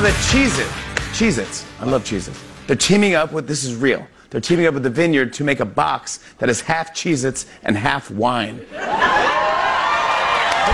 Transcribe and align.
So 0.00 0.06
the 0.06 0.12
Cheez 0.12 0.58
It, 0.58 0.66
Cheez 1.12 1.36
Its, 1.36 1.66
I 1.78 1.84
love 1.84 2.04
Cheez 2.04 2.26
Its. 2.26 2.42
They're 2.66 2.74
teaming 2.74 3.16
up 3.16 3.32
with, 3.32 3.46
this 3.46 3.64
is 3.64 3.76
real, 3.76 4.08
they're 4.30 4.40
teaming 4.40 4.64
up 4.64 4.72
with 4.72 4.82
the 4.82 4.88
Vineyard 4.88 5.34
to 5.34 5.44
make 5.44 5.60
a 5.60 5.66
box 5.66 6.20
that 6.38 6.48
is 6.48 6.62
half 6.62 6.94
Cheez 6.94 7.22
Its 7.26 7.44
and 7.64 7.76
half 7.76 8.10
wine. 8.10 8.60
Take 8.60 8.70
a 8.70 8.72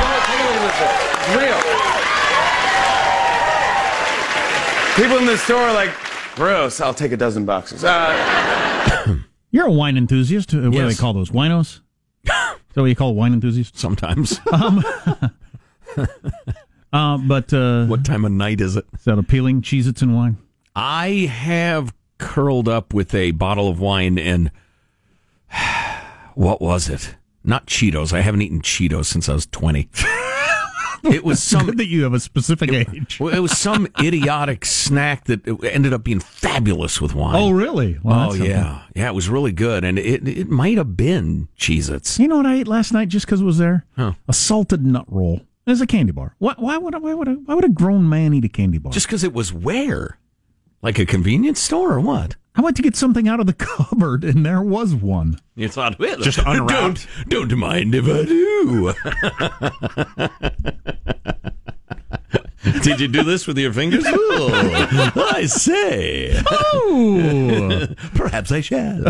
look, 0.06 0.22
take 0.22 0.38
a 0.38 0.44
look 0.44 0.54
at 0.54 0.62
this. 0.62 0.78
It's 1.10 1.28
real. 4.94 5.08
People 5.08 5.18
in 5.18 5.26
the 5.26 5.36
store 5.38 5.62
are 5.62 5.74
like, 5.74 5.90
gross, 6.36 6.80
I'll 6.80 6.94
take 6.94 7.10
a 7.10 7.16
dozen 7.16 7.44
boxes. 7.44 7.82
Uh, 7.82 9.18
You're 9.50 9.66
a 9.66 9.72
wine 9.72 9.96
enthusiast. 9.96 10.54
What 10.54 10.70
do 10.70 10.86
they 10.86 10.94
call 10.94 11.14
those? 11.14 11.30
Winos? 11.30 11.80
Is 12.26 12.30
that 12.74 12.80
what 12.80 12.84
you 12.84 12.94
call 12.94 13.16
wine 13.16 13.32
enthusiasts? 13.32 13.80
Sometimes. 13.80 14.38
Uh, 16.92 17.18
but 17.18 17.52
uh, 17.52 17.86
what 17.86 18.04
time 18.04 18.24
of 18.24 18.32
night 18.32 18.60
is 18.60 18.76
it? 18.76 18.86
is 18.94 19.04
that 19.04 19.18
appealing? 19.18 19.62
Cheez 19.62 19.86
Its 19.88 20.02
and 20.02 20.14
wine? 20.14 20.38
I 20.74 21.08
have 21.30 21.92
curled 22.18 22.68
up 22.68 22.94
with 22.94 23.14
a 23.14 23.32
bottle 23.32 23.68
of 23.68 23.80
wine 23.80 24.18
and 24.18 24.50
what 26.34 26.60
was 26.60 26.88
it? 26.88 27.16
Not 27.44 27.66
Cheetos. 27.66 28.12
I 28.12 28.20
haven't 28.20 28.42
eaten 28.42 28.60
Cheetos 28.60 29.06
since 29.06 29.28
I 29.28 29.34
was 29.34 29.46
20. 29.46 29.88
it 31.04 31.24
was 31.24 31.42
some 31.42 31.66
Good 31.66 31.78
that 31.78 31.86
you 31.86 32.02
have 32.02 32.12
a 32.12 32.20
specific 32.20 32.72
age. 32.72 33.20
well, 33.20 33.32
it 33.32 33.38
was 33.38 33.56
some 33.56 33.86
idiotic 34.00 34.64
snack 34.64 35.24
that 35.26 35.46
ended 35.64 35.92
up 35.92 36.02
being 36.02 36.18
fabulous 36.20 37.00
with 37.00 37.14
wine. 37.14 37.36
Oh, 37.36 37.50
really? 37.50 37.98
Well, 38.02 38.32
oh 38.32 38.34
yeah. 38.34 38.82
Yeah, 38.94 39.08
it 39.08 39.14
was 39.14 39.28
really 39.28 39.52
good 39.52 39.84
and 39.84 39.98
it 39.98 40.26
it 40.26 40.48
might 40.48 40.76
have 40.78 40.96
been 40.96 41.48
Cheez-Its. 41.58 42.18
You 42.18 42.28
know 42.28 42.36
what 42.38 42.46
I 42.46 42.56
ate 42.56 42.68
last 42.68 42.92
night 42.92 43.08
just 43.08 43.26
because 43.26 43.40
it 43.40 43.44
was 43.44 43.58
there? 43.58 43.84
Huh. 43.96 44.14
A 44.28 44.32
salted 44.32 44.84
nut 44.84 45.04
roll. 45.08 45.42
It's 45.66 45.80
a 45.80 45.86
candy 45.86 46.12
bar. 46.12 46.36
Why, 46.38 46.54
why 46.58 46.78
would 46.78 46.94
a, 46.94 47.00
why 47.00 47.12
would 47.14 47.26
a, 47.26 47.32
why 47.32 47.54
would 47.54 47.64
a 47.64 47.68
grown 47.68 48.08
man 48.08 48.32
eat 48.32 48.44
a 48.44 48.48
candy 48.48 48.78
bar? 48.78 48.92
Just 48.92 49.08
cuz 49.08 49.24
it 49.24 49.32
was 49.32 49.52
where? 49.52 50.18
Like 50.80 50.98
a 51.00 51.06
convenience 51.06 51.60
store 51.60 51.92
or 51.94 52.00
what? 52.00 52.36
I 52.54 52.60
went 52.60 52.76
to 52.76 52.82
get 52.82 52.94
something 52.94 53.26
out 53.28 53.40
of 53.40 53.46
the 53.46 53.52
cupboard 53.58 54.22
and 54.22 54.46
there 54.46 54.62
was 54.62 54.94
one. 54.94 55.40
You 55.56 55.68
thought, 55.68 55.98
well, 55.98 56.18
Just 56.18 56.38
unwrapped. 56.46 57.08
Don't, 57.28 57.48
don't 57.48 57.58
mind 57.58 57.94
if 57.96 58.04
I 58.04 58.24
do. 58.24 58.94
Did 62.82 63.00
you 63.00 63.08
do 63.08 63.22
this 63.24 63.46
with 63.46 63.58
your 63.58 63.72
fingers? 63.72 64.04
Oh, 64.06 65.12
I 65.32 65.46
say. 65.46 66.40
Oh, 66.50 67.86
Perhaps 68.14 68.52
I 68.52 68.60
shall. 68.60 69.04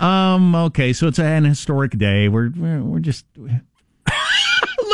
um. 0.00 0.54
Okay, 0.54 0.92
so 0.92 1.06
it's 1.08 1.18
an 1.18 1.44
historic 1.44 1.96
day. 1.98 2.28
We're 2.28 2.50
we're, 2.56 2.82
we're 2.82 3.00
just 3.00 3.24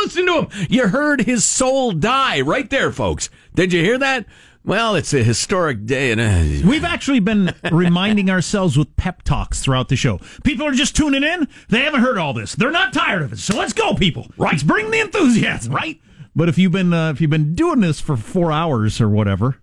Listen 0.03 0.25
to 0.25 0.39
him. 0.41 0.67
You 0.69 0.87
heard 0.89 1.21
his 1.21 1.45
soul 1.45 1.91
die 1.93 2.41
right 2.41 2.69
there, 2.69 2.91
folks. 2.91 3.29
Did 3.55 3.71
you 3.73 3.81
hear 3.81 3.97
that? 3.97 4.25
Well, 4.65 4.95
it's 4.95 5.13
a 5.13 5.23
historic 5.23 5.85
day, 5.85 6.11
and 6.11 6.21
uh, 6.21 6.67
We've 6.67 6.85
actually 6.85 7.19
been 7.19 7.53
reminding 7.71 8.29
ourselves 8.29 8.77
with 8.77 8.95
pep 8.95 9.23
talks 9.23 9.59
throughout 9.61 9.89
the 9.89 9.97
show. 9.97 10.19
People 10.43 10.65
are 10.67 10.71
just 10.73 10.95
tuning 10.95 11.23
in. 11.23 11.49
They 11.67 11.81
haven't 11.81 11.99
heard 12.01 12.17
all 12.17 12.33
this. 12.33 12.55
They're 12.55 12.71
not 12.71 12.93
tired 12.93 13.23
of 13.23 13.33
it. 13.33 13.39
So 13.39 13.57
let's 13.57 13.73
go, 13.73 13.93
people. 13.93 14.27
Right. 14.37 14.51
Let's 14.53 14.63
bring 14.63 14.89
the 14.89 15.01
enthusiasm. 15.01 15.73
Right. 15.73 15.99
But 16.35 16.47
if 16.47 16.57
you've 16.57 16.71
been 16.71 16.93
uh, 16.93 17.11
if 17.11 17.19
you've 17.19 17.29
been 17.29 17.55
doing 17.55 17.81
this 17.81 17.99
for 17.99 18.15
four 18.15 18.51
hours 18.53 19.01
or 19.01 19.09
whatever, 19.09 19.57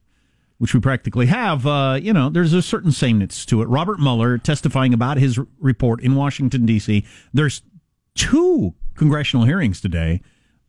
which 0.58 0.74
we 0.74 0.80
practically 0.80 1.26
have, 1.26 1.66
uh, 1.66 1.98
you 2.00 2.12
know, 2.12 2.28
there's 2.28 2.52
a 2.52 2.60
certain 2.62 2.92
sameness 2.92 3.46
to 3.46 3.62
it. 3.62 3.68
Robert 3.68 3.98
Mueller 4.00 4.36
testifying 4.36 4.92
about 4.92 5.16
his 5.16 5.38
r- 5.38 5.46
report 5.58 6.02
in 6.02 6.14
Washington 6.14 6.66
D.C. 6.66 7.06
There's 7.32 7.62
two 8.14 8.74
congressional 8.94 9.46
hearings 9.46 9.80
today. 9.80 10.20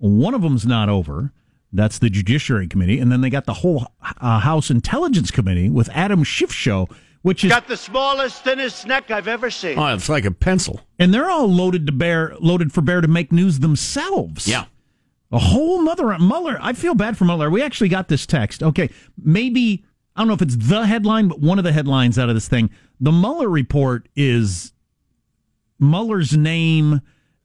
One 0.01 0.33
of 0.33 0.41
them's 0.41 0.65
not 0.65 0.89
over. 0.89 1.31
That's 1.71 1.99
the 1.99 2.09
Judiciary 2.09 2.67
Committee, 2.67 2.99
and 2.99 3.11
then 3.11 3.21
they 3.21 3.29
got 3.29 3.45
the 3.45 3.53
whole 3.55 3.87
uh, 4.19 4.39
House 4.39 4.69
Intelligence 4.69 5.31
Committee 5.31 5.69
with 5.69 5.89
Adam 5.93 6.23
Schiff 6.23 6.51
show, 6.51 6.89
which 7.21 7.43
is 7.45 7.49
Got 7.51 7.67
the 7.67 7.77
smallest, 7.77 8.43
thinnest 8.43 8.87
neck 8.87 9.09
I've 9.11 9.27
ever 9.27 9.49
seen. 9.49 9.77
oh, 9.79 9.93
it's 9.93 10.09
like 10.09 10.25
a 10.25 10.31
pencil. 10.31 10.81
and 10.99 11.13
they're 11.13 11.29
all 11.29 11.47
loaded 11.47 11.85
to 11.85 11.93
bear, 11.93 12.35
loaded 12.39 12.73
for 12.73 12.81
bear 12.81 12.99
to 12.99 13.07
make 13.07 13.31
news 13.31 13.59
themselves. 13.59 14.47
Yeah. 14.47 14.65
A 15.31 15.39
whole 15.39 15.81
nother 15.81 16.17
Mueller. 16.19 16.57
I 16.61 16.73
feel 16.73 16.93
bad 16.95 17.15
for 17.17 17.23
Mueller. 17.23 17.49
We 17.49 17.61
actually 17.61 17.87
got 17.89 18.09
this 18.09 18.25
text. 18.25 18.61
Okay, 18.63 18.89
maybe 19.23 19.85
I 20.15 20.19
don't 20.21 20.27
know 20.27 20.33
if 20.33 20.41
it's 20.41 20.57
the 20.57 20.85
headline, 20.85 21.29
but 21.29 21.39
one 21.39 21.57
of 21.57 21.63
the 21.63 21.71
headlines 21.71 22.19
out 22.19 22.27
of 22.27 22.35
this 22.35 22.49
thing. 22.49 22.69
The 22.99 23.13
Mueller 23.13 23.47
report 23.47 24.09
is 24.15 24.73
Mueller's 25.79 26.35
name 26.35 26.99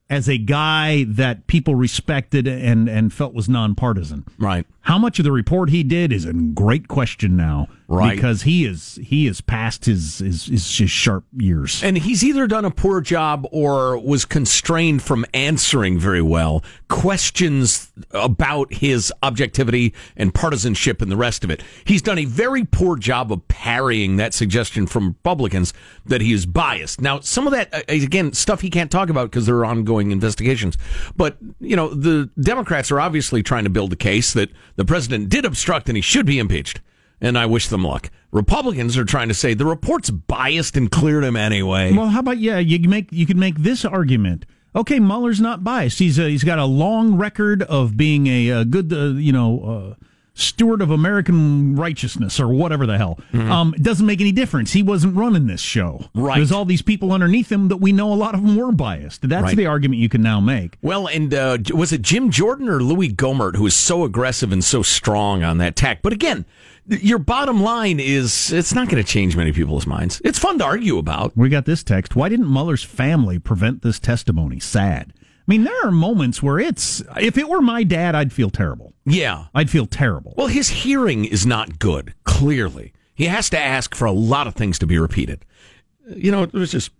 as 0.09 0.29
a 0.29 0.39
guy 0.39 1.05
that 1.09 1.47
people 1.47 1.75
respected 1.75 2.47
and 2.47 2.89
and 2.89 3.13
felt 3.13 3.35
was 3.35 3.49
nonpartisan. 3.49 4.25
Right. 4.39 4.67
How 4.87 4.99
much 4.99 5.19
of 5.19 5.25
the 5.25 5.33
report 5.33 5.71
he 5.71 5.83
did 5.83 6.13
is 6.13 6.25
a 6.25 6.33
great 6.33 6.87
question 6.87 7.37
now, 7.37 7.67
Right. 7.89 8.17
Because 8.17 8.43
he 8.43 8.65
is 8.65 8.99
he 9.01 9.29
is 9.29 9.41
past 9.41 9.85
his 9.85 10.19
his, 10.19 10.47
his, 10.47 10.91
sharp 10.91 11.25
years. 11.37 11.85
And 11.85 11.97
he's 11.97 12.25
either 12.25 12.49
done 12.49 12.65
a 12.65 12.71
poor 12.71 13.01
job 13.01 13.47
or 13.53 13.97
was 13.99 14.25
constrained 14.25 15.03
from 15.03 15.25
answering 15.33 15.97
very 15.97 16.23
well 16.23 16.65
questions 16.89 17.93
about 18.11 18.73
his 18.73 19.13
objectivity 19.23 19.95
and 20.17 20.35
partisanship 20.35 21.01
and 21.01 21.13
the 21.13 21.17
rest 21.17 21.45
of 21.45 21.51
it. 21.51 21.63
He's 21.85 22.03
done 22.03 22.19
a 22.19 22.25
very 22.25 22.65
poor 22.65 22.97
job 22.97 23.31
of 23.31 23.47
parrying 23.47 24.17
that 24.17 24.35
suggestion 24.35 24.89
from 24.89 25.09
Republicans 25.09 25.73
that 26.07 26.21
he 26.21 26.33
is 26.33 26.45
biased. 26.45 27.01
Now, 27.01 27.21
some 27.21 27.47
of 27.47 27.53
that, 27.53 27.73
uh, 27.73 27.83
again, 27.89 28.33
stuff 28.33 28.63
he 28.63 28.71
can't 28.71 28.91
talk 28.91 29.11
about 29.11 29.31
because 29.31 29.47
there 29.47 29.57
are 29.57 29.65
ongoing 29.65 30.11
investigations. 30.11 30.77
But, 31.17 31.37
you 31.61 31.77
know, 31.77 31.89
the 31.89 32.31
Democrats 32.41 32.91
are 32.91 33.01
obviously 33.01 33.43
trying 33.43 33.65
to 33.65 33.71
build 33.71 33.93
a 33.93 33.97
case 33.97 34.33
that 34.33 34.51
the 34.77 34.85
president 34.85 35.29
did 35.29 35.45
obstruct 35.45 35.89
and 35.89 35.97
he 35.97 36.03
should 36.03 36.27
be 36.27 36.39
impeached 36.39 36.81
and 37.21 37.39
I 37.39 37.47
wish 37.47 37.69
them 37.69 37.85
luck. 37.85 38.11
Republicans 38.31 38.97
are 38.99 39.05
trying 39.05 39.29
to 39.29 39.35
say 39.35 39.55
the 39.55 39.65
report's 39.65 40.11
biased 40.11 40.77
and 40.77 40.91
cleared 40.91 41.25
him 41.25 41.37
anyway. 41.37 41.93
Well, 41.93 42.09
how 42.09 42.21
about 42.21 42.39
yeah? 42.39 42.59
You 42.59 42.89
make 42.89 43.11
you 43.11 43.27
could 43.27 43.37
make 43.37 43.57
this 43.59 43.85
argument. 43.85 44.45
Okay, 44.75 45.01
Mueller's 45.01 45.41
not 45.41 45.65
biased. 45.65 45.99
He's 45.99 46.19
a, 46.19 46.29
he's 46.29 46.45
got 46.45 46.59
a 46.59 46.67
long 46.67 47.17
record 47.17 47.63
of 47.63 47.97
being 47.97 48.27
a, 48.27 48.51
uh 48.51 48.65
good 48.65 48.93
uh, 48.93 49.15
you 49.15 49.33
know 49.33 49.97
uh, 49.99 50.05
steward 50.39 50.83
of 50.83 50.91
American 50.91 51.75
righteousness 51.75 52.39
or 52.39 52.49
whatever 52.49 52.87
the 52.87 52.99
hell. 52.99 53.19
Um, 53.33 53.73
it 53.75 53.83
doesn't 53.83 54.07
make 54.07 54.21
any 54.21 54.33
difference. 54.33 54.73
He 54.73 54.83
wasn't 54.83 55.17
running 55.17 55.47
this 55.47 55.63
show. 55.63 56.05
Right. 56.15 56.37
There's 56.37 56.53
all 56.53 56.65
these 56.67 56.83
people 56.83 57.11
underneath 57.13 57.51
him 57.51 57.69
that 57.69 57.79
we 57.79 57.91
know 57.91 58.13
a 58.13 58.15
lot 58.15 58.35
of 58.35 58.43
them 58.43 58.55
were 58.55 58.71
biased. 58.71 59.23
That's 59.29 59.43
Right. 59.43 59.57
the 59.57 59.67
argument 59.67 60.01
you 60.01 60.09
can 60.11 60.21
now 60.23 60.39
make. 60.41 60.77
Well, 60.83 61.07
and 61.09 61.33
uh, 61.35 61.59
was 61.73 61.91
it 61.93 62.03
Jim 62.03 62.31
Jordan 62.31 62.69
or 62.69 62.83
Louis 62.83 63.09
Gohmert 63.13 63.57
who 63.57 63.63
was 63.63 63.75
so 63.75 64.05
aggressive 64.05 64.53
and 64.53 64.63
so 64.63 64.83
strong 64.83 65.43
on 65.43 65.59
that 65.59 65.75
tack? 65.75 66.03
But 66.03 66.13
again, 66.13 66.45
your 66.87 67.19
bottom 67.19 67.63
line 67.63 67.99
is 67.99 68.53
it's 68.53 68.75
not 68.75 68.89
going 68.89 69.03
to 69.03 69.09
change 69.11 69.37
many 69.37 69.53
people's 69.53 69.87
minds. 69.87 70.21
It's 70.25 70.39
fun 70.39 70.59
to 70.59 70.65
argue 70.65 70.99
about. 70.99 71.37
We 71.37 71.49
got 71.49 71.65
this 71.65 71.83
text. 71.83 72.15
Why 72.15 72.29
didn't 72.29 72.53
Mueller's 72.53 72.85
family 72.85 73.39
prevent 73.39 73.81
this 73.83 73.99
testimony? 73.99 74.61
Sad. 74.61 75.13
I 75.19 75.23
mean, 75.47 75.65
there 75.65 75.85
are 75.87 75.91
moments 75.91 76.43
where 76.43 76.59
it's 76.59 77.03
if 77.21 77.39
it 77.39 77.49
were 77.49 77.63
my 77.63 77.85
dad, 77.85 78.15
I'd 78.15 78.33
feel 78.33 78.51
terrible. 78.51 78.93
Yeah. 79.07 79.47
I'd 79.55 79.71
feel 79.71 79.87
terrible. 79.87 80.35
Well, 80.37 80.49
his 80.49 80.69
hearing 80.69 81.25
is 81.25 81.47
not 81.47 81.79
good, 81.79 82.15
clearly. 82.25 82.93
He 83.15 83.25
has 83.27 83.49
to 83.51 83.59
ask 83.59 83.95
for 83.95 84.05
a 84.05 84.13
lot 84.13 84.47
of 84.47 84.55
things 84.55 84.79
to 84.81 84.87
be 84.87 84.99
repeated. 84.99 85.45
You 86.15 86.31
know, 86.31 86.43
it 86.43 86.53
was 86.53 86.71
just 86.73 86.91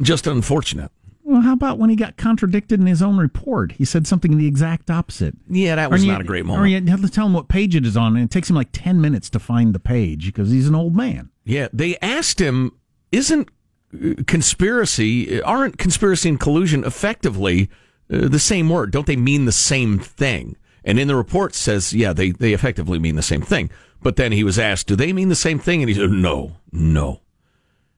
just 0.00 0.26
unfortunate. 0.26 0.90
Well, 1.24 1.40
how 1.40 1.52
about 1.52 1.78
when 1.78 1.88
he 1.88 1.94
got 1.96 2.16
contradicted 2.16 2.80
in 2.80 2.86
his 2.86 3.00
own 3.00 3.16
report? 3.16 3.72
He 3.72 3.84
said 3.84 4.06
something 4.08 4.36
the 4.36 4.46
exact 4.46 4.90
opposite. 4.90 5.34
Yeah, 5.48 5.76
that 5.76 5.90
was 5.90 6.04
you- 6.04 6.10
not 6.10 6.20
a 6.20 6.24
great 6.24 6.44
moment. 6.44 6.64
Or 6.64 6.66
you 6.66 6.84
have 6.90 7.00
to 7.02 7.08
tell 7.08 7.26
him 7.26 7.32
what 7.32 7.46
page 7.48 7.76
it 7.76 7.86
is 7.86 7.96
on, 7.96 8.16
and 8.16 8.24
it 8.24 8.30
takes 8.30 8.50
him 8.50 8.56
like 8.56 8.68
10 8.72 9.00
minutes 9.00 9.30
to 9.30 9.38
find 9.38 9.72
the 9.72 9.78
page 9.78 10.26
because 10.26 10.50
he's 10.50 10.66
an 10.68 10.74
old 10.74 10.96
man. 10.96 11.30
Yeah, 11.44 11.68
they 11.72 11.96
asked 11.98 12.40
him, 12.40 12.72
isn't 13.12 13.48
uh, 13.94 14.14
conspiracy, 14.26 15.40
aren't 15.42 15.78
conspiracy 15.78 16.28
and 16.28 16.40
collusion 16.40 16.84
effectively 16.84 17.70
uh, 18.12 18.28
the 18.28 18.38
same 18.38 18.68
word? 18.68 18.90
Don't 18.90 19.06
they 19.06 19.16
mean 19.16 19.44
the 19.44 19.52
same 19.52 19.98
thing? 19.98 20.56
And 20.84 20.98
in 20.98 21.08
the 21.08 21.16
report 21.16 21.54
says, 21.54 21.92
yeah, 21.92 22.12
they, 22.12 22.30
they 22.30 22.52
effectively 22.52 22.98
mean 22.98 23.16
the 23.16 23.22
same 23.22 23.42
thing. 23.42 23.70
But 24.02 24.16
then 24.16 24.32
he 24.32 24.42
was 24.42 24.58
asked, 24.58 24.88
do 24.88 24.96
they 24.96 25.12
mean 25.12 25.28
the 25.28 25.34
same 25.34 25.58
thing? 25.58 25.82
And 25.82 25.88
he 25.88 25.94
said, 25.94 26.10
no, 26.10 26.56
no. 26.72 27.20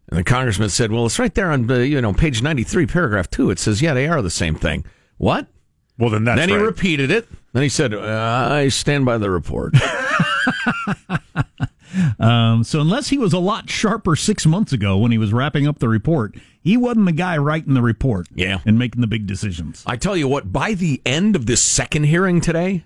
And 0.08 0.18
the 0.18 0.24
congressman 0.24 0.68
said, 0.68 0.92
well, 0.92 1.06
it's 1.06 1.18
right 1.18 1.34
there 1.34 1.50
on, 1.50 1.70
uh, 1.70 1.78
you 1.78 2.00
know, 2.00 2.12
page 2.12 2.42
93, 2.42 2.86
paragraph 2.86 3.30
2. 3.30 3.50
It 3.50 3.58
says, 3.58 3.80
yeah, 3.80 3.94
they 3.94 4.06
are 4.06 4.20
the 4.20 4.30
same 4.30 4.54
thing. 4.54 4.84
What? 5.16 5.46
Well, 5.98 6.10
then 6.10 6.24
that's 6.24 6.38
then 6.40 6.48
he 6.50 6.56
right. 6.56 6.64
repeated 6.64 7.10
it. 7.10 7.26
Then 7.52 7.62
he 7.62 7.68
said, 7.68 7.94
uh, 7.94 8.48
I 8.50 8.68
stand 8.68 9.06
by 9.06 9.16
the 9.16 9.30
report. 9.30 9.74
Um, 12.24 12.64
so 12.64 12.80
unless 12.80 13.08
he 13.08 13.18
was 13.18 13.32
a 13.32 13.38
lot 13.38 13.68
sharper 13.68 14.16
six 14.16 14.46
months 14.46 14.72
ago 14.72 14.96
when 14.96 15.12
he 15.12 15.18
was 15.18 15.32
wrapping 15.32 15.66
up 15.66 15.78
the 15.78 15.88
report, 15.88 16.34
he 16.62 16.76
wasn't 16.76 17.06
the 17.06 17.12
guy 17.12 17.36
writing 17.36 17.74
the 17.74 17.82
report 17.82 18.28
Yeah. 18.34 18.60
and 18.64 18.78
making 18.78 19.00
the 19.00 19.06
big 19.06 19.26
decisions. 19.26 19.82
I 19.86 19.96
tell 19.96 20.16
you 20.16 20.26
what, 20.28 20.52
by 20.52 20.74
the 20.74 21.02
end 21.04 21.36
of 21.36 21.46
this 21.46 21.62
second 21.62 22.04
hearing 22.04 22.40
today, 22.40 22.84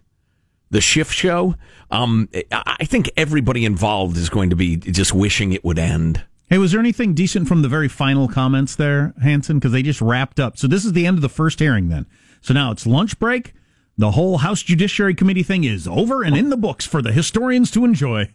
the 0.71 0.81
Schiff 0.81 1.11
show, 1.13 1.55
um, 1.91 2.29
I 2.53 2.77
I 2.81 2.85
think 2.85 3.11
everybody 3.17 3.65
involved 3.65 4.17
is 4.17 4.29
going 4.29 4.51
to 4.51 4.57
be 4.57 4.77
just 4.77 5.15
wishing 5.15 5.53
it 5.53 5.65
would 5.65 5.79
end. 5.79 6.25
Hey, 6.51 6.59
was 6.59 6.73
there 6.73 6.81
anything 6.81 7.15
decent 7.15 7.47
from 7.49 7.63
the 7.63 7.69
very 7.69 7.89
final 7.89 8.27
comments 8.29 8.75
there, 8.77 9.15
Hanson? 9.23 9.59
Because 9.59 9.73
they 9.73 9.83
just 9.83 10.01
wrapped 10.01 10.41
up. 10.41 10.57
So 10.59 10.67
this 10.67 10.85
is 10.85 10.93
the 10.95 11.07
end 11.07 11.17
of 11.19 11.23
the 11.23 11.29
first 11.29 11.59
hearing 11.61 11.89
then. 11.89 12.07
So 12.41 12.55
now 12.55 12.71
it's 12.71 12.87
lunch 12.87 13.19
break. 13.19 13.53
The 13.99 14.13
whole 14.13 14.39
House 14.39 14.63
Judiciary 14.63 15.15
Committee 15.15 15.43
thing 15.43 15.65
is 15.65 15.87
over 15.89 16.23
and 16.23 16.37
in 16.37 16.49
the 16.51 16.57
books 16.57 16.87
for 16.87 17.03
the 17.03 17.13
historians 17.13 17.71
to 17.73 17.85
enjoy. 17.85 18.31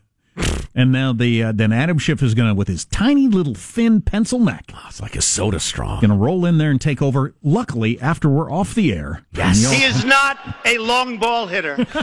And 0.76 0.92
now 0.92 1.14
the 1.14 1.44
uh, 1.44 1.52
then 1.52 1.72
Adam 1.72 2.00
Schiff 2.00 2.24
is 2.24 2.34
going 2.34 2.50
to, 2.50 2.56
with 2.56 2.68
his 2.68 2.86
tiny 2.86 3.28
little 3.28 3.54
thin 3.54 4.02
pencil 4.02 4.40
neck, 4.40 4.72
Oh, 4.74 4.86
it's 4.88 5.00
like 5.02 5.16
a 5.16 5.22
soda 5.22 5.60
straw. 5.60 6.00
going 6.02 6.10
to 6.10 6.16
roll 6.18 6.46
in 6.46 6.58
there 6.58 6.72
and 6.72 6.82
take 6.82 7.02
over. 7.02 7.36
Luckily, 7.44 8.02
after 8.02 8.28
we're 8.28 8.52
off 8.52 8.74
the 8.74 8.92
air. 8.92 9.24
Yes. 9.34 9.70
He 9.72 9.84
is 9.84 10.04
not 10.04 10.40
a 10.66 10.80
long 10.80 11.18
ball 11.18 11.48
hitter. 11.48 11.86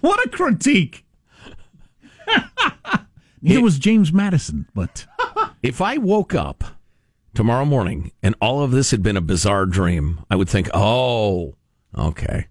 What 0.00 0.24
a 0.24 0.28
critique! 0.30 1.04
Neither 3.42 3.60
was 3.60 3.78
James 3.78 4.12
Madison, 4.12 4.66
but 4.74 5.06
If 5.62 5.80
I 5.80 5.98
woke 5.98 6.34
up 6.34 6.64
tomorrow 7.34 7.64
morning 7.64 8.12
and 8.22 8.34
all 8.40 8.62
of 8.62 8.70
this 8.70 8.90
had 8.92 9.02
been 9.02 9.16
a 9.16 9.20
bizarre 9.20 9.66
dream, 9.66 10.20
I 10.30 10.36
would 10.36 10.48
think, 10.48 10.70
oh, 10.72 11.54
okay. 11.96 12.46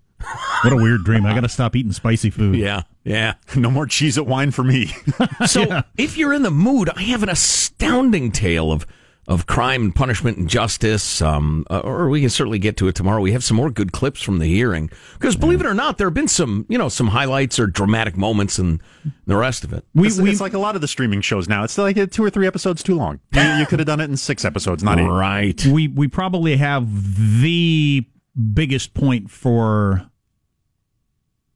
what 0.63 0.73
a 0.73 0.75
weird 0.75 1.03
dream. 1.03 1.25
I 1.25 1.33
got 1.33 1.41
to 1.41 1.49
stop 1.49 1.75
eating 1.75 1.91
spicy 1.91 2.29
food. 2.29 2.55
Yeah, 2.59 2.83
yeah. 3.03 3.35
No 3.55 3.69
more 3.71 3.85
cheese 3.85 4.17
at 4.17 4.25
wine 4.25 4.51
for 4.51 4.63
me. 4.63 4.91
So 5.47 5.81
if 5.97 6.17
you're 6.17 6.33
in 6.33 6.43
the 6.43 6.51
mood, 6.51 6.89
I 6.95 7.01
have 7.03 7.23
an 7.23 7.29
astounding 7.29 8.31
tale 8.31 8.71
of 8.71 8.85
of 9.27 9.45
crime 9.45 9.83
and 9.83 9.95
punishment 9.95 10.37
and 10.37 10.49
justice. 10.49 11.21
Um, 11.21 11.65
uh, 11.69 11.79
or 11.79 12.09
we 12.09 12.21
can 12.21 12.29
certainly 12.29 12.59
get 12.59 12.77
to 12.77 12.87
it 12.87 12.95
tomorrow. 12.95 13.21
We 13.21 13.31
have 13.31 13.43
some 13.43 13.55
more 13.57 13.69
good 13.69 13.91
clips 13.91 14.21
from 14.21 14.39
the 14.39 14.45
hearing 14.45 14.89
because, 15.13 15.35
believe 15.35 15.61
it 15.61 15.65
or 15.67 15.73
not, 15.73 15.97
there 15.97 16.07
have 16.07 16.13
been 16.13 16.27
some 16.27 16.65
you 16.69 16.77
know 16.77 16.89
some 16.89 17.07
highlights 17.07 17.59
or 17.59 17.67
dramatic 17.67 18.17
moments 18.17 18.59
and 18.59 18.81
the 19.25 19.35
rest 19.37 19.63
of 19.63 19.73
it. 19.73 19.85
We, 19.93 20.07
it's, 20.07 20.19
we, 20.19 20.31
it's 20.31 20.41
like 20.41 20.53
a 20.53 20.59
lot 20.59 20.75
of 20.75 20.81
the 20.81 20.87
streaming 20.87 21.21
shows 21.21 21.47
now. 21.47 21.63
It's 21.63 21.77
like 21.77 22.11
two 22.11 22.23
or 22.23 22.29
three 22.29 22.47
episodes 22.47 22.83
too 22.83 22.95
long. 22.95 23.19
You, 23.33 23.41
you 23.41 23.65
could 23.65 23.79
have 23.79 23.87
done 23.87 23.99
it 23.99 24.09
in 24.09 24.17
six 24.17 24.43
episodes, 24.45 24.83
not 24.83 24.99
eight. 24.99 25.07
Right. 25.07 25.65
we 25.65 25.87
we 25.87 26.07
probably 26.07 26.57
have 26.57 27.41
the 27.41 28.05
biggest 28.53 28.93
point 28.93 29.29
for 29.29 30.09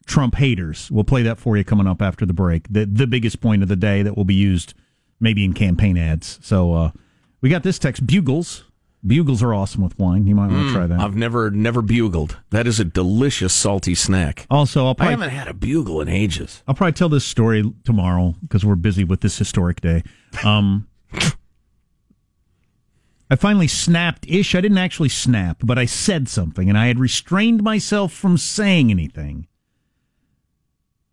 Trump 0.05 0.35
haters. 0.35 0.89
We'll 0.91 1.03
play 1.03 1.23
that 1.23 1.39
for 1.39 1.57
you 1.57 1.63
coming 1.63 1.87
up 1.87 2.01
after 2.01 2.25
the 2.25 2.33
break. 2.33 2.67
The 2.69 2.85
the 2.85 3.07
biggest 3.07 3.41
point 3.41 3.63
of 3.63 3.69
the 3.69 3.75
day 3.75 4.03
that 4.03 4.15
will 4.15 4.25
be 4.25 4.35
used 4.35 4.73
maybe 5.19 5.43
in 5.43 5.53
campaign 5.53 5.97
ads. 5.97 6.39
So 6.41 6.73
uh, 6.73 6.91
we 7.41 7.49
got 7.49 7.63
this 7.63 7.79
text 7.79 8.05
bugles. 8.05 8.65
Bugles 9.05 9.43
are 9.43 9.53
awesome 9.53 9.83
with 9.83 9.97
wine. 9.99 10.25
You 10.25 10.33
might 10.33 10.51
want 10.51 10.67
to 10.67 10.73
try 10.73 10.87
that. 10.87 10.99
I've 10.99 11.15
never 11.15 11.51
never 11.51 11.81
bugled. 11.83 12.37
That 12.49 12.65
is 12.65 12.79
a 12.79 12.85
delicious 12.85 13.53
salty 13.53 13.93
snack. 13.93 14.47
also, 14.49 14.87
I'll 14.87 14.95
I 14.99 15.11
haven't 15.11 15.29
had 15.29 15.47
a 15.47 15.53
bugle 15.53 16.01
in 16.01 16.09
ages. 16.09 16.63
I'll 16.67 16.73
probably 16.73 16.93
tell 16.93 17.09
this 17.09 17.25
story 17.25 17.71
tomorrow 17.83 18.35
because 18.41 18.65
we're 18.65 18.75
busy 18.75 19.03
with 19.03 19.21
this 19.21 19.37
historic 19.37 19.81
day. 19.81 20.03
Um, 20.43 20.87
I 23.29 23.35
finally 23.35 23.67
snapped 23.67 24.25
ish. 24.27 24.55
I 24.55 24.61
didn't 24.61 24.77
actually 24.77 25.09
snap, 25.09 25.57
but 25.63 25.77
I 25.77 25.85
said 25.85 26.27
something, 26.29 26.69
and 26.69 26.77
I 26.77 26.87
had 26.87 26.99
restrained 26.99 27.63
myself 27.63 28.13
from 28.13 28.37
saying 28.37 28.91
anything 28.91 29.47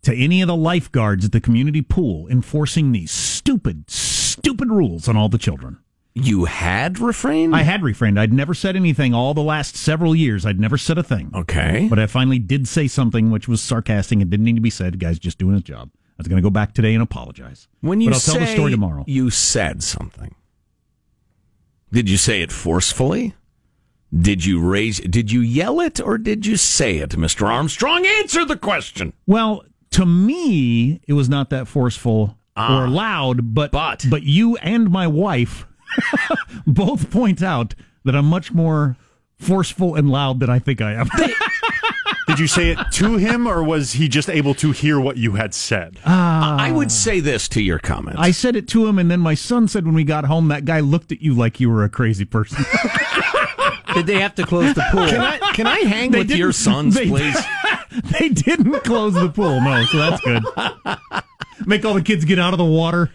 to 0.03 0.13
any 0.15 0.41
of 0.41 0.47
the 0.47 0.55
lifeguards 0.55 1.25
at 1.25 1.31
the 1.31 1.41
community 1.41 1.81
pool 1.81 2.27
enforcing 2.27 2.91
these 2.91 3.11
stupid, 3.11 3.89
stupid 3.89 4.69
rules 4.69 5.07
on 5.07 5.17
all 5.17 5.29
the 5.29 5.37
children. 5.37 5.79
You 6.15 6.45
had 6.45 6.99
refrained. 6.99 7.55
I 7.55 7.63
had 7.63 7.81
refrained. 7.81 8.19
I'd 8.19 8.31
never 8.31 8.53
said 8.53 8.75
anything 8.75 9.15
all 9.15 9.33
the 9.33 9.41
last 9.41 9.75
several 9.75 10.13
years. 10.15 10.45
I'd 10.45 10.59
never 10.59 10.77
said 10.77 10.99
a 10.99 11.03
thing. 11.03 11.31
okay. 11.33 11.87
But 11.89 11.97
I 11.97 12.05
finally 12.05 12.37
did 12.37 12.67
say 12.67 12.87
something 12.87 13.31
which 13.31 13.47
was 13.47 13.61
sarcastic 13.63 14.19
and 14.19 14.29
didn't 14.29 14.43
need 14.45 14.55
to 14.55 14.61
be 14.61 14.69
said. 14.69 14.93
The 14.93 14.97
Guy's 14.97 15.17
just 15.17 15.39
doing 15.39 15.53
his 15.55 15.63
job. 15.63 15.89
I 15.95 15.99
was 16.19 16.27
going 16.27 16.37
to 16.37 16.45
go 16.45 16.51
back 16.51 16.73
today 16.73 16.93
and 16.93 17.01
apologize. 17.01 17.67
When 17.81 17.99
you 17.99 18.09
but 18.11 18.15
I'll 18.15 18.21
tell 18.21 18.39
the 18.39 18.45
story 18.45 18.69
tomorrow. 18.69 19.03
you 19.07 19.31
said 19.31 19.81
something, 19.81 20.35
did 21.91 22.07
you 22.07 22.17
say 22.17 22.43
it 22.43 22.51
forcefully? 22.51 23.33
Did 24.15 24.45
you 24.45 24.59
raise? 24.59 24.99
Did 24.99 25.31
you 25.31 25.41
yell 25.41 25.79
it 25.79 25.99
or 25.99 26.19
did 26.19 26.45
you 26.45 26.55
say 26.57 26.97
it, 26.97 27.17
Mister 27.17 27.47
Armstrong? 27.47 28.05
Answer 28.05 28.45
the 28.45 28.57
question. 28.57 29.13
Well, 29.25 29.63
to 29.93 30.05
me, 30.05 31.01
it 31.07 31.13
was 31.13 31.29
not 31.29 31.49
that 31.49 31.67
forceful 31.67 32.37
or 32.55 32.87
loud, 32.87 33.53
but 33.55 33.71
Ah. 33.73 33.95
But- 33.97 34.05
but 34.09 34.23
you 34.23 34.55
and 34.57 34.89
my 34.91 35.07
wife 35.07 35.65
both 36.67 37.09
point 37.09 37.41
out 37.41 37.73
that 38.03 38.15
I'm 38.15 38.25
much 38.25 38.51
more 38.51 38.95
forceful 39.37 39.95
and 39.95 40.09
loud 40.09 40.39
than 40.39 40.49
I 40.49 40.59
think 40.59 40.81
I 40.81 40.93
am. 40.93 41.09
Did 42.27 42.39
you 42.39 42.47
say 42.47 42.69
it 42.71 42.77
to 42.93 43.17
him, 43.17 43.45
or 43.47 43.61
was 43.63 43.93
he 43.93 44.07
just 44.07 44.29
able 44.29 44.55
to 44.55 44.71
hear 44.71 44.99
what 44.99 45.17
you 45.17 45.33
had 45.33 45.53
said? 45.53 45.99
I 46.05 46.71
would 46.71 46.91
say 46.91 47.19
this 47.19 47.47
to 47.49 47.61
your 47.61 47.79
comments. 47.79 48.19
I 48.19 48.31
said 48.31 48.55
it 48.55 48.67
to 48.69 48.87
him, 48.87 48.97
and 48.97 49.11
then 49.11 49.19
my 49.19 49.33
son 49.35 49.67
said 49.67 49.85
when 49.85 49.93
we 49.93 50.03
got 50.03 50.25
home, 50.25 50.47
that 50.47 50.63
guy 50.65 50.79
looked 50.79 51.11
at 51.11 51.21
you 51.21 51.33
like 51.33 51.59
you 51.59 51.69
were 51.69 51.83
a 51.83 51.89
crazy 51.89 52.25
person. 52.25 52.63
Did 53.93 54.07
they 54.07 54.19
have 54.19 54.33
to 54.35 54.45
close 54.45 54.73
the 54.73 54.83
pool? 54.91 55.07
can 55.07 55.21
I 55.21 55.37
can 55.53 55.67
I 55.67 55.79
hang 55.79 56.11
They 56.11 56.19
with 56.19 56.31
your 56.31 56.51
sons, 56.53 56.95
they- 56.95 57.07
please? 57.07 57.37
they 58.19 58.29
didn't 58.29 58.83
close 58.83 59.13
the 59.13 59.29
pool, 59.29 59.61
no, 59.61 59.83
so 59.85 59.97
that's 59.97 60.21
good. 60.21 60.43
Make 61.65 61.85
all 61.85 61.93
the 61.93 62.01
kids 62.01 62.25
get 62.25 62.39
out 62.39 62.53
of 62.53 62.57
the 62.57 62.65
water. 62.65 63.11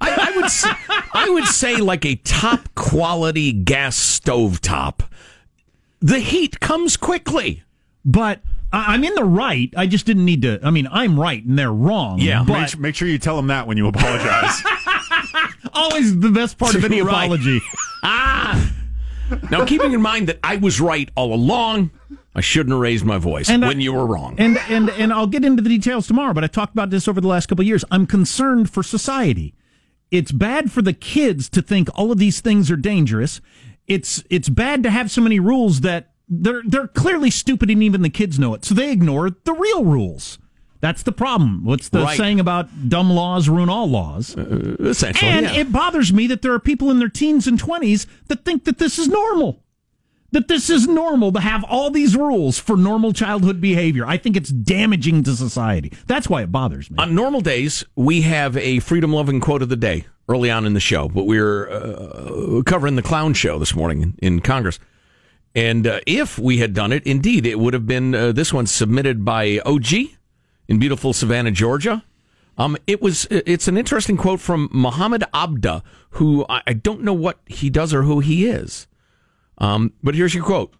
I, 0.00 0.30
I 0.32 0.36
would 0.36 0.50
say, 0.50 0.70
I 1.12 1.28
would 1.30 1.44
say 1.46 1.76
like 1.76 2.04
a 2.06 2.14
top 2.16 2.74
quality 2.74 3.52
gas 3.52 3.96
stove 3.96 4.60
top. 4.60 5.02
The 6.00 6.18
heat 6.20 6.60
comes 6.60 6.96
quickly. 6.96 7.62
But 8.04 8.40
I- 8.72 8.94
I'm 8.94 9.04
in 9.04 9.14
the 9.14 9.24
right. 9.24 9.72
I 9.76 9.86
just 9.86 10.06
didn't 10.06 10.24
need 10.24 10.40
to. 10.42 10.58
I 10.62 10.70
mean, 10.70 10.88
I'm 10.90 11.20
right 11.20 11.44
and 11.44 11.58
they're 11.58 11.72
wrong. 11.72 12.18
Yeah. 12.18 12.38
make, 12.40 12.46
but 12.48 12.70
su- 12.70 12.78
make 12.78 12.94
sure 12.94 13.08
you 13.08 13.18
tell 13.18 13.36
them 13.36 13.48
that 13.48 13.66
when 13.66 13.76
you 13.76 13.86
apologize. 13.88 14.62
always 15.74 16.18
the 16.18 16.30
best 16.30 16.56
part 16.58 16.74
of 16.74 16.84
any 16.84 17.02
Right. 17.02 17.24
apology. 17.24 17.60
Ah. 18.02 18.72
Now, 19.50 19.64
keeping 19.66 19.92
in 19.92 20.00
mind 20.00 20.28
that 20.28 20.38
I 20.42 20.56
was 20.56 20.80
right 20.80 21.10
all 21.14 21.34
along, 21.34 21.90
I 22.34 22.40
shouldn't 22.40 22.70
have 22.72 22.80
raised 22.80 23.04
my 23.04 23.18
voice 23.18 23.48
And 23.50 23.64
I- 23.64 23.68
when 23.68 23.80
you 23.80 23.92
were 23.92 24.06
wrong. 24.06 24.36
And 24.38 24.56
and 24.68 24.88
and 24.90 25.12
I'll 25.12 25.26
get 25.26 25.44
into 25.44 25.62
the 25.62 25.68
details 25.68 26.06
tomorrow. 26.06 26.32
But 26.32 26.44
I 26.44 26.46
talked 26.46 26.72
about 26.72 26.90
this 26.90 27.08
over 27.08 27.20
the 27.20 27.28
last 27.28 27.46
couple 27.46 27.62
of 27.62 27.66
years. 27.66 27.84
I'm 27.90 28.06
concerned 28.06 28.70
for 28.70 28.82
society. 28.82 29.54
It's 30.10 30.32
bad 30.32 30.70
for 30.72 30.82
the 30.82 30.92
kids 30.92 31.48
to 31.50 31.62
think 31.62 31.88
all 31.94 32.10
of 32.12 32.18
these 32.18 32.40
things 32.40 32.70
are 32.70 32.76
dangerous. 32.76 33.40
It's 33.86 34.22
it's 34.30 34.48
bad 34.48 34.82
to 34.84 34.90
have 34.90 35.10
so 35.10 35.20
many 35.20 35.40
rules 35.40 35.80
that 35.80 36.12
they're 36.28 36.62
they're 36.64 36.86
clearly 36.88 37.30
stupid 37.30 37.70
and 37.70 37.82
even 37.82 38.02
the 38.02 38.10
kids 38.10 38.38
know 38.38 38.54
it. 38.54 38.64
So 38.64 38.74
they 38.74 38.92
ignore 38.92 39.30
the 39.30 39.52
real 39.52 39.84
rules. 39.84 40.38
That's 40.80 41.02
the 41.02 41.12
problem. 41.12 41.64
What's 41.64 41.90
the 41.90 42.00
Right. 42.02 42.16
saying 42.16 42.40
about 42.40 42.88
dumb 42.88 43.10
laws 43.10 43.48
ruin 43.48 43.68
all 43.68 43.88
laws? 43.90 44.34
Uh, 44.36 44.76
essentially, 44.80 45.30
And 45.30 45.44
yeah. 45.46 45.56
it 45.56 45.72
bothers 45.72 46.10
me 46.12 46.26
that 46.28 46.40
there 46.42 46.52
are 46.54 46.58
people 46.60 46.90
in 46.90 46.98
their 47.00 47.08
teens 47.10 47.46
and 47.46 47.58
20s 47.60 48.06
that 48.28 48.44
think 48.46 48.64
that 48.64 48.78
this 48.78 48.98
is 48.98 49.06
normal. 49.06 49.62
That 50.32 50.46
this 50.46 50.70
is 50.70 50.86
normal 50.86 51.32
to 51.32 51.40
have 51.40 51.64
all 51.64 51.90
these 51.90 52.16
rules 52.16 52.58
for 52.58 52.76
normal 52.76 53.12
childhood 53.12 53.60
behavior. 53.60 54.06
I 54.06 54.16
think 54.16 54.36
it's 54.36 54.50
damaging 54.50 55.24
to 55.24 55.34
society. 55.34 55.92
That's 56.06 56.28
why 56.28 56.42
it 56.42 56.52
bothers 56.52 56.88
me. 56.90 56.98
On 56.98 57.14
normal 57.14 57.40
days, 57.40 57.84
we 57.96 58.22
have 58.22 58.56
a 58.56 58.78
freedom 58.78 59.12
loving 59.12 59.40
quote 59.40 59.62
of 59.62 59.68
the 59.68 59.76
day 59.76 60.06
early 60.28 60.50
on 60.50 60.64
in 60.64 60.74
the 60.74 60.80
show, 60.80 61.08
but 61.08 61.24
we're 61.24 61.68
uh, 61.68 62.62
covering 62.64 62.94
the 62.94 63.02
clown 63.02 63.34
show 63.34 63.58
this 63.58 63.74
morning 63.74 64.16
in, 64.22 64.40
Congress. 64.40 64.78
And 65.56 65.84
uh, 65.86 66.00
if 66.06 66.38
we 66.38 66.58
had 66.58 66.72
done 66.74 66.92
it, 66.92 67.04
indeed, 67.04 67.44
it 67.44 67.58
would 67.58 67.74
have 67.74 67.86
been 67.86 68.14
uh, 68.14 68.30
this 68.30 68.52
one 68.52 68.66
submitted 68.66 69.24
by 69.24 69.58
OG 69.66 69.92
in 70.68 70.78
beautiful 70.78 71.12
Savannah, 71.12 71.50
Georgia. 71.50 72.04
Um, 72.56 72.76
it 72.86 73.02
was. 73.02 73.26
It's 73.30 73.66
an 73.68 73.76
interesting 73.76 74.16
quote 74.16 74.38
from 74.38 74.68
Muhammad 74.70 75.24
Abduh, 75.34 75.82
who 76.10 76.44
I, 76.48 76.62
I 76.66 76.72
don't 76.74 77.02
know 77.02 77.14
what 77.14 77.40
he 77.46 77.70
does 77.70 77.92
or 77.92 78.02
who 78.02 78.20
he 78.20 78.46
is. 78.46 78.86
Um, 79.60 79.92
but 80.02 80.14
here's 80.14 80.34
your 80.34 80.44
quote. 80.44 80.74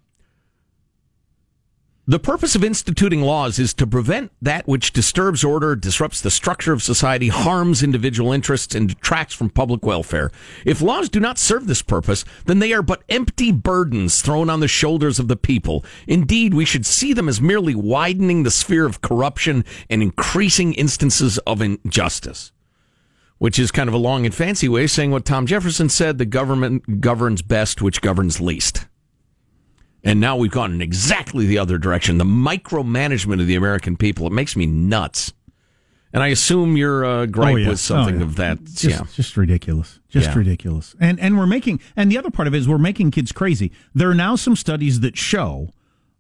The 2.11 2.19
purpose 2.19 2.57
of 2.57 2.65
instituting 2.65 3.23
laws 3.23 3.61
is 3.61 3.73
to 3.75 3.87
prevent 3.87 4.33
that 4.43 4.67
which 4.67 4.93
disturbs 4.93 5.45
order, 5.45 5.77
disrupts 5.77 6.21
the 6.21 6.31
structure 6.31 6.73
of 6.73 6.83
society, 6.83 7.29
harms 7.29 7.85
individual 7.85 8.33
interests, 8.33 8.75
and 8.75 8.89
detracts 8.89 9.33
from 9.33 9.49
public 9.49 9.87
welfare. 9.87 10.33
If 10.65 10.83
laws 10.83 11.09
do 11.09 11.21
not 11.21 11.39
serve 11.39 11.69
this 11.69 11.83
purpose, 11.83 12.25
then 12.47 12.59
they 12.59 12.73
are 12.73 12.83
but 12.83 13.05
empty 13.09 13.53
burdens 13.53 14.23
thrown 14.23 14.51
on 14.51 14.59
the 14.59 14.67
shoulders 14.67 15.21
of 15.21 15.29
the 15.29 15.37
people. 15.37 15.85
Indeed, 16.09 16.53
we 16.53 16.65
should 16.65 16.85
see 16.85 17.13
them 17.13 17.29
as 17.29 17.41
merely 17.41 17.77
widening 17.77 18.43
the 18.43 18.51
sphere 18.51 18.87
of 18.87 19.03
corruption 19.03 19.65
and 19.89 20.03
increasing 20.03 20.73
instances 20.73 21.39
of 21.47 21.63
injustice. 21.63 22.51
Which 23.41 23.59
is 23.59 23.71
kind 23.73 23.89
of 23.89 23.95
a 23.95 23.99
long 23.99 24.25
and 24.27 24.33
fancy 24.35 24.69
way 24.69 24.85
of 24.85 24.91
saying 24.93 25.11
what 25.11 25.25
Tom 25.25 25.47
Jefferson 25.47 25.89
said 25.89 26.19
the 26.19 26.25
government 26.27 27.01
governs 27.01 27.43
best, 27.43 27.81
which 27.83 28.01
governs 28.03 28.41
least. 28.41 28.87
And 30.05 30.21
now 30.21 30.37
we've 30.37 30.51
gone 30.51 30.73
in 30.73 30.81
exactly 30.81 31.47
the 31.47 31.59
other 31.59 31.79
direction. 31.79 32.19
The 32.19 32.25
micromanagement 32.25 33.41
of 33.41 33.47
the 33.47 33.55
American 33.57 33.97
people. 33.97 34.27
It 34.27 34.33
makes 34.33 34.57
me 34.57 34.67
nuts. 34.67 35.33
And 36.13 36.23
I 36.23 36.29
assume 36.29 36.77
your 36.77 37.05
uh, 37.05 37.27
gripe 37.27 37.55
Oh, 37.55 37.57
yeah. 37.57 37.69
was 37.69 37.81
something 37.81 38.17
Oh, 38.17 38.19
yeah. 38.19 38.25
of 38.25 38.37
that. 38.37 38.65
Just, 38.65 38.85
yeah. 38.85 39.03
just 39.15 39.37
ridiculous. 39.37 40.01
Just 40.11 40.29
Yeah. 40.29 40.39
ridiculous. 40.39 40.95
And 41.01 41.19
and 41.21 41.39
we're 41.39 41.47
making 41.47 41.81
and 41.97 42.11
the 42.13 42.19
other 42.19 42.31
part 42.31 42.47
of 42.49 42.55
it 42.55 42.59
is 42.59 42.69
we're 42.69 42.79
making 42.79 43.11
kids 43.11 43.33
crazy. 43.33 43.73
There 43.95 44.11
are 44.11 44.15
now 44.15 44.37
some 44.37 44.55
studies 44.57 45.01
that 45.01 45.17
show 45.17 45.71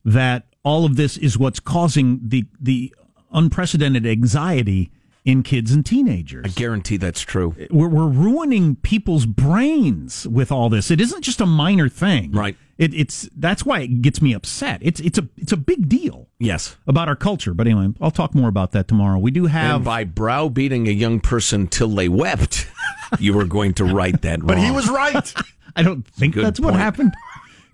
that 0.06 0.46
all 0.62 0.84
of 0.86 0.96
this 0.96 1.16
is 1.18 1.36
what's 1.36 1.60
causing 1.60 2.20
the 2.22 2.46
the 2.60 2.94
unprecedented 3.32 4.06
anxiety 4.06 4.90
in 5.24 5.42
kids 5.42 5.72
and 5.72 5.84
teenagers. 5.84 6.44
I 6.46 6.48
guarantee 6.48 6.96
that's 6.96 7.20
true. 7.20 7.54
we're, 7.70 7.88
we're 7.88 8.08
ruining 8.08 8.76
people's 8.76 9.26
brains 9.26 10.26
with 10.26 10.50
all 10.50 10.68
this. 10.70 10.90
It 10.90 11.00
isn't 11.00 11.22
just 11.22 11.40
a 11.40 11.46
minor 11.46 11.88
thing. 11.88 12.32
Right. 12.32 12.56
It, 12.78 12.94
it's 12.94 13.28
that's 13.36 13.62
why 13.64 13.80
it 13.80 14.00
gets 14.00 14.22
me 14.22 14.32
upset. 14.32 14.78
It's 14.82 15.00
it's 15.00 15.18
a 15.18 15.28
it's 15.36 15.52
a 15.52 15.56
big 15.58 15.86
deal 15.90 16.28
Yes. 16.38 16.76
about 16.86 17.08
our 17.08 17.16
culture. 17.16 17.52
But 17.52 17.66
anyway, 17.66 17.88
I'll 18.00 18.10
talk 18.10 18.34
more 18.34 18.48
about 18.48 18.72
that 18.72 18.88
tomorrow. 18.88 19.18
We 19.18 19.30
do 19.30 19.44
have 19.46 19.76
And 19.76 19.84
by 19.84 20.04
browbeating 20.04 20.88
a 20.88 20.92
young 20.92 21.20
person 21.20 21.66
till 21.68 21.88
they 21.88 22.08
wept, 22.08 22.66
you 23.18 23.34
were 23.34 23.44
going 23.44 23.74
to 23.74 23.84
write 23.84 24.22
that 24.22 24.38
wrong. 24.38 24.46
But 24.46 24.58
he 24.58 24.70
was 24.70 24.88
right. 24.88 25.34
I 25.76 25.82
don't 25.82 26.06
think 26.06 26.34
Good 26.34 26.44
that's 26.46 26.58
what 26.58 26.72
happened. 26.74 27.12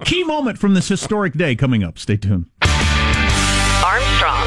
Key 0.05 0.25
moment 0.25 0.59
from 0.59 0.75
this 0.75 0.89
historic 0.89 1.35
day 1.35 1.55
coming 1.55 1.85
up. 1.85 1.99
Stay 2.01 2.17
tuned. 2.17 2.47
Armstrong 3.85 4.46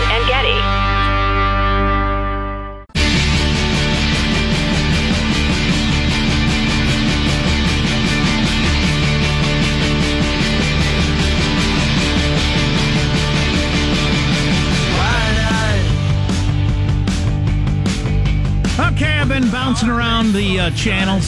the 20.34 20.60
uh, 20.60 20.70
channels, 20.72 21.26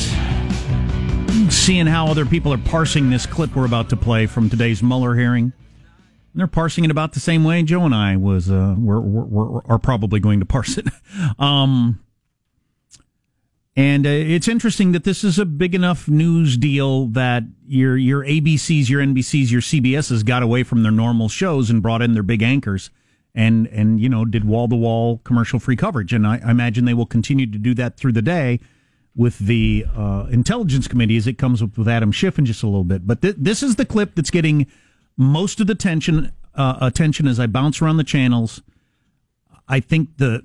seeing 1.52 1.88
how 1.88 2.08
other 2.08 2.26
people 2.26 2.54
are 2.54 2.58
parsing 2.58 3.10
this 3.10 3.26
clip 3.26 3.56
we're 3.56 3.66
about 3.66 3.90
to 3.90 3.98
play 3.98 4.28
from 4.28 4.50
today's 4.50 4.84
Mueller 4.84 5.16
hearing. 5.16 5.46
And 5.46 5.54
they're 6.36 6.48
parsing 6.48 6.86
it 6.86 6.92
about 6.92 7.14
the 7.14 7.20
same 7.20 7.44
way 7.44 7.64
Joe 7.64 7.84
and 7.84 7.96
I 7.96 8.16
was 8.16 8.52
uh, 8.52 8.76
we're, 8.78 9.00
we're, 9.00 9.24
we're, 9.24 9.62
are 9.66 9.80
probably 9.80 10.20
going 10.20 10.40
to 10.40 10.46
parse 10.46 10.78
it. 10.78 10.88
Um, 11.40 12.00
and 13.76 14.06
uh, 14.06 14.10
it's 14.10 14.48
interesting 14.48 14.92
that 14.92 15.04
this 15.04 15.24
is 15.24 15.40
a 15.40 15.46
big 15.46 15.74
enough 15.74 16.08
news 16.08 16.58
deal 16.58 17.08
that 17.08 17.44
your 17.66 17.98
your 17.98 18.24
ABCs, 18.24 18.90
your 18.90 19.02
NBCs, 19.02 19.52
your 19.52 19.62
CBSs 19.62 20.26
got 20.26 20.44
away 20.44 20.64
from 20.64 20.84
their 20.84 20.92
normal 20.92 21.30
shows 21.30 21.70
and 21.70 21.82
brought 21.82 22.02
in 22.02 22.14
their 22.14 22.24
big 22.24 22.42
anchors 22.42 22.90
and 23.34 23.68
and 23.68 24.00
you 24.00 24.10
know 24.10 24.26
did 24.26 24.46
wall 24.46 24.68
to 24.68 24.76
wall 24.76 25.20
commercial 25.24 25.60
free 25.60 25.76
coverage. 25.76 26.14
And 26.14 26.28
I, 26.28 26.40
I 26.46 26.52
imagine 26.52 26.86
they 26.86 26.94
will 26.94 27.06
continue 27.06 27.46
to 27.50 27.58
do 27.58 27.74
that 27.76 27.98
through 27.98 28.12
the 28.14 28.22
day 28.22 28.60
with 29.16 29.38
the 29.40 29.86
uh, 29.96 30.28
intelligence 30.32 30.88
committee 30.88 31.18
as 31.18 31.28
it 31.28 31.38
comes 31.38 31.62
up 31.62 31.78
with 31.78 31.88
Adam 31.88 32.12
Schiff 32.12 32.40
in 32.40 32.46
just 32.46 32.64
a 32.64 32.66
little 32.68 32.84
bit. 32.86 33.06
But 33.06 33.22
th- 33.22 33.36
this 33.38 33.62
is 33.62 33.76
the 33.76 33.86
clip 33.86 34.16
that's 34.16 34.32
getting 34.32 34.68
most 35.18 35.60
of 35.60 35.68
the 35.68 35.76
tension 35.76 36.32
uh, 36.56 36.78
attention 36.82 37.28
as 37.28 37.40
I 37.40 37.48
bounce 37.48 37.82
around 37.82 37.98
the 37.98 38.04
channels. 38.04 38.62
I 39.68 39.80
think 39.80 40.18
the. 40.18 40.42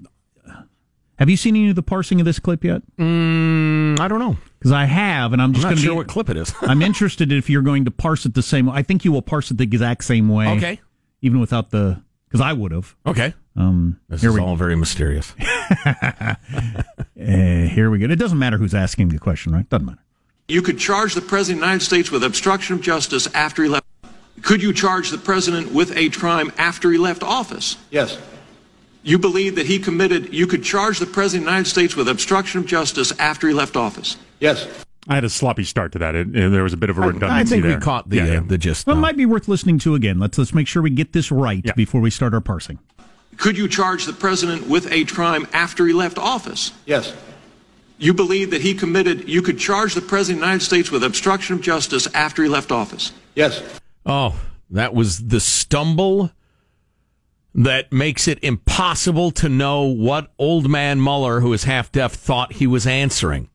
Have 1.19 1.31
you 1.31 1.37
seen 1.39 1.57
any 1.57 1.71
of 1.71 1.77
the 1.77 1.83
parsing 1.83 2.21
of 2.21 2.27
this 2.27 2.39
clip 2.39 2.63
yet? 2.63 2.83
Mm, 2.99 3.99
I 3.99 4.07
don't 4.07 4.19
know. 4.19 4.37
Because 4.59 4.73
I 4.73 4.85
have, 4.85 5.33
and 5.33 5.41
I'm 5.41 5.49
I'm 5.49 5.53
just 5.55 5.63
not 5.63 5.69
going 5.71 5.77
to 5.79 5.83
sure 5.83 5.95
be. 5.95 5.97
what 5.97 6.09
clip 6.09 6.29
it 6.29 6.37
is. 6.37 6.53
I'm 6.61 6.83
interested 6.83 7.33
if 7.33 7.49
you're 7.49 7.63
going 7.63 7.87
to 7.87 7.91
parse 7.91 8.27
it 8.27 8.35
the 8.35 8.43
same. 8.43 8.69
I 8.69 8.83
think 8.83 9.03
you 9.05 9.13
will 9.13 9.23
parse 9.23 9.51
it 9.51 9.57
the 9.57 9.65
exact 9.65 10.05
same 10.05 10.29
way. 10.29 10.49
Okay. 10.57 10.81
Even 11.23 11.41
without 11.41 11.71
the, 11.71 12.03
because 12.29 12.43
I 12.43 12.53
would 12.53 12.73
have. 12.73 12.95
okay. 13.07 13.33
Um, 13.57 13.99
This 14.09 14.21
here 14.21 14.31
is 14.31 14.37
we 14.37 14.43
all 14.43 14.57
very 14.57 14.77
mysterious. 14.77 15.35
uh, 15.85 16.35
here 17.15 17.91
we 17.91 17.99
go. 17.99 18.07
It 18.07 18.17
doesn't 18.19 18.39
matter 18.39 18.59
who's 18.59 18.75
asking 18.75 19.09
the 19.09 19.19
question, 19.19 19.53
right? 19.53 19.69
Doesn't 19.69 19.87
matter. 19.87 19.99
You 20.49 20.63
could 20.63 20.79
charge 20.79 21.15
the 21.15 21.21
President 21.23 21.59
of 21.59 21.61
the 21.63 21.67
United 21.67 21.85
States 21.85 22.11
with 22.11 22.23
obstruction 22.23 22.77
of 22.77 22.83
justice 22.83 23.27
after 23.35 23.63
he 23.63 23.69
left. 23.69 23.85
Could 24.43 24.63
you 24.63 24.73
charge 24.73 25.11
the 25.11 25.19
President 25.19 25.73
with 25.73 25.97
a 25.97 26.11
crime 26.11 26.53
after 26.59 26.93
he 26.93 26.99
left 26.99 27.23
office? 27.23 27.77
Yes. 27.91 28.19
You 29.03 29.19
believe 29.19 29.55
that 29.57 29.67
he 29.67 29.79
committed, 29.79 30.33
you 30.35 30.47
could 30.47 30.63
charge 30.63 30.99
the 30.99 31.07
President 31.07 31.45
of 31.45 31.47
the 31.47 31.51
United 31.53 31.71
States 31.71 31.97
with 31.97 32.09
obstruction 32.09 32.61
of 32.61 32.67
justice 32.67 33.13
after 33.19 33.49
he 33.49 33.55
left 33.55 33.77
office? 33.77 34.17
Yes. 34.41 34.69
I 35.09 35.15
had 35.15 35.25
a 35.25 35.31
sloppy 35.31 35.63
start 35.65 35.93
to 35.93 35.99
that. 36.01 36.15
It, 36.15 36.29
it- 36.37 36.51
there 36.51 36.63
was 36.65 36.73
a 36.73 36.77
bit 36.77 36.91
of 36.91 36.99
a 36.99 37.01
redundancy 37.01 37.33
I 37.33 37.45
think 37.45 37.63
there. 37.63 37.77
we 37.79 37.81
caught 37.83 38.09
the 38.11 38.17
Yeah, 38.17 38.23
uh, 38.23 38.27
yeah. 38.27 38.41
the 38.47 38.59
gist. 38.59 38.87
Well, 38.87 38.97
it 38.97 39.01
might 39.01 39.17
be 39.17 39.25
worth 39.27 39.49
listening 39.49 39.79
to 39.81 39.95
again. 39.95 40.19
Let's 40.19 40.37
let's 40.37 40.53
make 40.53 40.67
sure 40.69 40.83
we 40.83 40.91
get 40.91 41.13
this 41.13 41.31
right 41.33 41.63
Yeah. 41.65 41.73
before 41.75 42.01
we 42.01 42.11
start 42.11 42.35
our 42.35 42.41
parsing. 42.41 42.79
Could 43.37 43.59
you 43.59 43.69
charge 43.69 44.07
the 44.07 44.13
President 44.13 44.69
with 44.69 44.91
a 44.91 45.05
crime 45.05 45.47
after 45.53 45.87
he 45.87 45.93
left 45.93 46.19
office? 46.19 46.73
Yes. 46.87 47.15
You 47.99 48.13
believe 48.13 48.51
that 48.51 48.61
he 48.61 48.75
committed, 48.75 49.29
you 49.29 49.43
could 49.43 49.59
charge 49.59 49.95
the 49.95 50.01
President 50.01 50.39
of 50.39 50.41
the 50.41 50.47
United 50.47 50.65
States 50.65 50.91
with 50.91 51.03
obstruction 51.03 51.57
of 51.57 51.63
justice 51.63 52.07
after 52.15 52.43
he 52.43 52.49
left 52.49 52.71
office? 52.71 53.13
Yes. 53.35 53.63
Oh, 54.05 54.39
that 54.71 54.95
was 54.95 55.29
the 55.29 55.41
stumble 55.41 56.31
that 57.55 57.91
makes 57.91 58.29
it 58.29 58.39
impossible 58.43 59.31
to 59.31 59.49
know 59.49 59.85
what 59.85 60.31
old 60.39 60.69
man 60.69 61.03
Mueller, 61.03 61.41
who 61.41 61.53
is 61.55 61.65
half 61.65 61.91
deaf, 61.91 62.13
thought 62.13 62.55
he 62.55 62.67
was 62.67 62.87
answering. 62.87 63.49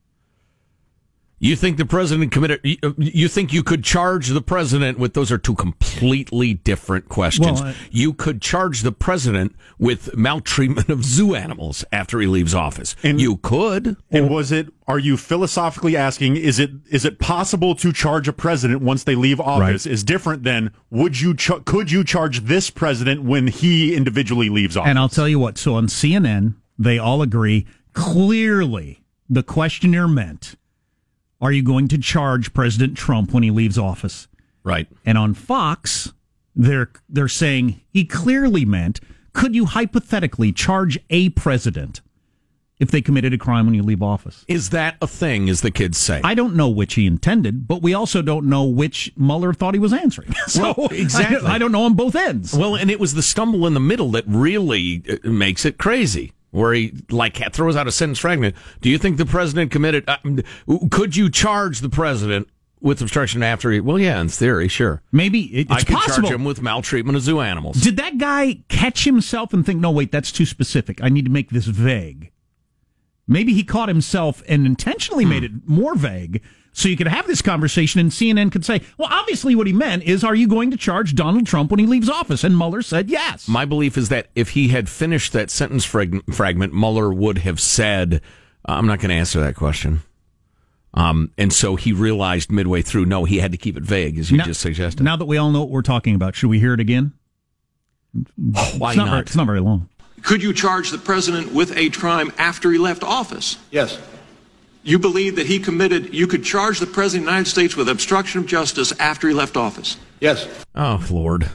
You 1.43 1.55
think 1.55 1.77
the 1.77 1.85
president 1.87 2.31
committed? 2.31 2.59
you- 2.63 2.77
uh, 2.83 2.91
You 2.99 3.27
think 3.27 3.51
you 3.51 3.63
could 3.63 3.83
charge 3.83 4.27
the 4.27 4.41
president 4.43 4.99
with? 4.99 5.15
Those 5.15 5.31
are 5.31 5.39
two 5.39 5.55
completely 5.55 6.53
different 6.53 7.09
questions. 7.09 7.59
Well, 7.61 7.69
I- 7.71 7.75
you 7.89 8.13
could 8.13 8.43
charge 8.43 8.83
the 8.83 8.91
president 8.91 9.55
with 9.79 10.15
maltreatment 10.15 10.89
of 10.89 11.03
zoo 11.03 11.33
animals 11.33 11.83
after 11.91 12.19
he 12.19 12.27
leaves 12.27 12.53
office. 12.53 12.95
And- 13.03 13.19
you 13.19 13.37
could. 13.37 13.97
And 14.11 14.29
was 14.29 14.51
it? 14.51 14.71
Are 14.87 14.99
you 14.99 15.17
philosophically 15.17 15.97
asking? 15.97 16.35
Is 16.37 16.59
it? 16.59 16.69
Is 16.91 17.05
it 17.05 17.17
possible 17.17 17.73
to 17.75 17.91
charge 17.91 18.27
a 18.27 18.33
president 18.33 18.83
once 18.83 19.03
they 19.03 19.15
leave 19.15 19.39
office? 19.39 19.87
Is 19.87 20.03
different 20.03 20.43
than 20.43 20.69
would 20.91 21.19
you? 21.21 21.33
Ch- 21.33 21.65
could 21.65 21.89
you 21.91 22.03
charge 22.03 22.41
this 22.41 22.69
president 22.69 23.23
when 23.23 23.47
he 23.47 23.95
individually 23.95 24.49
leaves 24.49 24.77
office? 24.77 24.89
And 24.91 24.99
I'll 24.99 25.09
tell 25.09 25.27
you 25.27 25.39
what. 25.39 25.57
So 25.57 25.73
on 25.73 25.87
CNN, 25.87 26.53
they 26.77 26.99
all 26.99 27.23
agree 27.23 27.65
clearly. 27.93 28.99
The 29.29 29.43
questioner 29.43 30.07
meant, 30.09 30.55
"Are 31.41 31.51
you 31.51 31.63
going 31.63 31.87
to 31.89 31.97
charge 31.97 32.53
President 32.53 32.95
Trump 32.95 33.33
when 33.33 33.43
he 33.43 33.51
leaves 33.51 33.77
office?" 33.77 34.27
Right. 34.63 34.87
And 35.05 35.17
on 35.17 35.33
Fox, 35.33 36.13
they're 36.55 36.91
they're 37.09 37.27
saying 37.27 37.81
he 37.89 38.05
clearly 38.05 38.65
meant, 38.65 38.99
"Could 39.33 39.55
you 39.55 39.65
hypothetically 39.65 40.51
charge 40.51 40.99
a 41.09 41.29
president 41.29 42.01
if 42.79 42.89
they 42.89 43.01
committed 43.01 43.33
a 43.33 43.37
crime 43.37 43.65
when 43.65 43.73
you 43.73 43.83
leave 43.83 44.01
office?" 44.03 44.45
Is 44.47 44.69
that 44.69 44.97
a 45.01 45.07
thing? 45.07 45.49
As 45.49 45.61
the 45.61 45.71
kids 45.71 45.97
say. 45.97 46.21
I 46.23 46.35
don't 46.35 46.55
know 46.55 46.69
which 46.69 46.93
he 46.93 47.07
intended, 47.07 47.67
but 47.67 47.81
we 47.81 47.93
also 47.93 48.21
don't 48.21 48.45
know 48.45 48.65
which 48.65 49.11
Mueller 49.15 49.53
thought 49.53 49.73
he 49.73 49.79
was 49.79 49.93
answering. 49.93 50.33
so 50.47 50.73
Well, 50.77 50.87
exactly. 50.91 51.47
I, 51.47 51.55
I 51.55 51.57
don't 51.57 51.71
know 51.71 51.83
on 51.85 51.95
both 51.95 52.15
ends. 52.15 52.55
Well, 52.55 52.75
and 52.75 52.91
it 52.91 52.99
was 52.99 53.13
the 53.13 53.23
stumble 53.23 53.65
in 53.65 53.73
the 53.73 53.79
middle 53.79 54.11
that 54.11 54.25
really 54.27 55.03
uh, 55.09 55.29
makes 55.29 55.65
it 55.65 55.77
crazy. 55.77 56.33
Where 56.51 56.73
he 56.73 56.93
like 57.09 57.37
throws 57.53 57.75
out 57.75 57.87
a 57.87 57.91
sentence 57.91 58.19
fragment. 58.19 58.55
Do 58.81 58.89
you 58.89 58.97
think 58.97 59.17
the 59.17 59.25
president 59.25 59.71
committed? 59.71 60.03
Uh, 60.07 60.17
could 60.91 61.15
you 61.15 61.29
charge 61.29 61.79
the 61.79 61.89
president 61.89 62.49
with 62.81 63.01
obstruction 63.01 63.41
after 63.41 63.71
he? 63.71 63.79
Well, 63.79 63.97
yeah, 63.97 64.19
in 64.19 64.27
theory, 64.27 64.67
sure. 64.67 65.01
Maybe 65.13 65.43
it, 65.43 65.61
it's 65.61 65.71
I 65.71 65.83
could 65.83 65.95
possible. 65.95 66.27
charge 66.27 66.35
him 66.35 66.43
with 66.43 66.61
maltreatment 66.61 67.15
of 67.15 67.21
zoo 67.23 67.39
animals. 67.39 67.79
Did 67.79 67.95
that 67.97 68.17
guy 68.17 68.63
catch 68.67 69.05
himself 69.05 69.53
and 69.53 69.65
think, 69.65 69.79
no, 69.79 69.91
wait, 69.91 70.11
that's 70.11 70.31
too 70.31 70.45
specific. 70.45 71.01
I 71.01 71.09
need 71.09 71.25
to 71.25 71.31
make 71.31 71.51
this 71.51 71.65
vague? 71.65 72.31
Maybe 73.31 73.53
he 73.53 73.63
caught 73.63 73.87
himself 73.87 74.43
and 74.47 74.65
intentionally 74.65 75.25
made 75.25 75.43
it 75.43 75.51
more 75.65 75.95
vague 75.95 76.41
so 76.73 76.87
you 76.87 76.95
could 76.95 77.07
have 77.07 77.27
this 77.27 77.41
conversation 77.41 77.99
and 77.99 78.11
CNN 78.11 78.51
could 78.51 78.65
say, 78.65 78.81
well, 78.97 79.09
obviously 79.11 79.55
what 79.55 79.67
he 79.67 79.73
meant 79.73 80.03
is, 80.03 80.23
are 80.23 80.35
you 80.35 80.47
going 80.47 80.71
to 80.71 80.77
charge 80.77 81.15
Donald 81.15 81.45
Trump 81.45 81.69
when 81.71 81.79
he 81.79 81.85
leaves 81.85 82.09
office? 82.09 82.43
And 82.43 82.57
Mueller 82.57 82.81
said 82.81 83.09
yes. 83.09 83.47
My 83.47 83.65
belief 83.65 83.97
is 83.97 84.09
that 84.09 84.27
if 84.35 84.49
he 84.49 84.69
had 84.69 84.87
finished 84.87 85.33
that 85.33 85.49
sentence 85.49 85.83
frag- 85.83 86.23
fragment, 86.33 86.73
Mueller 86.73 87.13
would 87.13 87.39
have 87.39 87.59
said, 87.59 88.21
"I'm 88.65 88.87
not 88.87 88.99
going 88.99 89.09
to 89.09 89.15
answer 89.15 89.39
that 89.41 89.55
question." 89.55 90.01
Um, 90.93 91.31
and 91.37 91.51
so 91.53 91.75
he 91.77 91.93
realized 91.93 92.51
midway 92.51 92.81
through, 92.81 93.05
no, 93.05 93.23
he 93.23 93.39
had 93.39 93.53
to 93.53 93.57
keep 93.57 93.77
it 93.77 93.83
vague, 93.83 94.17
as 94.19 94.29
you 94.29 94.37
Now- 94.37 94.43
just 94.45 94.59
suggested. 94.61 95.03
Now 95.03 95.15
that 95.15 95.25
we 95.25 95.37
all 95.37 95.51
know 95.51 95.61
what 95.61 95.69
we're 95.69 95.81
talking 95.81 96.15
about, 96.15 96.35
should 96.35 96.49
we 96.49 96.59
hear 96.59 96.73
it 96.73 96.81
again? 96.81 97.13
Why 98.35 98.89
it's 98.89 98.97
not, 98.97 98.97
not? 98.97 99.09
Very, 99.09 99.21
it's 99.21 99.35
not 99.35 99.45
very 99.45 99.61
long. 99.61 99.87
Could 100.23 100.43
you 100.43 100.53
charge 100.53 100.91
the 100.91 100.97
President 100.97 101.53
with 101.53 101.75
a 101.75 101.89
crime 101.89 102.31
after 102.37 102.71
he 102.71 102.77
left 102.77 103.03
office? 103.03 103.57
Yes. 103.71 103.99
You 104.83 104.97
believe 104.97 105.35
that 105.35 105.47
he 105.47 105.59
committed, 105.59 106.13
you 106.13 106.27
could 106.27 106.43
charge 106.43 106.79
the 106.79 106.87
President 106.87 107.23
of 107.23 107.25
the 107.27 107.31
United 107.31 107.49
States 107.49 107.75
with 107.75 107.89
obstruction 107.89 108.41
of 108.41 108.47
justice 108.47 108.91
after 108.99 109.27
he 109.27 109.33
left 109.33 109.57
office? 109.57 109.97
Yes. 110.19 110.47
oh 110.75 111.05
Lord. 111.09 111.49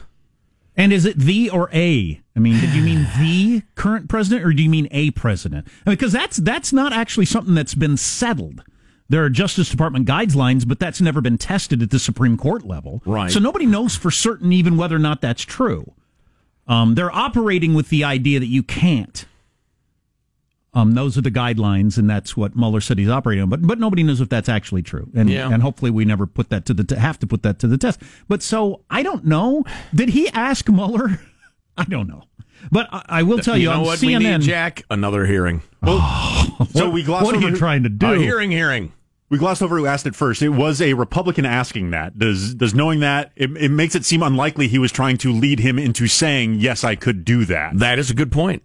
And 0.75 0.93
is 0.93 1.05
it 1.05 1.17
the 1.17 1.49
or 1.49 1.69
a? 1.73 2.21
I 2.35 2.39
mean, 2.39 2.61
did 2.61 2.69
you 2.69 2.83
mean 2.83 3.07
the 3.19 3.63
current 3.75 4.09
president 4.09 4.45
or 4.45 4.53
do 4.53 4.61
you 4.61 4.69
mean 4.69 4.87
a 4.91 5.11
president? 5.11 5.67
I 5.85 5.89
mean, 5.89 5.97
because 5.97 6.11
that's 6.11 6.37
that's 6.37 6.71
not 6.71 6.93
actually 6.93 7.25
something 7.25 7.55
that's 7.55 7.75
been 7.75 7.97
settled. 7.97 8.63
There 9.09 9.23
are 9.23 9.29
Justice 9.29 9.69
Department 9.69 10.05
guidelines, 10.05 10.67
but 10.67 10.79
that's 10.79 10.99
never 10.99 11.21
been 11.21 11.37
tested 11.37 11.81
at 11.81 11.91
the 11.91 11.99
Supreme 11.99 12.37
Court 12.37 12.65
level. 12.65 13.01
Right. 13.05 13.31
So 13.31 13.39
nobody 13.39 13.65
knows 13.65 13.95
for 13.95 14.11
certain 14.11 14.51
even 14.51 14.77
whether 14.77 14.95
or 14.95 14.99
not 14.99 15.21
that's 15.21 15.43
true. 15.43 15.93
Um, 16.67 16.95
they're 16.95 17.13
operating 17.15 17.73
with 17.73 17.89
the 17.89 18.03
idea 18.03 18.39
that 18.39 18.47
you 18.47 18.61
can't. 18.63 19.25
Um, 20.73 20.91
those 20.93 21.17
are 21.17 21.21
the 21.21 21.31
guidelines, 21.31 21.97
and 21.97 22.09
that's 22.09 22.37
what 22.37 22.55
Mueller 22.55 22.81
said 22.81 22.99
he's 22.99 23.09
operating 23.09 23.41
on. 23.41 23.49
But 23.49 23.65
but 23.65 23.79
nobody 23.79 24.03
knows 24.03 24.21
if 24.21 24.29
that's 24.29 24.49
actually 24.49 24.83
true, 24.83 25.09
and 25.15 25.29
Yeah. 25.29 25.49
and 25.51 25.63
hopefully 25.63 25.89
we 25.89 26.05
never 26.05 26.27
put 26.27 26.49
that 26.49 26.65
to 26.65 26.73
the 26.73 26.83
t- 26.83 26.95
have 26.95 27.17
to 27.19 27.27
put 27.27 27.41
that 27.43 27.57
to 27.59 27.67
the 27.67 27.77
test. 27.77 28.01
But 28.27 28.43
so 28.43 28.81
I 28.89 29.01
don't 29.01 29.25
know. 29.25 29.63
Did 29.95 30.09
he 30.09 30.29
ask 30.29 30.69
Mueller? 30.69 31.19
I 31.77 31.85
don't 31.85 32.07
know. 32.07 32.23
But 32.71 32.87
I, 32.91 33.03
I 33.07 33.23
will 33.23 33.39
tell 33.39 33.55
you, 33.55 33.63
you 33.63 33.69
know 33.69 33.79
on 33.79 33.85
what 33.85 33.99
CNN. 33.99 34.41
Jack? 34.41 34.83
Another 34.89 35.25
hearing. 35.25 35.61
so 35.85 36.89
we 36.89 37.01
gloss 37.03 37.23
what 37.23 37.33
are 37.35 37.37
over. 37.37 37.49
you 37.49 37.55
trying 37.55 37.83
to 37.83 37.89
do? 37.89 38.13
A 38.13 38.17
hearing, 38.17 38.51
hearing. 38.51 38.91
We 39.29 39.37
glossed 39.37 39.61
over 39.61 39.77
who 39.77 39.85
asked 39.85 40.05
it 40.05 40.15
first. 40.15 40.41
It 40.41 40.49
was 40.49 40.81
a 40.81 40.93
Republican 40.93 41.45
asking 41.45 41.91
that. 41.91 42.17
Does 42.17 42.55
does 42.55 42.73
knowing 42.73 43.01
that 43.01 43.31
it, 43.35 43.55
it 43.57 43.69
makes 43.69 43.93
it 43.93 44.05
seem 44.05 44.23
unlikely 44.23 44.69
he 44.69 44.79
was 44.79 44.91
trying 44.91 45.17
to 45.17 45.33
lead 45.33 45.59
him 45.59 45.77
into 45.77 46.07
saying 46.07 46.55
yes, 46.55 46.83
I 46.83 46.95
could 46.95 47.25
do 47.25 47.43
that. 47.45 47.77
That 47.77 47.99
is 47.99 48.09
a 48.09 48.13
good 48.13 48.31
point. 48.31 48.63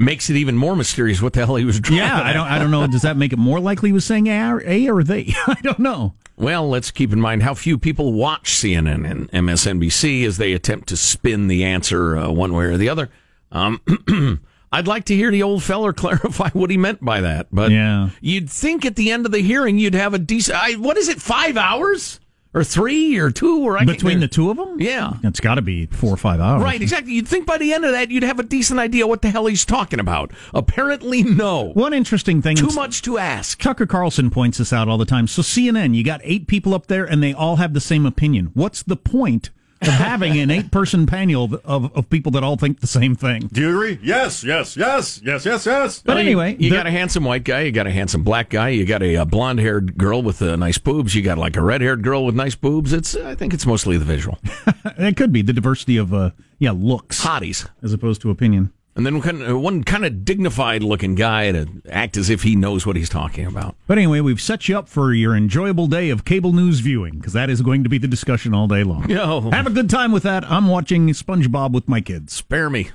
Makes 0.00 0.30
it 0.30 0.36
even 0.36 0.56
more 0.56 0.76
mysterious 0.76 1.20
what 1.20 1.32
the 1.32 1.44
hell 1.44 1.56
he 1.56 1.64
was 1.64 1.80
driving. 1.80 1.98
Yeah, 1.98 2.22
I 2.22 2.32
don't. 2.32 2.46
I 2.46 2.60
don't 2.60 2.70
know. 2.70 2.86
Does 2.86 3.02
that 3.02 3.16
make 3.16 3.32
it 3.32 3.38
more 3.38 3.58
likely 3.58 3.88
he 3.88 3.92
was 3.92 4.04
saying 4.04 4.28
A 4.28 4.48
or, 4.48 4.62
A 4.64 4.88
or 4.88 5.02
they? 5.02 5.34
I 5.48 5.56
don't 5.60 5.80
know. 5.80 6.14
Well, 6.36 6.68
let's 6.68 6.92
keep 6.92 7.12
in 7.12 7.20
mind 7.20 7.42
how 7.42 7.54
few 7.54 7.78
people 7.78 8.12
watch 8.12 8.52
CNN 8.52 9.10
and 9.10 9.28
MSNBC 9.32 10.24
as 10.24 10.36
they 10.36 10.52
attempt 10.52 10.88
to 10.90 10.96
spin 10.96 11.48
the 11.48 11.64
answer 11.64 12.16
uh, 12.16 12.30
one 12.30 12.54
way 12.54 12.66
or 12.66 12.76
the 12.76 12.88
other. 12.88 13.10
Um, 13.50 13.80
I'd 14.72 14.86
like 14.86 15.04
to 15.06 15.14
hear 15.16 15.30
the 15.30 15.42
old 15.42 15.62
feller 15.62 15.92
clarify 15.94 16.50
what 16.50 16.70
he 16.70 16.76
meant 16.76 17.04
by 17.04 17.20
that. 17.22 17.48
But 17.52 17.70
Yeah. 17.70 18.10
you'd 18.20 18.50
think 18.50 18.84
at 18.84 18.96
the 18.96 19.10
end 19.10 19.26
of 19.26 19.32
the 19.32 19.40
hearing 19.40 19.78
you'd 19.78 19.94
have 19.94 20.14
a 20.14 20.18
decent. 20.18 20.58
I, 20.62 20.72
what 20.74 20.96
is 20.96 21.08
it? 21.08 21.20
Five 21.22 21.56
hours 21.56 22.20
or 22.54 22.64
three 22.64 23.18
or 23.18 23.30
two? 23.30 23.60
Or 23.66 23.78
I 23.78 23.84
Between 23.84 24.20
the 24.20 24.28
two 24.28 24.50
of 24.50 24.56
them, 24.56 24.80
Yeah. 24.80 25.14
it's 25.22 25.40
got 25.40 25.56
to 25.56 25.62
be 25.62 25.86
four 25.86 26.12
or 26.12 26.16
five 26.16 26.40
hours. 26.40 26.62
Right, 26.62 26.80
exactly. 26.80 27.12
You'd 27.12 27.28
think 27.28 27.46
by 27.46 27.58
the 27.58 27.72
end 27.72 27.84
of 27.84 27.92
that 27.92 28.10
you'd 28.10 28.22
have 28.22 28.38
a 28.38 28.42
decent 28.42 28.80
idea 28.80 29.06
what 29.06 29.22
the 29.22 29.30
hell 29.30 29.46
he's 29.46 29.64
talking 29.64 30.00
about. 30.00 30.32
Apparently, 30.54 31.22
no. 31.22 31.72
One 31.74 31.92
interesting 31.92 32.42
thing. 32.42 32.54
Is 32.54 32.60
Too 32.60 32.74
much 32.74 33.02
to 33.02 33.18
ask. 33.18 33.60
Tucker 33.60 33.86
Carlson 33.86 34.30
points 34.30 34.58
this 34.58 34.72
out 34.72 34.88
all 34.88 34.98
the 34.98 35.04
time. 35.04 35.26
So 35.26 35.42
CNN, 35.42 35.94
you 35.94 36.02
got 36.04 36.20
eight 36.24 36.46
people 36.46 36.74
up 36.74 36.86
there, 36.88 37.04
and 37.04 37.22
they 37.22 37.32
all 37.32 37.56
have 37.56 37.74
the 37.74 37.80
same 37.80 38.04
opinion. 38.06 38.50
What's 38.54 38.82
the 38.82 38.96
point 38.96 39.50
of 39.82 39.88
having 39.88 40.38
an 40.38 40.50
eight-person 40.50 41.06
panel 41.06 41.44
of, 41.44 41.54
of, 41.64 41.96
of 41.96 42.10
people 42.10 42.32
that 42.32 42.42
all 42.42 42.56
think 42.56 42.80
the 42.80 42.86
same 42.86 43.14
thing? 43.14 43.48
Do 43.52 43.60
you 43.60 43.70
agree? 43.70 43.98
Yes, 44.02 44.42
yes, 44.44 44.76
yes, 44.76 45.20
yes, 45.24 45.44
yes, 45.44 45.66
yes. 45.66 46.02
But 46.02 46.12
Well, 46.16 46.18
anyway, 46.18 46.56
you, 46.58 46.70
there- 46.70 46.80
got 46.80 46.86
a 46.86 46.90
handsome 46.90 47.24
white 47.24 47.44
guy, 47.44 47.60
you 47.62 47.72
got 47.72 47.86
a 47.86 47.90
handsome 47.92 48.22
black 48.24 48.50
guy, 48.50 48.70
you 48.70 48.84
got 48.84 49.02
a, 49.02 49.16
uh 49.16 49.24
blonde 49.24 49.60
haired 49.60 49.96
girl 49.98 50.22
with 50.22 50.40
uh, 50.42 50.56
nice 50.56 50.78
boobs, 50.78 51.14
you 51.14 51.22
got 51.22 51.38
like 51.38 51.56
a 51.56 51.62
red 51.62 51.80
haired 51.80 52.02
girl 52.02 52.24
with 52.26 52.34
nice 52.34 52.54
boobs. 52.54 52.92
It's 52.92 53.14
I 53.16 53.34
think 53.34 53.54
it's 53.54 53.66
mostly 53.66 53.98
the 53.98 54.04
visual 54.04 54.38
it 54.84 55.16
could 55.16 55.32
be 55.32 55.42
the 55.42 55.52
diversity 55.52 55.96
of 55.96 56.12
uh, 56.12 56.30
yeah 56.58 56.72
looks 56.72 57.24
hotties, 57.24 57.68
as 57.82 57.92
opposed 57.92 58.20
to 58.22 58.30
opinion. 58.30 58.72
And 58.98 59.06
then 59.06 59.20
one, 59.20 59.62
one 59.62 59.84
kind 59.84 60.04
of 60.04 60.24
dignified 60.24 60.82
looking 60.82 61.14
guy 61.14 61.52
to 61.52 61.68
act 61.88 62.16
as 62.16 62.28
if 62.28 62.42
he 62.42 62.56
knows 62.56 62.84
what 62.84 62.96
he's 62.96 63.08
talking 63.08 63.46
about. 63.46 63.76
But 63.86 63.96
anyway, 63.96 64.20
we've 64.20 64.40
set 64.40 64.68
you 64.68 64.76
up 64.76 64.88
for 64.88 65.14
your 65.14 65.36
enjoyable 65.36 65.86
day 65.86 66.10
of 66.10 66.24
cable 66.24 66.52
news 66.52 66.80
viewing 66.80 67.18
because 67.18 67.32
that 67.32 67.48
is 67.48 67.62
going 67.62 67.84
to 67.84 67.88
be 67.88 67.98
the 67.98 68.08
discussion 68.08 68.54
all 68.54 68.66
day 68.66 68.82
long. 68.82 69.08
Yo. 69.08 69.52
Have 69.52 69.68
a 69.68 69.70
good 69.70 69.88
time 69.88 70.10
with 70.10 70.24
that. 70.24 70.42
I'm 70.50 70.66
watching 70.66 71.06
SpongeBob 71.10 71.70
with 71.70 71.86
my 71.86 72.00
kids. 72.00 72.32
Spare 72.32 72.68
me. 72.68 72.90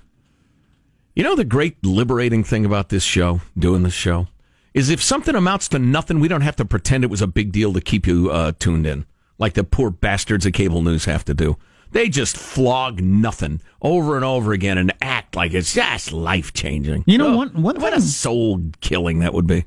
You 1.15 1.23
know 1.23 1.37
the 1.37 1.45
great 1.45 1.85
liberating 1.85 2.43
thing 2.43 2.65
about 2.65 2.89
this 2.89 3.03
show, 3.03 3.39
doing 3.57 3.83
this 3.83 3.93
show, 3.93 4.27
is 4.73 4.89
if 4.89 5.01
something 5.01 5.35
amounts 5.35 5.69
to 5.69 5.79
nothing, 5.79 6.19
we 6.19 6.27
don't 6.27 6.41
have 6.41 6.57
to 6.57 6.65
pretend 6.65 7.05
it 7.05 7.09
was 7.09 7.21
a 7.21 7.27
big 7.27 7.53
deal 7.53 7.71
to 7.71 7.79
keep 7.79 8.05
you 8.05 8.29
uh, 8.29 8.51
tuned 8.59 8.85
in, 8.85 9.05
like 9.37 9.53
the 9.53 9.63
poor 9.63 9.89
bastards 9.89 10.45
at 10.45 10.53
cable 10.53 10.81
news 10.81 11.05
have 11.05 11.23
to 11.23 11.33
do. 11.33 11.55
They 11.93 12.09
just 12.09 12.35
flog 12.35 13.01
nothing 13.01 13.61
over 13.81 14.15
and 14.17 14.25
over 14.25 14.51
again 14.51 14.79
and 14.79 14.91
act 14.99 15.22
like 15.35 15.53
it's 15.53 15.73
just 15.73 16.11
life 16.11 16.53
changing. 16.53 17.03
You 17.07 17.17
know, 17.17 17.33
oh. 17.33 17.37
one- 17.37 17.61
one 17.61 17.79
what 17.79 17.93
a 17.93 18.01
soul 18.01 18.61
killing 18.81 19.19
that 19.19 19.33
would 19.33 19.47
be. 19.47 19.65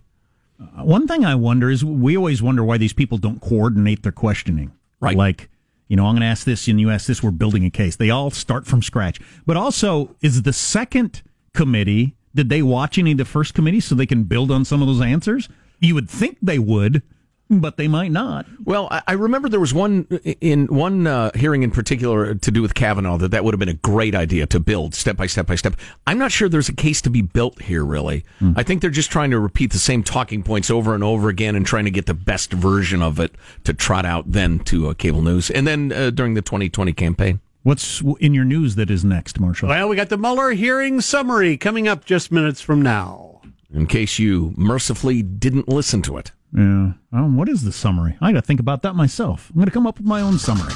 Uh, 0.61 0.85
one 0.85 1.07
thing 1.07 1.25
I 1.25 1.35
wonder 1.35 1.71
is 1.71 1.85
we 1.85 2.17
always 2.17 2.43
wonder 2.43 2.65
why 2.65 2.79
these 2.79 2.93
people 2.93 3.19
don't 3.19 3.41
coordinate 3.41 4.03
their 4.03 4.13
questioning. 4.13 4.73
Right. 5.01 5.17
Like, 5.17 5.51
you 5.89 5.97
know, 5.97 6.07
I'm 6.07 6.15
going 6.15 6.23
to 6.23 6.27
ask 6.27 6.45
this 6.45 6.67
and 6.69 6.81
you 6.81 6.91
ask 6.91 7.07
this. 7.07 7.23
We're 7.23 7.31
building 7.31 7.65
a 7.65 7.71
case. 7.71 7.97
They 7.97 8.11
all 8.11 8.31
start 8.31 8.67
from 8.67 8.83
scratch. 8.83 9.21
But 9.45 9.57
also, 9.57 10.17
is 10.21 10.43
the 10.43 10.53
second 10.53 11.23
committee, 11.55 12.17
did 12.35 12.49
they 12.49 12.63
watch 12.63 12.99
any 12.99 13.13
of 13.13 13.19
the 13.19 13.25
first 13.25 13.55
committee 13.55 13.81
so 13.81 13.95
they 13.95 14.07
can 14.07 14.25
build 14.25 14.51
on 14.51 14.65
some 14.65 14.81
of 14.81 14.89
those 14.89 15.01
answers? 15.01 15.49
You 15.79 15.95
would 15.95 16.09
think 16.09 16.39
they 16.41 16.59
would, 16.59 17.03
but 17.49 17.77
they 17.77 17.89
might 17.89 18.11
not. 18.11 18.47
Well, 18.65 18.89
I 18.91 19.03
I 19.09 19.13
remember 19.13 19.49
there 19.49 19.61
was 19.61 19.73
one 19.75 20.07
in 20.41 20.67
one 20.67 21.07
uh, 21.07 21.31
hearing 21.35 21.63
in 21.63 21.71
particular 21.71 22.35
to 22.35 22.51
do 22.51 22.63
with 22.63 22.75
Kavanaugh 22.75 23.17
that 23.19 23.31
that 23.31 23.45
would 23.45 23.55
have 23.55 23.61
been 23.61 23.69
a 23.69 23.75
great 23.75 24.15
idea 24.15 24.47
to 24.47 24.61
build 24.61 24.95
step 24.95 25.17
by 25.17 25.27
step 25.27 25.47
by 25.47 25.55
step. 25.55 25.75
I'm 26.07 26.19
not 26.19 26.33
sure 26.33 26.49
there's 26.49 26.69
a 26.69 26.75
case 26.75 27.01
to 27.03 27.11
be 27.11 27.23
built 27.23 27.63
here, 27.63 27.85
really. 27.85 28.25
I 28.57 28.63
think 28.63 28.81
they're 28.81 28.91
just 28.91 29.11
trying 29.11 29.31
to 29.31 29.39
repeat 29.39 29.73
the 29.73 29.79
same 29.79 30.03
talking 30.03 30.43
points 30.43 30.71
over 30.71 30.95
and 30.95 31.05
over 31.05 31.29
again 31.29 31.57
and 31.57 31.65
trying 31.65 31.85
to 31.85 31.91
get 31.91 32.07
the 32.07 32.15
best 32.15 32.53
version 32.53 33.03
of 33.03 33.21
it 33.21 33.35
to 33.65 33.73
trot 33.73 34.05
out 34.05 34.33
then 34.33 34.59
to 34.61 34.89
uh, 34.89 34.95
cable 34.95 35.23
news 35.23 35.51
and 35.51 35.67
then 35.67 35.93
uh, 35.93 36.11
during 36.11 36.35
the 36.35 36.43
2020 36.43 36.93
campaign. 36.93 37.41
What's 37.63 38.01
in 38.21 38.33
your 38.33 38.45
news 38.45 38.77
that 38.77 38.91
is 38.91 39.05
next, 39.05 39.41
Marshall? 39.41 39.69
Well, 39.69 39.89
we 39.89 39.97
got 39.97 40.09
the 40.09 40.17
Mueller 40.17 40.53
hearing 40.53 41.01
summary 41.01 41.57
coming 41.57 41.89
up 41.89 42.05
just 42.05 42.31
minutes 42.31 42.61
from 42.61 42.81
now. 42.81 43.41
In 43.75 43.87
case 43.87 44.21
you 44.21 44.55
mercifully 44.57 45.23
didn't 45.23 45.69
listen 45.69 46.01
to 46.03 46.17
it. 46.17 46.31
Yeah. 46.57 46.93
Oh, 47.13 47.31
what 47.31 47.51
is 47.51 47.65
the 47.65 47.73
summary? 47.73 48.17
I 48.19 48.33
got 48.33 48.41
to 48.41 48.47
think 48.47 48.61
about 48.61 48.81
that 48.83 48.95
myself. 48.95 49.51
I'm 49.51 49.57
going 49.57 49.67
to 49.67 49.73
come 49.73 49.87
up 49.87 49.99
with 49.99 50.07
my 50.07 50.23
own 50.23 50.39
summary. 50.39 50.73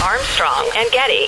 Armstrong 0.00 0.70
and 0.76 0.90
Getty. 0.92 1.26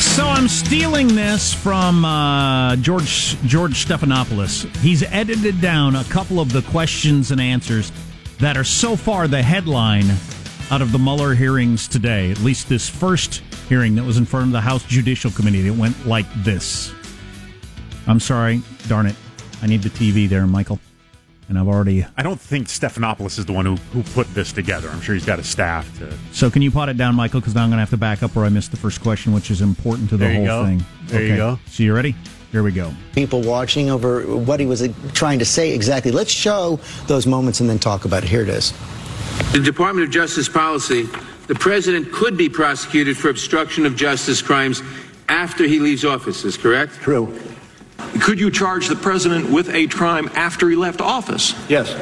So 0.00 0.26
I'm 0.26 0.48
stealing 0.48 1.14
this 1.14 1.54
from 1.54 2.04
uh, 2.04 2.74
George 2.76 3.40
George 3.42 3.86
Stephanopoulos. 3.86 4.74
He's 4.78 5.04
edited 5.04 5.60
down 5.60 5.94
a 5.94 6.02
couple 6.04 6.40
of 6.40 6.52
the 6.52 6.62
questions 6.62 7.30
and 7.30 7.40
answers 7.40 7.92
that 8.40 8.56
are 8.56 8.64
so 8.64 8.96
far 8.96 9.28
the 9.28 9.40
headline 9.40 10.10
out 10.72 10.82
of 10.82 10.90
the 10.90 10.98
Mueller 10.98 11.34
hearings 11.34 11.86
today. 11.86 12.32
At 12.32 12.40
least 12.40 12.68
this 12.68 12.88
first 12.88 13.42
hearing 13.68 13.94
that 13.96 14.04
was 14.04 14.16
in 14.16 14.24
front 14.24 14.46
of 14.46 14.52
the 14.52 14.60
House 14.60 14.82
Judicial 14.84 15.30
Committee. 15.30 15.66
It 15.66 15.76
went 15.76 16.06
like 16.06 16.26
this. 16.42 16.92
I'm 18.06 18.20
sorry, 18.20 18.62
darn 18.88 19.06
it. 19.06 19.16
I 19.62 19.66
need 19.66 19.82
the 19.82 19.90
TV 19.90 20.28
there, 20.28 20.46
Michael. 20.46 20.78
And 21.48 21.58
I've 21.58 21.68
already. 21.68 22.04
I 22.16 22.22
don't 22.22 22.40
think 22.40 22.68
Stephanopoulos 22.68 23.38
is 23.38 23.46
the 23.46 23.52
one 23.52 23.64
who, 23.64 23.76
who 23.92 24.02
put 24.14 24.26
this 24.34 24.52
together. 24.52 24.88
I'm 24.90 25.00
sure 25.00 25.14
he's 25.14 25.24
got 25.24 25.38
a 25.38 25.44
staff 25.44 25.98
to. 25.98 26.12
So 26.32 26.50
can 26.50 26.60
you 26.60 26.70
pot 26.70 26.90
it 26.90 26.98
down, 26.98 27.14
Michael? 27.14 27.40
Because 27.40 27.54
now 27.54 27.62
I'm 27.62 27.70
going 27.70 27.76
to 27.76 27.80
have 27.80 27.90
to 27.90 27.96
back 27.96 28.22
up 28.22 28.34
where 28.36 28.44
I 28.44 28.50
missed 28.50 28.70
the 28.70 28.76
first 28.76 29.00
question, 29.00 29.32
which 29.32 29.50
is 29.50 29.62
important 29.62 30.10
to 30.10 30.18
the 30.18 30.32
whole 30.34 30.44
go. 30.44 30.64
thing. 30.66 30.84
There 31.06 31.22
you 31.22 31.36
go. 31.36 31.58
So 31.66 31.82
you 31.82 31.94
ready? 31.94 32.14
Here 32.52 32.62
we 32.62 32.72
go. 32.72 32.94
people 33.12 33.42
watching 33.42 33.90
over 33.90 34.22
what 34.22 34.58
he 34.58 34.64
was 34.64 34.80
uh, 34.80 34.88
trying 35.12 35.38
to 35.38 35.44
say 35.44 35.74
exactly. 35.74 36.10
Let's 36.10 36.30
show 36.30 36.80
those 37.06 37.26
moments 37.26 37.60
and 37.60 37.68
then 37.68 37.78
talk 37.78 38.06
about 38.06 38.24
it. 38.24 38.28
Here 38.30 38.40
it 38.40 38.48
is. 38.48 38.72
The 39.52 39.60
Department 39.60 40.06
of 40.06 40.12
Justice 40.12 40.48
policy, 40.48 41.08
the 41.48 41.54
president 41.54 42.12
could 42.12 42.36
be 42.36 42.48
prosecuted 42.48 43.16
for 43.16 43.30
obstruction 43.30 43.84
of 43.86 43.96
justice 43.96 44.40
crimes 44.40 44.82
after 45.28 45.64
he 45.64 45.80
leaves 45.80 46.04
office, 46.04 46.44
is 46.44 46.56
correct? 46.56 46.94
True. 47.00 47.38
Could 48.20 48.38
you 48.38 48.50
charge 48.50 48.88
the 48.88 48.96
president 48.96 49.50
with 49.50 49.68
a 49.74 49.86
crime 49.88 50.30
after 50.34 50.68
he 50.68 50.76
left 50.76 51.00
office? 51.00 51.54
Yes. 51.68 51.94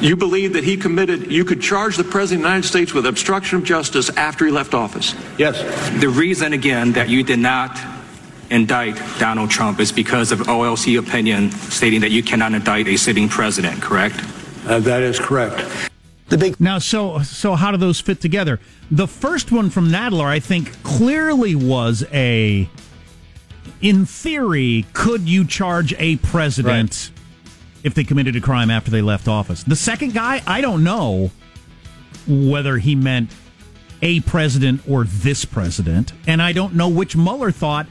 You 0.00 0.14
believe 0.14 0.52
that 0.52 0.64
he 0.64 0.76
committed, 0.76 1.32
you 1.32 1.44
could 1.44 1.60
charge 1.60 1.96
the 1.96 2.04
president 2.04 2.40
of 2.40 2.44
the 2.44 2.48
United 2.50 2.68
States 2.68 2.94
with 2.94 3.04
obstruction 3.06 3.58
of 3.58 3.64
justice 3.64 4.10
after 4.10 4.46
he 4.46 4.52
left 4.52 4.72
office? 4.72 5.14
Yes. 5.38 5.60
The 6.00 6.08
reason, 6.08 6.52
again, 6.52 6.92
that 6.92 7.08
you 7.08 7.24
did 7.24 7.40
not 7.40 7.78
indict 8.50 8.96
Donald 9.18 9.50
Trump 9.50 9.80
is 9.80 9.92
because 9.92 10.30
of 10.30 10.40
OLC 10.40 10.98
opinion 10.98 11.50
stating 11.50 12.00
that 12.02 12.10
you 12.10 12.22
cannot 12.22 12.54
indict 12.54 12.86
a 12.86 12.96
sitting 12.96 13.28
president, 13.28 13.82
correct? 13.82 14.16
Uh, 14.66 14.78
that 14.80 15.02
is 15.02 15.18
correct. 15.18 15.87
The 16.28 16.36
big 16.36 16.60
Now, 16.60 16.78
so 16.78 17.22
so 17.22 17.54
how 17.54 17.70
do 17.70 17.76
those 17.78 18.00
fit 18.00 18.20
together? 18.20 18.60
The 18.90 19.08
first 19.08 19.50
one 19.50 19.70
from 19.70 19.88
Nadler, 19.88 20.26
I 20.26 20.40
think, 20.40 20.82
clearly 20.82 21.54
was 21.54 22.04
a. 22.12 22.68
In 23.80 24.06
theory, 24.06 24.86
could 24.92 25.28
you 25.28 25.46
charge 25.46 25.94
a 25.98 26.16
president 26.16 27.12
if 27.84 27.94
they 27.94 28.02
committed 28.02 28.34
a 28.34 28.40
crime 28.40 28.70
after 28.70 28.90
they 28.90 29.02
left 29.02 29.28
office? 29.28 29.62
The 29.62 29.76
second 29.76 30.14
guy, 30.14 30.42
I 30.46 30.60
don't 30.60 30.82
know 30.82 31.30
whether 32.26 32.78
he 32.78 32.94
meant 32.94 33.30
a 34.02 34.20
president 34.20 34.82
or 34.88 35.04
this 35.04 35.44
president, 35.44 36.12
and 36.26 36.42
I 36.42 36.52
don't 36.52 36.74
know 36.74 36.88
which 36.88 37.16
Mueller 37.16 37.50
thought. 37.50 37.86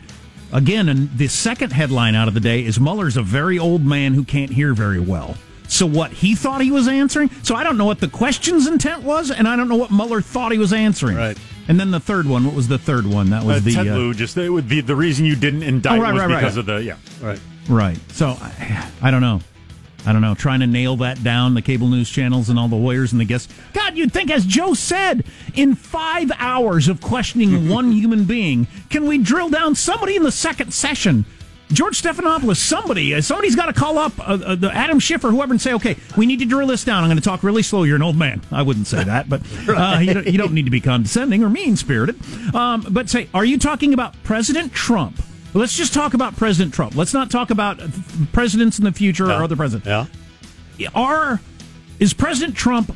Again, 0.52 0.88
and 0.88 1.18
the 1.18 1.28
second 1.28 1.72
headline 1.72 2.16
out 2.16 2.28
of 2.28 2.34
the 2.34 2.40
day 2.40 2.64
is 2.64 2.80
Mueller's 2.80 3.18
a 3.18 3.22
very 3.22 3.60
old 3.60 3.84
man 3.86 4.14
who 4.14 4.24
can't 4.24 4.52
hear 4.52 4.74
very 4.74 5.00
well. 5.00 5.36
So 5.68 5.86
what 5.86 6.12
he 6.12 6.36
thought 6.36 6.62
he 6.62 6.72
was 6.72 6.88
answering. 6.88 7.30
So 7.44 7.56
I 7.56 7.64
don't 7.64 7.78
know 7.78 7.86
what 7.86 8.00
the 8.00 8.08
question's 8.08 8.68
intent 8.68 9.04
was, 9.04 9.32
and 9.32 9.48
I 9.48 9.56
don't 9.56 9.68
know 9.68 9.76
what 9.76 9.92
Mueller 9.92 10.22
thought 10.22 10.52
he 10.52 10.58
was 10.58 10.74
answering. 10.74 11.18
Right. 11.18 11.38
And 11.68 11.80
then 11.80 11.92
the 11.92 12.00
third 12.00 12.26
one. 12.26 12.46
What 12.46 12.56
was 12.56 12.68
the 12.70 12.78
third 12.78 13.06
one? 13.06 13.30
That 13.32 13.44
was 13.44 13.58
Uh, 13.58 13.60
the 13.66 13.74
Ted 13.74 13.88
uh, 13.90 13.96
Lieu, 13.98 14.14
just 14.14 14.36
the, 14.36 14.64
the 14.66 14.82
the 14.82 14.96
reason 14.96 15.26
you 15.26 15.36
didn't 15.36 15.64
indict 15.64 16.00
Oh, 16.00 16.02
right, 16.02 16.14
was 16.14 16.22
right, 16.22 16.30
right. 16.32 16.40
because 16.40 16.58
of 16.58 16.66
the 16.66 16.78
yeah. 16.84 16.96
Right. 17.22 17.40
right. 17.68 17.98
So 18.14 18.38
I, 18.40 18.90
I 19.02 19.12
don't 19.12 19.22
know. 19.22 19.42
I 20.06 20.14
don't 20.14 20.22
know. 20.22 20.36
Trying 20.36 20.62
to 20.62 20.68
nail 20.68 20.96
that 20.98 21.22
down, 21.22 21.54
the 21.54 21.62
cable 21.62 21.90
news 21.90 22.10
channels 22.10 22.48
and 22.50 22.58
all 22.58 22.70
the 22.70 22.78
lawyers 22.78 23.12
and 23.12 23.20
the 23.20 23.26
guests. 23.26 23.54
God, 23.74 23.98
you'd 23.98 24.14
think, 24.14 24.32
as 24.32 24.46
Joe 24.46 24.74
said, 24.74 25.26
in 25.54 25.76
five 25.76 26.32
hours 26.38 26.88
of 26.88 27.02
questioning 27.02 27.68
one 27.78 27.92
human 27.92 28.24
being, 28.24 28.68
can 28.90 29.06
we 29.06 29.18
drill 29.18 29.50
down 29.50 29.76
somebody 29.76 30.16
in 30.16 30.24
the 30.24 30.32
second 30.32 30.74
session 30.74 31.26
George 31.72 32.02
Stephanopoulos, 32.02 32.58
somebody, 32.58 33.14
uh, 33.14 33.22
somebody's 33.22 33.56
got 33.56 33.66
to 33.66 33.74
call 33.74 33.98
up 33.98 34.18
uh, 34.20 34.38
uh, 34.46 34.56
the 34.56 34.72
Adam 34.74 35.00
Schiff 35.00 35.24
or 35.24 35.32
whoever 35.32 35.52
and 35.52 35.62
say, 35.62 35.74
okay, 35.74 35.98
we 36.16 36.26
need 36.26 36.40
to 36.40 36.46
drill 36.46 36.68
this 36.68 36.84
down. 36.86 37.04
I'm 37.04 37.10
going 37.10 37.18
to 37.18 37.24
talk 37.24 37.44
really 37.44 37.64
slow. 37.64 37.84
You're 37.84 37.98
an 37.98 38.04
old 38.04 38.16
man. 38.16 38.42
I 38.52 38.62
wouldn't 38.62 38.88
say 38.88 39.04
that, 39.04 39.28
but 39.28 39.42
uh, 39.68 40.00
you, 40.00 40.14
don't, 40.14 40.28
you 40.28 40.38
don't 40.38 40.54
need 40.54 40.66
to 40.66 40.72
be 40.72 40.80
condescending 40.80 41.44
or 41.44 41.50
mean 41.50 41.76
spirited. 41.76 42.16
Um, 42.56 42.86
but 42.90 43.10
say, 43.10 43.28
are 43.34 43.44
you 43.44 43.58
talking 43.58 43.94
about 43.94 44.16
President 44.24 44.72
Trump? 44.74 45.22
Let's 45.54 45.76
just 45.76 45.94
talk 45.94 46.14
about 46.14 46.36
President 46.38 46.74
Trump. 46.74 46.96
Let's 46.96 47.14
not 47.14 47.32
talk 47.32 47.50
about 47.50 47.80
presidents 48.32 48.80
in 48.80 48.86
the 48.86 48.92
future 48.92 49.26
or 49.26 49.44
other 49.44 49.56
presidents. 49.56 49.88
Yeah. 49.88 50.90
Are 50.94 51.42
is 52.00 52.14
President 52.14 52.56
Trump? 52.56 52.96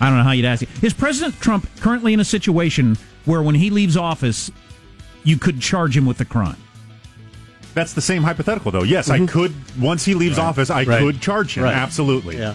I 0.00 0.08
don't 0.08 0.18
know 0.18 0.24
how 0.24 0.32
you'd 0.32 0.44
ask 0.44 0.62
it. 0.62 0.68
Is 0.82 0.92
President 0.92 1.40
Trump 1.40 1.68
currently 1.80 2.12
in 2.12 2.20
a 2.20 2.24
situation 2.24 2.98
where, 3.24 3.42
when 3.42 3.54
he 3.54 3.70
leaves 3.70 3.96
office, 3.96 4.50
you 5.24 5.38
could 5.38 5.60
charge 5.60 5.96
him 5.96 6.06
with 6.06 6.20
a 6.20 6.24
crime? 6.24 6.56
That's 7.76 7.92
the 7.92 8.00
same 8.00 8.22
hypothetical, 8.22 8.70
though. 8.70 8.84
Yes, 8.84 9.10
I 9.10 9.18
mm-hmm. 9.18 9.26
could. 9.26 9.54
Once 9.78 10.02
he 10.02 10.14
leaves 10.14 10.38
office, 10.38 10.70
I 10.70 10.84
Right. 10.84 10.98
could 10.98 11.20
charge 11.20 11.58
him. 11.58 11.64
Right. 11.64 11.74
Absolutely. 11.74 12.38
Yeah. 12.38 12.54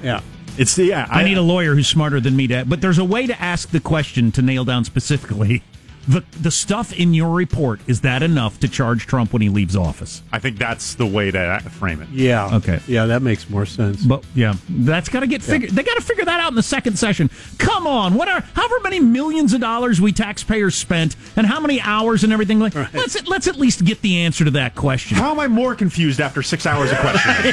Yeah. 0.00 0.20
It's 0.56 0.78
yeah. 0.78 1.08
I, 1.10 1.24
need 1.24 1.38
a 1.38 1.42
lawyer 1.42 1.74
who's 1.74 1.88
smarter 1.88 2.20
than 2.20 2.36
me 2.36 2.46
to. 2.46 2.64
But 2.64 2.80
there's 2.82 2.98
a 2.98 3.04
way 3.04 3.26
to 3.26 3.42
ask 3.42 3.70
the 3.70 3.80
question 3.80 4.30
to 4.32 4.42
nail 4.42 4.64
down 4.64 4.84
specifically 4.84 5.64
the 6.08 6.24
the 6.40 6.50
stuff 6.50 6.92
in 6.92 7.14
your 7.14 7.34
report. 7.34 7.80
Is 7.86 8.00
that 8.00 8.22
enough 8.22 8.58
to 8.60 8.68
charge 8.68 9.06
Trump 9.06 9.32
when 9.32 9.42
he 9.42 9.48
leaves 9.48 9.76
office? 9.76 10.22
I 10.32 10.38
think 10.38 10.58
that's 10.58 10.94
the 10.94 11.06
way 11.06 11.30
to 11.30 11.60
frame 11.70 12.00
it. 12.02 12.08
Yeah. 12.08 12.56
Okay. 12.56 12.80
Yeah, 12.88 13.06
that 13.06 13.22
makes 13.22 13.48
more 13.48 13.66
sense. 13.66 14.04
But 14.04 14.24
yeah, 14.34 14.54
that's 14.68 15.08
got 15.08 15.20
to 15.20 15.26
get 15.26 15.42
figured. 15.42 15.70
They 15.70 15.82
got 15.82 15.94
to 15.96 16.00
figure 16.02 16.24
that 16.24 16.40
out 16.40 16.48
in 16.48 16.54
the 16.56 16.62
second 16.62 16.98
session. 16.98 17.30
Come 17.58 17.86
on, 17.86 18.14
what 18.14 18.28
are 18.28 18.40
however 18.54 18.76
many 18.82 19.00
millions 19.00 19.52
of 19.52 19.60
dollars 19.60 20.00
we 20.00 20.12
taxpayers 20.12 20.74
spent, 20.74 21.14
and 21.36 21.46
how 21.46 21.60
many 21.60 21.80
hours 21.80 22.24
and 22.24 22.32
everything? 22.32 22.58
Like, 22.58 22.74
let's 22.94 23.26
let's 23.28 23.46
at 23.46 23.56
least 23.56 23.84
get 23.84 24.00
the 24.00 24.22
answer 24.22 24.44
to 24.44 24.50
that 24.52 24.74
question. 24.74 25.18
How 25.18 25.30
am 25.30 25.40
I 25.40 25.46
more 25.46 25.74
confused 25.74 26.20
after 26.20 26.42
six 26.42 26.64
hours 26.66 26.90
of 26.90 26.98
questioning? 26.98 27.52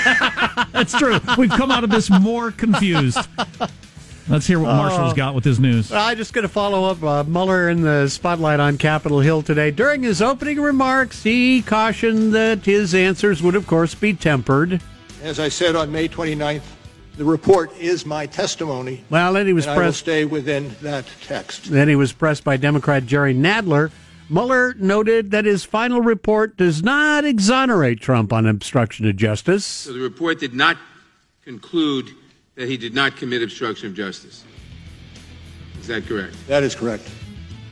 That's 0.71 0.97
true. 0.97 1.19
We've 1.37 1.49
come 1.49 1.71
out 1.71 1.83
of 1.83 1.89
this 1.89 2.09
more 2.09 2.51
confused. 2.51 3.17
Let's 4.27 4.47
hear 4.47 4.59
what 4.59 4.75
Marshall's 4.75 5.13
got 5.13 5.35
with 5.35 5.43
his 5.45 5.59
news. 5.59 5.91
I'm 5.91 6.17
just 6.17 6.33
going 6.33 6.43
to 6.43 6.49
follow 6.49 6.85
up 6.85 7.03
uh, 7.03 7.23
Mueller 7.25 7.69
in 7.69 7.81
the 7.81 8.07
spotlight 8.07 8.59
on 8.59 8.79
Capitol 8.79 9.19
Hill 9.19 9.43
today. 9.43 9.69
During 9.69 10.01
his 10.01 10.19
opening 10.19 10.59
remarks, 10.59 11.21
he 11.21 11.61
cautioned 11.61 12.33
that 12.33 12.65
his 12.65 12.95
answers 12.95 13.43
would, 13.43 13.53
of 13.55 13.67
course, 13.67 13.93
be 13.93 14.13
tempered. 14.13 14.81
As 15.21 15.39
I 15.39 15.49
said 15.49 15.75
on 15.75 15.91
May 15.91 16.07
29th, 16.07 16.63
the 17.17 17.23
report 17.23 17.71
is 17.77 18.03
my 18.03 18.25
testimony. 18.25 19.03
Well, 19.11 19.33
then 19.33 19.45
he 19.45 19.53
was 19.53 19.65
and 19.65 19.73
I 19.73 19.75
will 19.75 19.83
pressed. 19.83 19.99
stay 19.99 20.25
within 20.25 20.75
that 20.81 21.05
text. 21.21 21.65
Then 21.65 21.87
he 21.87 21.95
was 21.95 22.11
pressed 22.11 22.43
by 22.43 22.57
Democrat 22.57 23.05
Jerry 23.05 23.33
Nadler. 23.35 23.91
Mueller 24.27 24.73
noted 24.79 25.29
that 25.31 25.45
his 25.45 25.63
final 25.63 26.01
report 26.01 26.57
does 26.57 26.81
not 26.81 27.25
exonerate 27.25 28.01
Trump 28.01 28.33
on 28.33 28.47
obstruction 28.47 29.07
of 29.07 29.15
justice. 29.15 29.63
So 29.65 29.93
the 29.93 29.99
report 29.99 30.39
did 30.39 30.55
not 30.55 30.77
conclude 31.43 32.09
that 32.55 32.69
he 32.69 32.77
did 32.77 32.93
not 32.93 33.17
commit 33.17 33.43
obstruction 33.43 33.87
of 33.87 33.93
justice. 33.93 34.43
Is 35.79 35.87
that 35.87 36.05
correct? 36.07 36.35
That 36.47 36.63
is 36.63 36.73
correct. 36.73 37.09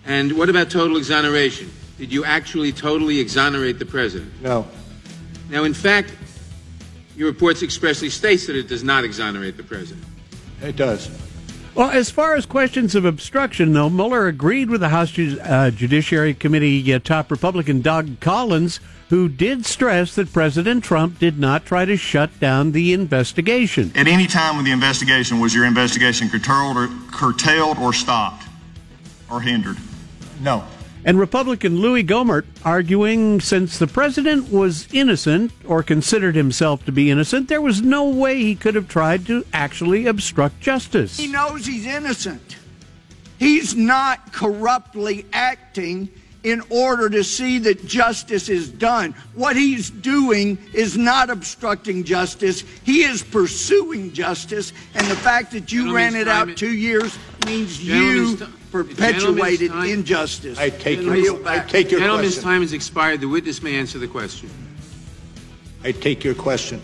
And 0.05 0.37
what 0.37 0.49
about 0.49 0.69
total 0.69 0.97
exoneration? 0.97 1.71
Did 1.97 2.11
you 2.11 2.25
actually 2.25 2.73
totally 2.73 3.19
exonerate 3.19 3.79
the 3.79 3.85
president? 3.85 4.41
No. 4.41 4.67
Now, 5.49 5.63
in 5.63 5.73
fact, 5.73 6.13
your 7.15 7.27
report 7.27 7.63
expressly 7.63 8.09
states 8.09 8.45
that 8.47 8.55
it 8.55 8.67
does 8.67 8.83
not 8.83 9.03
exonerate 9.05 9.55
the 9.55 9.63
president. 9.63 10.05
It 10.61 10.75
does. 10.75 11.09
Well, 11.75 11.89
as 11.89 12.11
far 12.11 12.35
as 12.35 12.45
questions 12.45 12.93
of 12.93 13.05
obstruction, 13.05 13.73
though, 13.73 13.89
Mueller 13.89 14.27
agreed 14.27 14.69
with 14.69 14.81
the 14.81 14.89
House 14.89 15.11
Ju- 15.11 15.39
uh, 15.41 15.71
Judiciary 15.71 16.33
Committee 16.33 16.93
uh, 16.93 16.99
top 16.99 17.31
Republican 17.31 17.81
Doug 17.81 18.19
Collins, 18.19 18.79
who 19.13 19.29
did 19.29 19.63
stress 19.63 20.15
that 20.15 20.33
President 20.33 20.83
Trump 20.83 21.19
did 21.19 21.37
not 21.37 21.67
try 21.67 21.85
to 21.85 21.95
shut 21.95 22.39
down 22.39 22.71
the 22.71 22.93
investigation. 22.93 23.91
At 23.93 24.07
any 24.07 24.25
time 24.25 24.57
with 24.57 24.65
the 24.65 24.71
investigation, 24.71 25.39
was 25.39 25.53
your 25.53 25.65
investigation 25.65 26.31
curtailed 26.31 26.77
or, 26.77 26.89
curtailed 27.11 27.77
or 27.77 27.93
stopped 27.93 28.47
or 29.29 29.39
hindered? 29.39 29.77
No. 30.41 30.63
And 31.05 31.19
Republican 31.19 31.77
Louis 31.77 32.03
Gohmert 32.03 32.45
arguing 32.65 33.39
since 33.39 33.77
the 33.77 33.85
president 33.85 34.51
was 34.51 34.91
innocent 34.91 35.51
or 35.63 35.83
considered 35.83 36.33
himself 36.33 36.83
to 36.85 36.91
be 36.91 37.11
innocent, 37.11 37.49
there 37.49 37.61
was 37.61 37.83
no 37.83 38.09
way 38.09 38.41
he 38.41 38.55
could 38.55 38.73
have 38.73 38.87
tried 38.87 39.27
to 39.27 39.45
actually 39.53 40.07
obstruct 40.07 40.59
justice. 40.59 41.17
He 41.17 41.27
knows 41.27 41.67
he's 41.67 41.85
innocent. 41.85 42.57
He's 43.37 43.75
not 43.75 44.33
corruptly 44.33 45.27
acting 45.31 46.09
in 46.43 46.61
order 46.69 47.09
to 47.09 47.23
see 47.23 47.59
that 47.59 47.85
justice 47.85 48.49
is 48.49 48.69
done. 48.69 49.13
What 49.33 49.55
he's 49.55 49.89
doing 49.89 50.57
is 50.73 50.97
not 50.97 51.29
obstructing 51.29 52.03
justice. 52.03 52.61
He 52.83 53.03
is 53.03 53.23
pursuing 53.23 54.11
justice. 54.13 54.73
And 54.93 55.07
the 55.07 55.15
fact 55.15 55.51
that 55.51 55.71
you 55.71 55.95
ran 55.95 56.15
it 56.15 56.27
out 56.27 56.55
two 56.57 56.73
years 56.73 57.17
means 57.45 57.83
you 57.83 58.37
Gentleman's 58.37 58.59
perpetuated 58.71 59.71
injustice. 59.71 60.57
I 60.57 60.69
take 60.69 61.01
your, 61.01 61.15
yield 61.15 61.47
I 61.47 61.65
take 61.65 61.91
your 61.91 61.99
Gentleman's 61.99 62.35
question. 62.35 62.43
time 62.43 62.61
has 62.61 62.73
expired. 62.73 63.21
The 63.21 63.27
witness 63.27 63.61
may 63.61 63.75
answer 63.75 63.99
the 63.99 64.07
question. 64.07 64.49
I 65.83 65.91
take 65.91 66.23
your 66.23 66.35
question. 66.35 66.81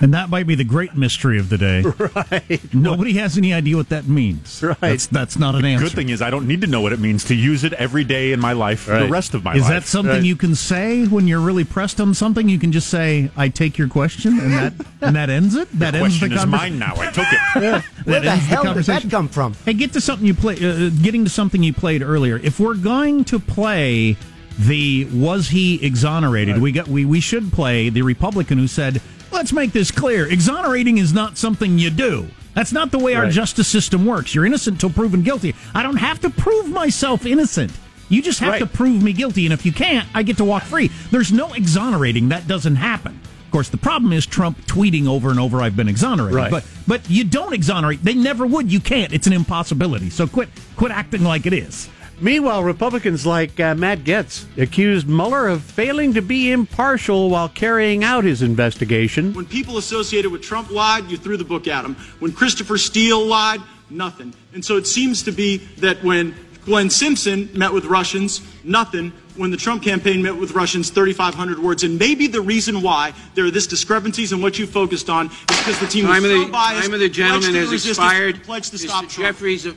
And 0.00 0.12
that 0.14 0.28
might 0.28 0.46
be 0.46 0.54
the 0.54 0.64
great 0.64 0.94
mystery 0.96 1.38
of 1.38 1.48
the 1.48 1.58
day. 1.58 1.84
Right. 2.14 2.74
Nobody 2.74 3.14
has 3.14 3.36
any 3.38 3.52
idea 3.52 3.76
what 3.76 3.88
that 3.88 4.06
means. 4.06 4.62
Right. 4.62 4.78
That's, 4.80 5.06
that's 5.08 5.38
not 5.38 5.54
an 5.54 5.64
answer. 5.64 5.84
The 5.84 5.90
good 5.90 5.96
thing 5.96 6.08
is, 6.10 6.22
I 6.22 6.30
don't 6.30 6.46
need 6.46 6.60
to 6.60 6.66
know 6.66 6.80
what 6.80 6.92
it 6.92 7.00
means 7.00 7.24
to 7.24 7.34
use 7.34 7.64
it 7.64 7.72
every 7.74 8.04
day 8.04 8.32
in 8.32 8.40
my 8.40 8.52
life 8.52 8.80
for 8.80 8.98
the 8.98 9.08
rest 9.08 9.34
of 9.34 9.42
my 9.44 9.54
Is 9.54 9.62
life. 9.62 9.70
Is 9.70 9.74
that 9.84 9.88
something 9.88 10.14
Right. 10.16 10.24
you 10.24 10.36
can 10.36 10.54
say 10.54 11.06
when 11.06 11.26
you're 11.26 11.40
really 11.40 11.64
pressed 11.64 12.00
on 12.00 12.14
something? 12.14 12.48
You 12.48 12.58
can 12.58 12.72
just 12.72 12.88
say, 12.88 13.30
"I 13.36 13.48
take 13.48 13.78
your 13.78 13.88
question," 13.88 14.38
and 14.38 14.52
that 14.52 14.72
and 15.00 15.16
that 15.16 15.30
ends 15.30 15.54
it. 15.54 15.68
That 15.78 15.94
ends 15.94 16.18
the 16.20 16.26
question 16.28 16.32
is 16.32 16.38
conversation. 16.40 16.78
mine 16.78 16.78
now. 16.78 16.94
I 16.96 17.10
took 17.10 17.26
it. 17.30 17.40
That 17.54 17.84
Where 18.06 18.20
the 18.20 18.30
ends 18.30 18.44
hell 18.46 18.74
did 18.74 18.84
that 18.84 19.10
come 19.10 19.28
from? 19.28 19.54
Hey, 19.64 19.72
get 19.74 19.92
to 19.94 20.00
something 20.00 20.26
you 20.26 20.34
play. 20.34 20.54
Uh, 20.54 20.90
getting 21.02 21.24
to 21.24 21.30
something 21.30 21.62
you 21.62 21.72
played 21.72 22.02
earlier. 22.02 22.38
If 22.42 22.60
we're 22.60 22.74
going 22.74 23.24
to 23.26 23.38
play 23.38 24.16
the 24.58 25.06
was 25.12 25.48
he 25.48 25.84
exonerated, 25.84 26.60
we 26.60 26.72
got 26.72 26.86
we 26.88 27.04
we 27.04 27.20
should 27.20 27.52
play 27.52 27.88
the 27.88 28.02
Republican 28.02 28.58
who 28.58 28.66
said, 28.68 29.00
"Let's 29.34 29.52
make 29.52 29.72
this 29.72 29.90
clear. 29.90 30.26
Exonerating 30.26 30.98
is 30.98 31.12
not 31.12 31.36
something 31.36 31.78
you 31.78 31.90
do." 31.90 32.28
That's 32.54 32.72
not 32.72 32.92
the 32.92 32.98
way 33.00 33.14
our 33.16 33.28
justice 33.28 33.66
system 33.66 34.06
works. 34.06 34.34
You're 34.34 34.46
innocent 34.46 34.78
till 34.78 34.90
proven 34.90 35.22
guilty. 35.22 35.54
I 35.74 35.82
don't 35.82 35.96
have 35.96 36.20
to 36.20 36.30
prove 36.30 36.70
myself 36.70 37.26
innocent. 37.26 37.72
You 38.08 38.22
just 38.22 38.38
have 38.40 38.50
Right. 38.50 38.58
to 38.60 38.66
prove 38.66 39.02
me 39.02 39.12
guilty, 39.12 39.44
and 39.44 39.52
if 39.52 39.66
you 39.66 39.72
can't, 39.72 40.06
I 40.14 40.22
get 40.22 40.36
to 40.36 40.44
walk 40.44 40.62
free. 40.64 40.90
There's 41.10 41.32
no 41.32 41.52
exonerating. 41.52 42.28
That 42.28 42.46
doesn't 42.46 42.76
happen. 42.76 43.18
Of 43.46 43.50
course, 43.50 43.68
the 43.70 43.76
problem 43.76 44.12
is 44.12 44.24
Trump 44.26 44.66
tweeting 44.66 45.06
over 45.08 45.30
and 45.30 45.40
over, 45.40 45.60
"I've 45.62 45.74
been 45.76 45.88
exonerated." 45.88 46.36
Right. 46.36 46.50
But 46.50 46.64
but 46.86 47.00
you 47.08 47.24
don't 47.24 47.52
exonerate. 47.54 48.04
They 48.04 48.14
never 48.14 48.46
would. 48.46 48.70
You 48.70 48.78
can't. 48.80 49.12
It's 49.12 49.26
an 49.26 49.32
impossibility. 49.32 50.10
So 50.10 50.26
quit 50.26 50.48
quit 50.76 50.92
acting 50.92 51.24
like 51.24 51.46
it 51.46 51.52
is. 51.52 51.88
Meanwhile, 52.20 52.64
Republicans 52.64 53.26
like 53.26 53.58
uh, 53.58 53.74
Matt 53.74 54.00
Gaetz 54.00 54.46
accused 54.56 55.08
Mueller 55.08 55.48
of 55.48 55.62
failing 55.62 56.14
to 56.14 56.22
be 56.22 56.52
impartial 56.52 57.28
while 57.30 57.48
carrying 57.48 58.04
out 58.04 58.24
his 58.24 58.40
investigation. 58.42 59.32
When 59.34 59.46
people 59.46 59.78
associated 59.78 60.30
with 60.30 60.42
Trump 60.42 60.70
lied, 60.70 61.10
you 61.10 61.16
threw 61.16 61.36
the 61.36 61.44
book 61.44 61.66
at 61.66 61.82
them. 61.82 61.96
When 62.20 62.32
Christopher 62.32 62.78
Steele 62.78 63.24
lied, 63.24 63.60
nothing. 63.90 64.32
And 64.52 64.64
so 64.64 64.76
it 64.76 64.86
seems 64.86 65.22
to 65.24 65.32
be 65.32 65.58
that 65.78 66.02
when 66.04 66.34
Glenn 66.64 66.88
Simpson 66.88 67.50
met 67.54 67.72
with 67.72 67.84
Russians, 67.84 68.40
nothing. 68.64 69.12
When 69.36 69.50
the 69.50 69.56
Trump 69.56 69.82
campaign 69.82 70.22
met 70.22 70.36
with 70.36 70.52
Russians, 70.52 70.90
3,500 70.90 71.58
words. 71.58 71.82
And 71.82 71.98
maybe 71.98 72.26
the 72.26 72.40
reason 72.40 72.80
why 72.80 73.12
there 73.34 73.44
are 73.44 73.50
this 73.50 73.66
discrepancies 73.66 74.32
in 74.32 74.40
what 74.40 74.58
you 74.58 74.66
focused 74.66 75.10
on 75.10 75.26
is 75.26 75.32
because 75.46 75.80
the 75.80 75.86
team 75.86 76.06
Time 76.06 76.24
of 76.24 76.30
so 76.30 76.44
the, 76.44 76.50
biased. 76.50 76.84
time 76.84 76.94
of 76.94 77.00
the 77.00 77.08
gentleman 77.08 77.54
has 77.54 77.86
expired. 77.86 78.42
Pledged 78.44 78.70
to 78.70 78.76
Mr. 78.76 78.88
stop 78.88 79.08
Trump. 79.08 79.12
Jeffries 79.12 79.66
of 79.66 79.76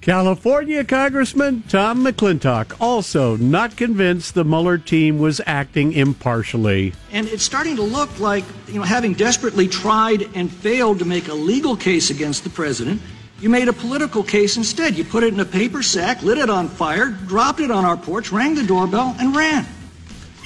California 0.00 0.84
Congressman 0.84 1.62
Tom 1.68 2.04
McClintock 2.04 2.76
also 2.80 3.36
not 3.36 3.76
convinced 3.76 4.34
the 4.34 4.44
Mueller 4.44 4.76
team 4.78 5.18
was 5.18 5.40
acting 5.46 5.92
impartially. 5.92 6.92
And 7.10 7.26
it's 7.28 7.42
starting 7.42 7.76
to 7.76 7.82
look 7.82 8.20
like, 8.20 8.44
you 8.68 8.74
know, 8.74 8.82
having 8.82 9.14
desperately 9.14 9.66
tried 9.66 10.28
and 10.34 10.50
failed 10.50 10.98
to 10.98 11.04
make 11.04 11.28
a 11.28 11.34
legal 11.34 11.76
case 11.76 12.10
against 12.10 12.44
the 12.44 12.50
president, 12.50 13.00
you 13.40 13.48
made 13.48 13.68
a 13.68 13.72
political 13.72 14.22
case 14.22 14.56
instead. 14.56 14.96
You 14.96 15.04
put 15.04 15.22
it 15.22 15.32
in 15.32 15.40
a 15.40 15.44
paper 15.44 15.82
sack, 15.82 16.22
lit 16.22 16.38
it 16.38 16.50
on 16.50 16.68
fire, 16.68 17.10
dropped 17.26 17.60
it 17.60 17.70
on 17.70 17.84
our 17.84 17.96
porch, 17.96 18.30
rang 18.30 18.54
the 18.54 18.64
doorbell, 18.64 19.16
and 19.18 19.34
ran. 19.34 19.66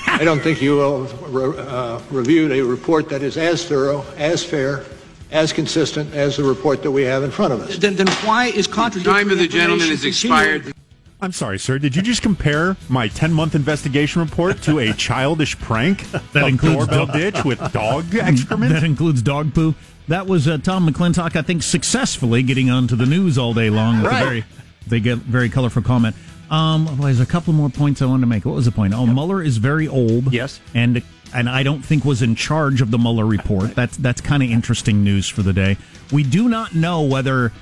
I 0.07 0.25
don't 0.25 0.41
think 0.41 0.63
you 0.63 0.77
will 0.77 1.59
uh, 1.59 2.01
reviewed 2.11 2.53
a 2.53 2.63
report 2.63 3.09
that 3.11 3.23
is 3.23 3.37
as 3.37 3.65
thorough, 3.67 4.05
as 4.17 4.43
fair, 4.43 4.85
as 5.31 5.53
consistent 5.53 6.15
as 6.15 6.37
the 6.37 6.45
report 6.45 6.83
that 6.83 6.91
we 6.91 7.03
have 7.03 7.23
in 7.23 7.31
front 7.31 7.53
of 7.53 7.61
us. 7.61 7.77
Then, 7.79 7.97
then 7.97 8.09
why 8.25 8.47
is 8.47 8.67
contradictory 8.67 9.13
time 9.13 9.31
of 9.31 9.39
the 9.39 9.47
gentleman 9.49 9.91
information 9.91 9.91
has 9.91 10.05
expired. 10.05 10.73
I'm 11.21 11.33
sorry, 11.33 11.59
sir. 11.59 11.79
Did 11.81 11.97
you 11.97 12.03
just 12.03 12.23
compare 12.23 12.77
my 12.89 13.09
10 13.09 13.33
month 13.33 13.55
investigation 13.57 14.23
report 14.23 14.63
to 14.63 14.79
a 14.79 14.93
childish 14.97 15.59
prank? 15.59 16.09
That 16.33 16.45
of 16.45 16.49
includes 16.49 16.77
doorbell 16.87 17.07
dog- 17.07 17.17
ditch 17.17 17.45
with 17.45 17.59
dog 17.73 18.15
excrement? 18.15 18.73
That 18.73 18.85
includes 18.85 19.21
dog 19.21 19.53
poo. 19.53 19.75
That 20.07 20.27
was 20.27 20.47
uh, 20.49 20.59
Tom 20.59 20.89
McClintock, 20.89 21.37
I 21.37 21.43
think, 21.43 21.63
successfully 21.63 22.43
getting 22.43 22.71
onto 22.71 22.97
the 22.97 23.05
news 23.05 23.37
all 23.37 23.53
day 23.53 23.69
long 23.69 23.99
with 24.03 24.11
Right. 24.13 24.23
a 24.23 24.25
very, 24.25 24.45
they 24.87 25.01
get 25.01 25.19
very 25.19 25.49
colorful 25.51 25.83
comment. 25.83 26.15
Um, 26.51 26.87
well, 26.87 26.97
there's 26.97 27.21
a 27.21 27.27
couple 27.27 27.53
more 27.53 27.69
points 27.69 28.01
I 28.01 28.07
wanted 28.07 28.23
to 28.23 28.27
make. 28.29 28.47
What 28.47 28.55
was 28.55 28.65
the 28.65 28.73
point? 28.73 28.95
Oh, 28.95 29.05
Mueller 29.05 29.43
is 29.43 29.59
very 29.59 29.87
old. 29.87 30.33
Yes. 30.33 30.61
and 30.75 31.03
and 31.35 31.49
I 31.49 31.63
don't 31.63 31.85
think 31.85 32.05
was 32.05 32.23
in 32.23 32.35
charge 32.35 32.81
of 32.81 32.91
the 32.91 32.99
Mueller 32.99 33.27
report. 33.27 33.75
That's 33.75 33.97
that's 33.97 34.21
kind 34.21 34.43
of 34.43 34.51
interesting 34.51 35.05
news 35.05 35.29
for 35.29 35.43
the 35.43 35.53
day. 35.53 35.77
We 36.13 36.23
do 36.23 36.49
not 36.49 36.75
know 36.75 37.03
whether 37.03 37.53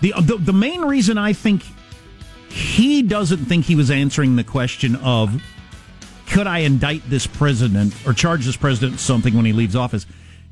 the, 0.00 0.12
the 0.20 0.36
the 0.36 0.52
main 0.52 0.82
reason 0.82 1.18
I 1.18 1.32
think 1.32 1.62
he 2.48 3.02
doesn't 3.02 3.44
think 3.46 3.66
he 3.66 3.74
was 3.74 3.90
answering 3.90 4.36
the 4.36 4.44
question 4.44 4.96
of 4.96 5.42
could 6.26 6.46
I 6.46 6.58
indict 6.58 7.08
this 7.08 7.26
president 7.26 7.94
or 8.06 8.12
charge 8.12 8.44
this 8.44 8.56
president 8.56 9.00
something 9.00 9.34
when 9.34 9.44
he 9.44 9.52
leaves 9.52 9.76
office 9.76 10.06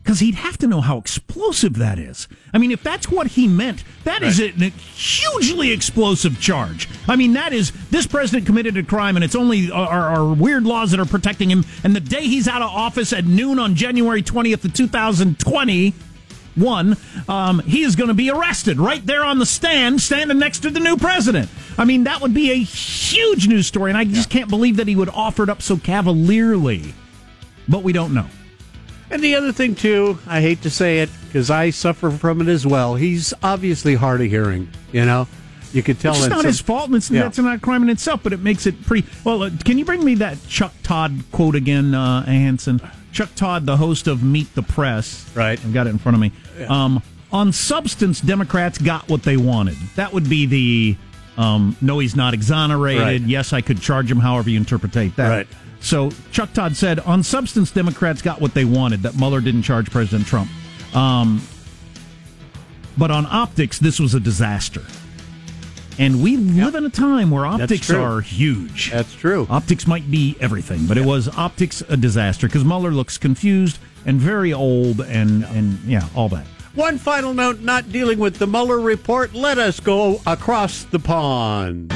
because 0.05 0.21
he'd 0.21 0.35
have 0.35 0.59
to 0.59 0.67
know 0.67 0.83
how 0.83 0.99
explosive 0.99 1.79
that 1.79 1.99
is. 1.99 2.29
I 2.53 2.59
mean, 2.59 2.71
if 2.71 2.83
that's 2.83 3.09
what 3.09 3.29
he 3.29 3.49
meant, 3.49 3.83
that 4.05 4.23
is 4.23 4.39
a, 4.39 4.51
a 4.51 4.69
hugely 4.69 5.73
explosive 5.73 6.39
charge. 6.39 6.91
I 7.09 7.17
mean, 7.17 7.33
that 7.33 7.55
is 7.55 7.73
this 7.89 8.07
president 8.07 8.45
committed 8.45 8.77
a 8.77 8.83
crime, 8.83 9.17
and 9.17 9.25
it's 9.25 9.35
only 9.35 9.71
our, 9.71 10.11
our 10.11 10.35
weird 10.35 10.65
laws 10.65 10.91
that 10.91 11.01
are 11.01 11.07
protecting 11.07 11.51
him. 11.51 11.65
And 11.83 11.97
the 11.97 12.01
day 12.01 12.21
he's 12.21 12.47
out 12.47 12.61
of 12.61 12.69
office 12.69 13.15
at 13.15 13.25
noon 13.25 13.59
on 13.59 13.75
January 13.75 14.23
twentieth 14.23 14.63
of 14.65 14.75
two 14.75 14.87
thousand 14.87 15.39
twenty. 15.39 15.95
One, 16.55 16.97
um, 17.29 17.59
he 17.61 17.83
is 17.83 17.97
going 17.97 18.09
to 18.09 18.15
be 18.15 18.31
arrested 18.31 18.79
right 18.79 19.05
there 19.05 19.25
on 19.25 19.41
the 19.41 19.47
stand, 19.47 20.01
standing 20.01 20.39
next 20.39 20.61
to 20.61 20.71
the 20.71 20.79
new 20.79 20.97
president. 20.97 21.51
I 21.77 21.85
mean, 21.85 22.05
that 22.05 22.21
would 22.21 22.33
be 22.33 22.53
a 22.53 22.63
huge 22.63 23.49
news 23.49 23.67
story, 23.67 23.91
and 23.91 23.99
I 23.99 24.05
just 24.05 24.31
can't 24.31 24.49
believe 24.49 24.77
that 24.77 24.87
he 24.87 24.95
would 24.95 25.09
offer 25.09 25.43
it 25.43 25.49
up 25.49 25.63
so 25.63 25.77
cavalierly. 25.77 26.95
But 27.69 27.83
we 27.83 27.93
don't 27.93 28.15
know. 28.15 28.27
And 29.15 29.23
the 29.23 29.37
other 29.37 29.53
thing, 29.53 29.77
too, 29.77 30.19
I 30.27 30.41
hate 30.41 30.63
to 30.63 30.71
say 30.71 30.99
it 30.99 31.09
because 31.29 31.49
I 31.49 31.71
suffer 31.71 32.11
from 32.11 32.41
it 32.41 32.49
as 32.49 32.67
well. 32.67 32.97
He's 32.97 33.33
obviously 33.45 33.95
hard 33.95 34.21
of 34.21 34.27
hearing, 34.29 34.69
you 34.91 35.05
know? 35.05 35.29
You 35.73 35.85
could 35.85 36.01
tell 36.01 36.15
It's 36.15 36.27
not 36.27 36.39
some- 36.39 36.47
his 36.47 36.59
fault, 36.61 36.87
and 36.89 36.97
it's, 36.97 37.13
Yeah. 37.13 37.23
that's 37.23 37.39
not 37.39 37.55
a 37.55 37.59
crime 37.61 37.85
in 37.85 37.91
itself, 37.91 38.21
but 38.25 38.33
it 38.33 38.41
makes 38.43 38.67
it 38.67 38.85
pretty. 38.85 39.07
Well, 39.23 39.45
uh, 39.45 39.51
can 39.65 39.79
you 39.79 39.85
bring 39.85 40.05
me 40.05 40.17
that 40.17 40.37
Chuck 40.49 40.73
Todd 40.83 41.23
quote 41.31 41.55
again, 41.55 41.95
uh, 41.95 42.25
Hanson? 42.25 42.81
Chuck 43.13 43.33
Todd, 43.37 43.67
the 43.67 43.77
host 43.77 44.09
of 44.09 44.25
Meet 44.25 44.53
the 44.57 44.63
Press. 44.63 45.25
Right. 45.33 45.61
I've 45.65 45.73
got 45.73 45.87
it 45.87 45.91
in 45.91 45.99
front 45.99 46.17
of 46.17 46.21
me. 46.21 46.33
Um, 46.69 47.01
on 47.31 47.53
substance, 47.53 48.21
Democrats 48.21 48.79
got 48.79 49.09
what 49.09 49.23
they 49.23 49.37
wanted. 49.37 49.77
That 49.95 50.13
would 50.13 50.29
be 50.29 50.47
the 50.47 50.97
um, 51.37 51.77
no, 51.81 51.99
he's 52.01 52.15
not 52.17 52.35
exonerated. 52.35 53.03
Right. 53.03 53.21
Yes, 53.21 53.53
I 53.53 53.61
could 53.61 53.81
charge 53.81 54.09
him 54.11 54.19
however 54.21 54.51
you 54.51 54.57
interpret 54.57 54.93
that. 54.93 55.17
Right. 55.19 55.47
So 55.85 56.11
Chuck 56.33 56.53
Todd 56.55 56.77
said 56.77 56.99
on 57.01 57.23
substance, 57.23 57.71
Democrats 57.71 58.23
got 58.23 58.41
what 58.41 58.55
they 58.55 58.65
wanted, 58.65 59.03
that 59.03 59.17
Mueller 59.17 59.43
didn't 59.43 59.63
charge 59.63 59.91
President 59.91 60.27
Trump. 60.27 60.51
Um, 60.97 61.43
but 62.97 63.11
on 63.11 63.27
optics, 63.27 63.79
this 63.79 64.01
was 64.01 64.15
a 64.15 64.21
disaster. 64.21 64.83
And 65.99 66.23
we 66.23 66.39
live 66.39 66.75
in 66.75 66.87
a 66.87 66.91
time 66.91 67.31
where 67.31 67.45
optics 67.45 67.91
are 67.91 68.21
huge. 68.23 68.91
That's 68.91 69.15
true. 69.15 69.47
Optics 69.51 69.87
might 69.87 70.11
be 70.11 70.37
everything, 70.41 70.87
but 70.87 70.97
it 70.97 71.05
was 71.05 71.29
optics 71.29 71.83
a 71.83 71.97
disaster 71.97 72.49
because 72.49 72.65
Mueller 72.65 72.91
looks 72.91 73.19
confused 73.19 73.79
and 74.07 74.19
very 74.19 74.53
old 74.55 75.03
and, 75.03 75.45
and 75.45 75.79
yeah, 75.85 76.09
all 76.17 76.31
that. 76.31 76.47
One 76.75 76.99
final 76.99 77.35
note 77.35 77.61
not 77.61 77.93
dealing 77.93 78.19
with 78.19 78.39
the 78.39 78.47
Mueller 78.47 78.81
report. 78.81 79.35
Let 79.35 79.59
us 79.59 79.79
go 79.81 80.21
across 80.27 80.85
the 80.85 80.99
pond. 80.99 81.95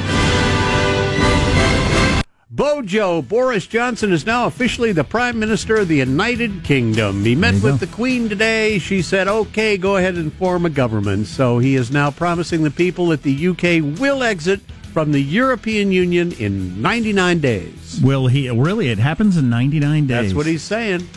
Bojo, 2.51 3.21
Boris 3.21 3.67
Johnson 3.67 4.11
is 4.11 4.25
now 4.25 4.47
officially 4.47 4.91
the 4.91 5.03
Prime 5.03 5.37
Minister 5.37 5.75
of 5.75 5.87
the 5.87 5.97
United 5.97 6.63
Kingdom. 6.63 7.23
He 7.23 7.35
met 7.35 7.61
with 7.61 7.79
the 7.79 7.85
Queen 7.85 8.27
today. 8.27 8.79
She 8.79 9.03
said, 9.03 9.27
okay, 9.27 9.77
go 9.77 9.97
ahead 9.97 10.15
and 10.15 10.33
form 10.33 10.65
a 10.65 10.71
government. 10.71 11.27
So 11.27 11.59
he 11.59 11.75
is 11.75 11.91
now 11.91 12.09
promising 12.09 12.63
the 12.63 12.71
people 12.71 13.09
that 13.09 13.21
the 13.21 13.49
UK 13.49 13.99
will 13.99 14.23
exit 14.23 14.61
from 14.91 15.11
the 15.11 15.21
European 15.21 15.91
Union 15.91 16.31
in 16.31 16.81
99 16.81 17.39
days. 17.39 18.01
Will 18.01 18.25
he 18.25 18.49
really? 18.49 18.89
It 18.89 18.97
happens 18.97 19.37
in 19.37 19.51
99 19.51 20.07
days. 20.07 20.23
That's 20.23 20.33
what 20.33 20.47
he's 20.47 20.63
saying. 20.63 21.07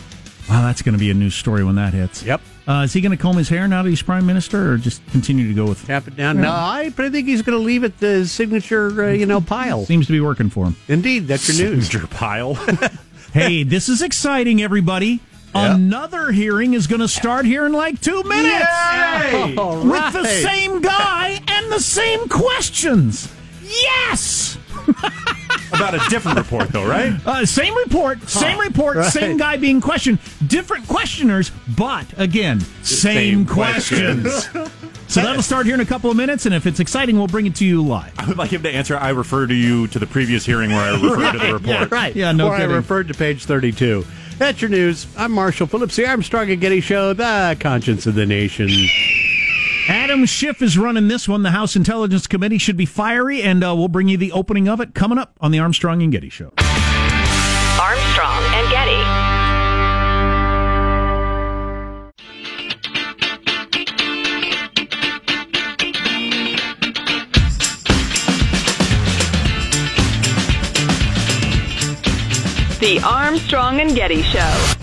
Wow, 0.49 0.63
that's 0.63 0.83
going 0.83 0.95
to 0.95 0.99
be 0.99 1.11
a 1.11 1.15
news 1.15 1.35
story 1.35 1.65
when 1.65 1.77
that 1.77 1.95
hits. 1.95 2.23
Yep. 2.23 2.41
Uh, 2.67 2.83
is 2.85 2.93
he 2.93 3.01
going 3.01 3.17
to 3.17 3.21
comb 3.21 3.37
his 3.37 3.49
hair 3.49 3.67
now 3.67 3.83
that 3.83 3.89
he's 3.89 4.03
prime 4.03 4.27
minister, 4.27 4.73
or 4.73 4.77
just 4.77 5.05
continue 5.09 5.49
to 5.49 5.55
go 5.55 5.67
with? 5.67 5.85
Tap 5.87 6.07
it 6.07 6.17
down. 6.17 6.41
No, 6.41 6.51
I 6.51 6.91
but 6.91 7.07
I 7.07 7.11
think 7.11 7.27
he's 7.27 7.43
going 7.43 7.59
to 7.59 7.65
leave 7.65 7.85
it 7.85 7.99
the 7.99 8.27
signature, 8.27 9.05
uh, 9.05 9.11
you 9.11 9.27
know, 9.27 9.41
pile. 9.41 9.85
Seems 9.87 10.07
to 10.07 10.13
be 10.13 10.21
working 10.21 10.51
for 10.51 10.67
him. 10.67 10.77
Indeed, 10.89 11.27
that's 11.27 11.49
your 11.49 11.71
news. 11.71 11.89
Signature 11.89 12.07
pile. 12.09 12.55
hey, 13.33 13.63
this 13.63 13.89
is 13.89 14.03
exciting, 14.03 14.63
everybody. 14.63 15.21
Another 15.55 16.31
hearing 16.33 16.75
is 16.75 16.87
going 16.87 17.01
to 17.01 17.09
start 17.09 17.45
here 17.45 17.67
in 17.67 17.73
like 17.73 18.01
two 18.01 18.23
minutes 18.23 18.65
Yay! 18.65 19.55
All 19.57 19.85
with 19.85 20.13
the 20.15 20.25
same 20.25 20.81
guy 20.81 21.41
and 21.47 21.71
the 21.71 21.81
same 21.81 22.29
questions. 22.29 23.31
Yes. 23.63 24.57
About 25.83 26.07
a 26.07 26.11
different 26.11 26.39
report, 26.39 26.69
though, 26.69 26.87
right? 26.87 27.13
Uh, 27.27 27.45
same 27.45 27.75
report, 27.77 28.29
same 28.29 28.59
report, 28.59 28.97
Right. 28.97 29.13
same 29.13 29.37
guy 29.37 29.57
being 29.57 29.81
questioned, 29.81 30.19
different 30.47 30.87
questioners, 30.87 31.51
but 31.77 32.07
again, 32.19 32.61
same, 32.83 33.45
Same 33.45 33.47
questions. 33.47 34.23
questions. 34.47 34.71
so 35.09 35.21
that'll 35.23 35.43
start 35.43 35.67
here 35.67 35.75
in 35.75 35.81
a 35.81 35.85
couple 35.85 36.09
of 36.11 36.17
minutes, 36.17 36.47
and 36.47 36.55
if 36.55 36.67
it's 36.67 36.79
exciting, 36.79 37.17
we'll 37.19 37.27
bring 37.27 37.47
it 37.47 37.57
to 37.57 37.65
you 37.65 37.83
live. 37.83 38.13
I 38.19 38.27
would 38.29 38.39
like 38.39 38.53
him 38.53 38.63
to 38.63 38.71
answer. 38.71 38.97
I 38.97 39.09
refer 39.11 39.47
to 39.49 39.55
you 39.55 39.89
to 39.89 39.99
the 39.99 40.07
previous 40.07 40.47
hearing 40.47 40.71
where 40.71 40.81
I 40.81 40.91
referred 41.01 41.33
to 41.33 41.39
the 41.39 41.53
report. 41.55 41.67
Yeah, 41.67 41.89
right. 41.91 42.15
Yeah, 42.15 42.31
no 42.33 42.49
or 42.49 42.57
kidding. 42.57 42.71
I 42.71 42.75
referred 42.75 43.09
to 43.09 43.15
page 43.15 43.45
32. 43.45 44.07
That's 44.39 44.63
your 44.63 44.71
news. 44.71 45.07
I'm 45.17 45.33
Marshall 45.33 45.67
Phillips, 45.67 45.97
the 45.97 46.07
Armstrong 46.07 46.51
and 46.51 46.61
Getty 46.61 46.81
Show, 46.81 47.13
the 47.13 47.57
conscience 47.61 48.07
of 48.07 48.15
the 48.15 48.25
nation. 48.27 48.69
Adam 49.89 50.27
Schiff 50.27 50.63
is 50.63 50.79
running 50.79 51.09
this 51.09 51.29
one. 51.29 51.43
The 51.43 51.51
House 51.51 51.75
Intelligence 51.75 52.29
Committee 52.29 52.59
should 52.59 52.77
be 52.77 52.87
fiery, 52.87 53.43
and 53.43 53.65
uh, 53.65 53.75
we'll 53.75 53.89
bring 53.89 54.07
you 54.09 54.17
the 54.17 54.31
opening 54.31 54.69
of 54.69 54.81
it 54.81 54.95
coming 54.95 55.19
up 55.19 55.37
on 55.41 55.51
the 55.51 55.59
Armstrong 55.59 56.03
and 56.03 56.13
Getty 56.13 56.29
Show. 56.29 56.53
Armstrong 57.81 58.43
and 58.55 58.71
Getty. 58.71 59.03
The 72.79 73.01
Armstrong 73.05 73.81
and 73.81 73.95
Getty 73.97 74.23
Show. 74.23 74.82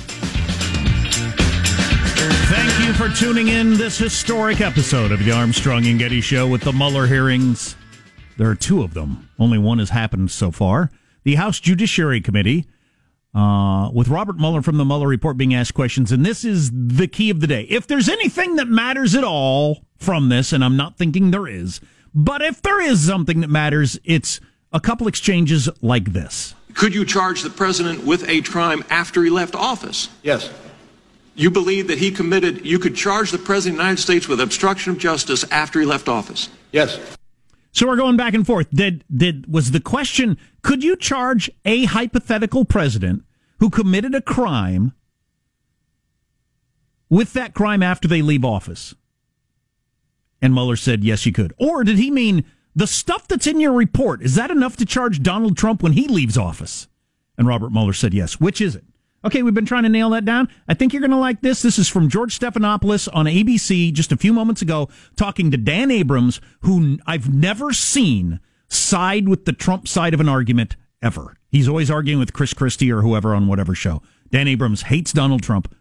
For 3.00 3.08
tuning 3.08 3.48
in 3.48 3.76
this 3.76 3.98
historic 3.98 4.60
episode 4.60 5.14
of 5.14 5.24
the 5.24 5.32
Armstrong 5.32 5.86
and 5.86 5.98
Getty 5.98 6.20
Show 6.20 6.46
with 6.46 6.60
the 6.64 6.74
Mueller 6.74 7.08
hearings. 7.08 7.78
There 8.36 8.50
are 8.50 8.56
two 8.56 8.84
of 8.84 8.94
them. 8.94 9.30
Only 9.40 9.58
one 9.58 9.80
has 9.80 9.92
happened 9.92 10.32
so 10.32 10.52
far. 10.52 10.92
The 11.24 11.36
House 11.36 11.62
Judiciary 11.62 12.20
Committee, 12.20 12.68
uh, 13.34 13.90
with 13.94 14.10
Robert 14.10 14.38
Mueller 14.38 14.62
from 14.62 14.76
the 14.76 14.84
Mueller 14.84 15.08
report 15.08 15.38
being 15.38 15.54
asked 15.54 15.76
questions, 15.76 16.12
and 16.12 16.26
this 16.26 16.44
is 16.44 16.72
the 16.74 17.08
key 17.08 17.30
of 17.30 17.40
the 17.40 17.48
day. 17.48 17.62
If 17.70 17.88
there's 17.88 18.10
anything 18.10 18.58
that 18.58 18.68
matters 18.68 19.16
at 19.16 19.24
all 19.24 19.86
from 19.96 20.28
this, 20.28 20.52
and 20.52 20.62
I'm 20.62 20.76
not 20.76 20.98
thinking 20.98 21.32
there 21.32 21.48
is, 21.48 21.80
but 22.14 22.42
if 22.42 22.62
there 22.62 22.82
is 22.82 23.08
something 23.08 23.40
that 23.40 23.50
matters, 23.50 23.98
it's 24.04 24.42
a 24.74 24.82
couple 24.82 25.08
exchanges 25.08 25.70
like 25.82 26.12
this. 26.12 26.54
Could 26.74 26.94
you 26.94 27.06
charge 27.06 27.44
the 27.44 27.50
president 27.50 28.04
with 28.06 28.28
a 28.28 28.42
crime 28.42 28.84
after 28.90 29.24
he 29.24 29.30
left 29.30 29.56
office? 29.56 30.10
Yes. 30.22 30.52
You 31.40 31.50
believe 31.50 31.88
that 31.88 32.00
he 32.00 32.12
committed, 32.12 32.66
you 32.66 32.80
could 32.80 32.98
charge 32.98 33.32
the 33.32 33.38
president 33.38 33.76
of 33.76 33.78
the 33.78 33.84
United 33.84 34.02
States 34.02 34.28
with 34.28 34.42
obstruction 34.42 34.92
of 34.92 34.98
justice 34.98 35.46
after 35.52 35.80
he 35.80 35.86
left 35.86 36.10
office? 36.10 36.50
Yes. 36.74 37.00
So 37.72 37.88
we're 37.88 37.96
going 37.96 38.18
back 38.18 38.34
and 38.34 38.46
forth. 38.46 38.70
Did 38.72 39.06
did 39.10 39.52
was 39.52 39.72
the 39.72 39.80
question? 39.80 40.38
Could 40.64 40.84
you 40.84 40.98
charge 40.98 41.50
a 41.64 41.86
hypothetical 41.86 42.66
president 42.66 43.24
who 43.60 43.70
committed 43.70 44.14
a 44.14 44.22
crime 44.22 44.92
with 47.10 47.32
that 47.32 47.54
crime 47.54 47.82
after 47.82 48.10
they 48.10 48.22
leave 48.22 48.44
office? 48.44 48.94
And 50.42 50.54
Mueller 50.54 50.76
said 50.76 51.06
yes, 51.06 51.26
you 51.26 51.32
could. 51.32 51.54
Or 51.58 51.86
did 51.86 51.98
he 51.98 52.12
mean 52.12 52.44
the 52.76 52.86
stuff 52.86 53.30
that's 53.30 53.48
in 53.48 53.62
your 53.62 53.72
report? 53.72 54.22
Is 54.22 54.36
that 54.36 54.52
enough 54.52 54.76
to 54.76 54.86
charge 54.86 55.24
Donald 55.24 55.56
Trump 55.56 55.84
when 55.84 55.94
he 55.94 56.10
leaves 56.10 56.38
office? 56.38 56.90
And 57.38 57.48
Robert 57.48 57.72
Mueller 57.72 57.94
said 57.94 58.14
yes. 58.14 58.42
Which 58.42 58.60
is 58.60 58.76
it? 58.76 58.84
Okay, 59.26 59.44
we've 59.44 59.54
been 59.54 59.66
trying 59.66 59.84
to 59.84 59.90
nail 59.90 60.10
that 60.12 60.24
down. 60.24 60.48
I 60.68 60.74
think 60.74 60.94
you're 60.94 61.02
going 61.02 61.12
to 61.12 61.18
like 61.18 61.42
this. 61.42 61.62
This 61.62 61.78
is 61.78 61.90
from 61.90 62.10
George 62.10 62.40
Stephanopoulos 62.40 63.10
on 63.14 63.26
ABC 63.26 63.92
just 63.92 64.12
a 64.12 64.18
few 64.18 64.32
moments 64.32 64.62
ago, 64.62 64.88
talking 65.18 65.52
to 65.52 65.58
Dan 65.58 65.92
Abrams, 65.92 66.40
who 66.62 67.00
I've 67.06 67.34
never 67.34 67.74
seen 67.74 68.40
side 68.70 69.28
with 69.28 69.46
the 69.46 69.54
Trump 69.54 69.88
side 69.88 70.14
of 70.14 70.22
an 70.22 70.30
argument 70.30 70.78
ever. 71.02 71.36
He's 71.50 71.68
always 71.68 71.92
arguing 71.92 72.20
with 72.20 72.34
Chris 72.34 72.54
Christie 72.54 72.92
or 72.92 73.02
whoever 73.02 73.36
on 73.36 73.48
whatever 73.48 73.76
show. 73.76 74.02
Dan 74.32 74.48
Abrams 74.48 74.84
hates 74.84 75.12
Donald 75.12 75.44
Trump. 75.44 75.74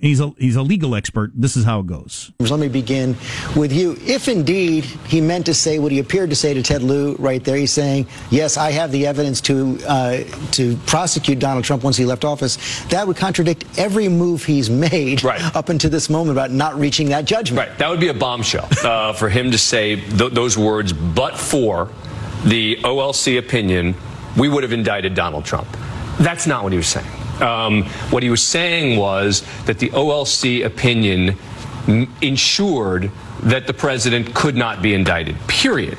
He's 0.00 0.20
a 0.20 0.32
he's 0.38 0.54
a 0.54 0.62
legal 0.62 0.94
expert. 0.94 1.32
This 1.34 1.56
is 1.56 1.64
how 1.64 1.80
it 1.80 1.86
goes. 1.86 2.30
Let 2.38 2.60
me 2.60 2.68
begin 2.68 3.16
with 3.56 3.72
you. 3.72 3.96
If 4.00 4.28
indeed 4.28 4.84
he 4.84 5.20
meant 5.20 5.46
to 5.46 5.54
say 5.54 5.80
what 5.80 5.90
he 5.90 5.98
appeared 5.98 6.30
to 6.30 6.36
say 6.36 6.54
to 6.54 6.62
Ted 6.62 6.82
Lieu 6.84 7.16
right 7.18 7.42
there, 7.42 7.56
he's 7.56 7.72
saying, 7.72 8.06
yes, 8.30 8.56
I 8.56 8.70
have 8.70 8.92
the 8.92 9.06
evidence 9.06 9.40
to 9.42 9.76
uh, 9.88 10.22
to 10.52 10.76
prosecute 10.86 11.40
Donald 11.40 11.64
Trump 11.64 11.82
once 11.82 11.96
he 11.96 12.04
left 12.04 12.24
office. 12.24 12.58
That 12.90 13.08
would 13.08 13.16
contradict 13.16 13.64
every 13.76 14.08
move 14.08 14.44
he's 14.44 14.70
made 14.70 15.24
up 15.24 15.68
until 15.68 15.90
this 15.90 16.08
moment 16.08 16.30
about 16.30 16.52
not 16.52 16.78
reaching 16.78 17.08
that 17.08 17.24
judgment. 17.24 17.68
Right. 17.68 17.78
That 17.78 17.90
would 17.90 18.00
be 18.00 18.08
a 18.08 18.14
bombshell 18.14 18.68
uh, 18.84 19.14
for 19.14 19.28
him 19.28 19.50
to 19.50 19.58
say 19.58 19.96
th- 19.96 20.32
those 20.32 20.56
words, 20.56 20.92
but 20.92 21.36
for 21.36 21.90
the 22.44 22.76
OLC 22.82 23.36
opinion, 23.38 23.96
we 24.36 24.48
would 24.48 24.62
have 24.62 24.72
indicted 24.72 25.14
Donald 25.14 25.44
Trump. 25.44 25.66
That's 26.20 26.46
not 26.46 26.62
what 26.62 26.70
he 26.70 26.78
was 26.78 26.86
saying. 26.86 27.06
Um, 27.40 27.84
what 28.10 28.22
he 28.22 28.30
was 28.30 28.42
saying 28.42 28.98
was 28.98 29.42
that 29.66 29.78
the 29.78 29.90
OLC 29.90 30.64
opinion 30.64 31.36
m- 31.86 32.12
ensured 32.20 33.10
that 33.44 33.66
the 33.66 33.74
president 33.74 34.34
could 34.34 34.56
not 34.56 34.82
be 34.82 34.94
indicted, 34.94 35.36
period. 35.46 35.98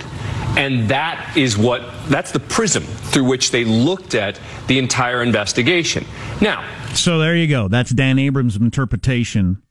And 0.57 0.89
that 0.89 1.37
is 1.37 1.57
what, 1.57 1.83
that's 2.09 2.31
the 2.31 2.39
prism 2.39 2.83
through 2.83 3.25
which 3.25 3.51
they 3.51 3.63
looked 3.63 4.15
at 4.15 4.39
the 4.67 4.77
entire 4.79 5.21
investigation. 5.23 6.05
Now, 6.41 6.65
So 6.93 7.19
there 7.19 7.35
you 7.35 7.47
go. 7.47 7.67
That's 7.67 7.91
Dan 7.91 8.19
Abrams' 8.19 8.55
interpretation. 8.57 9.61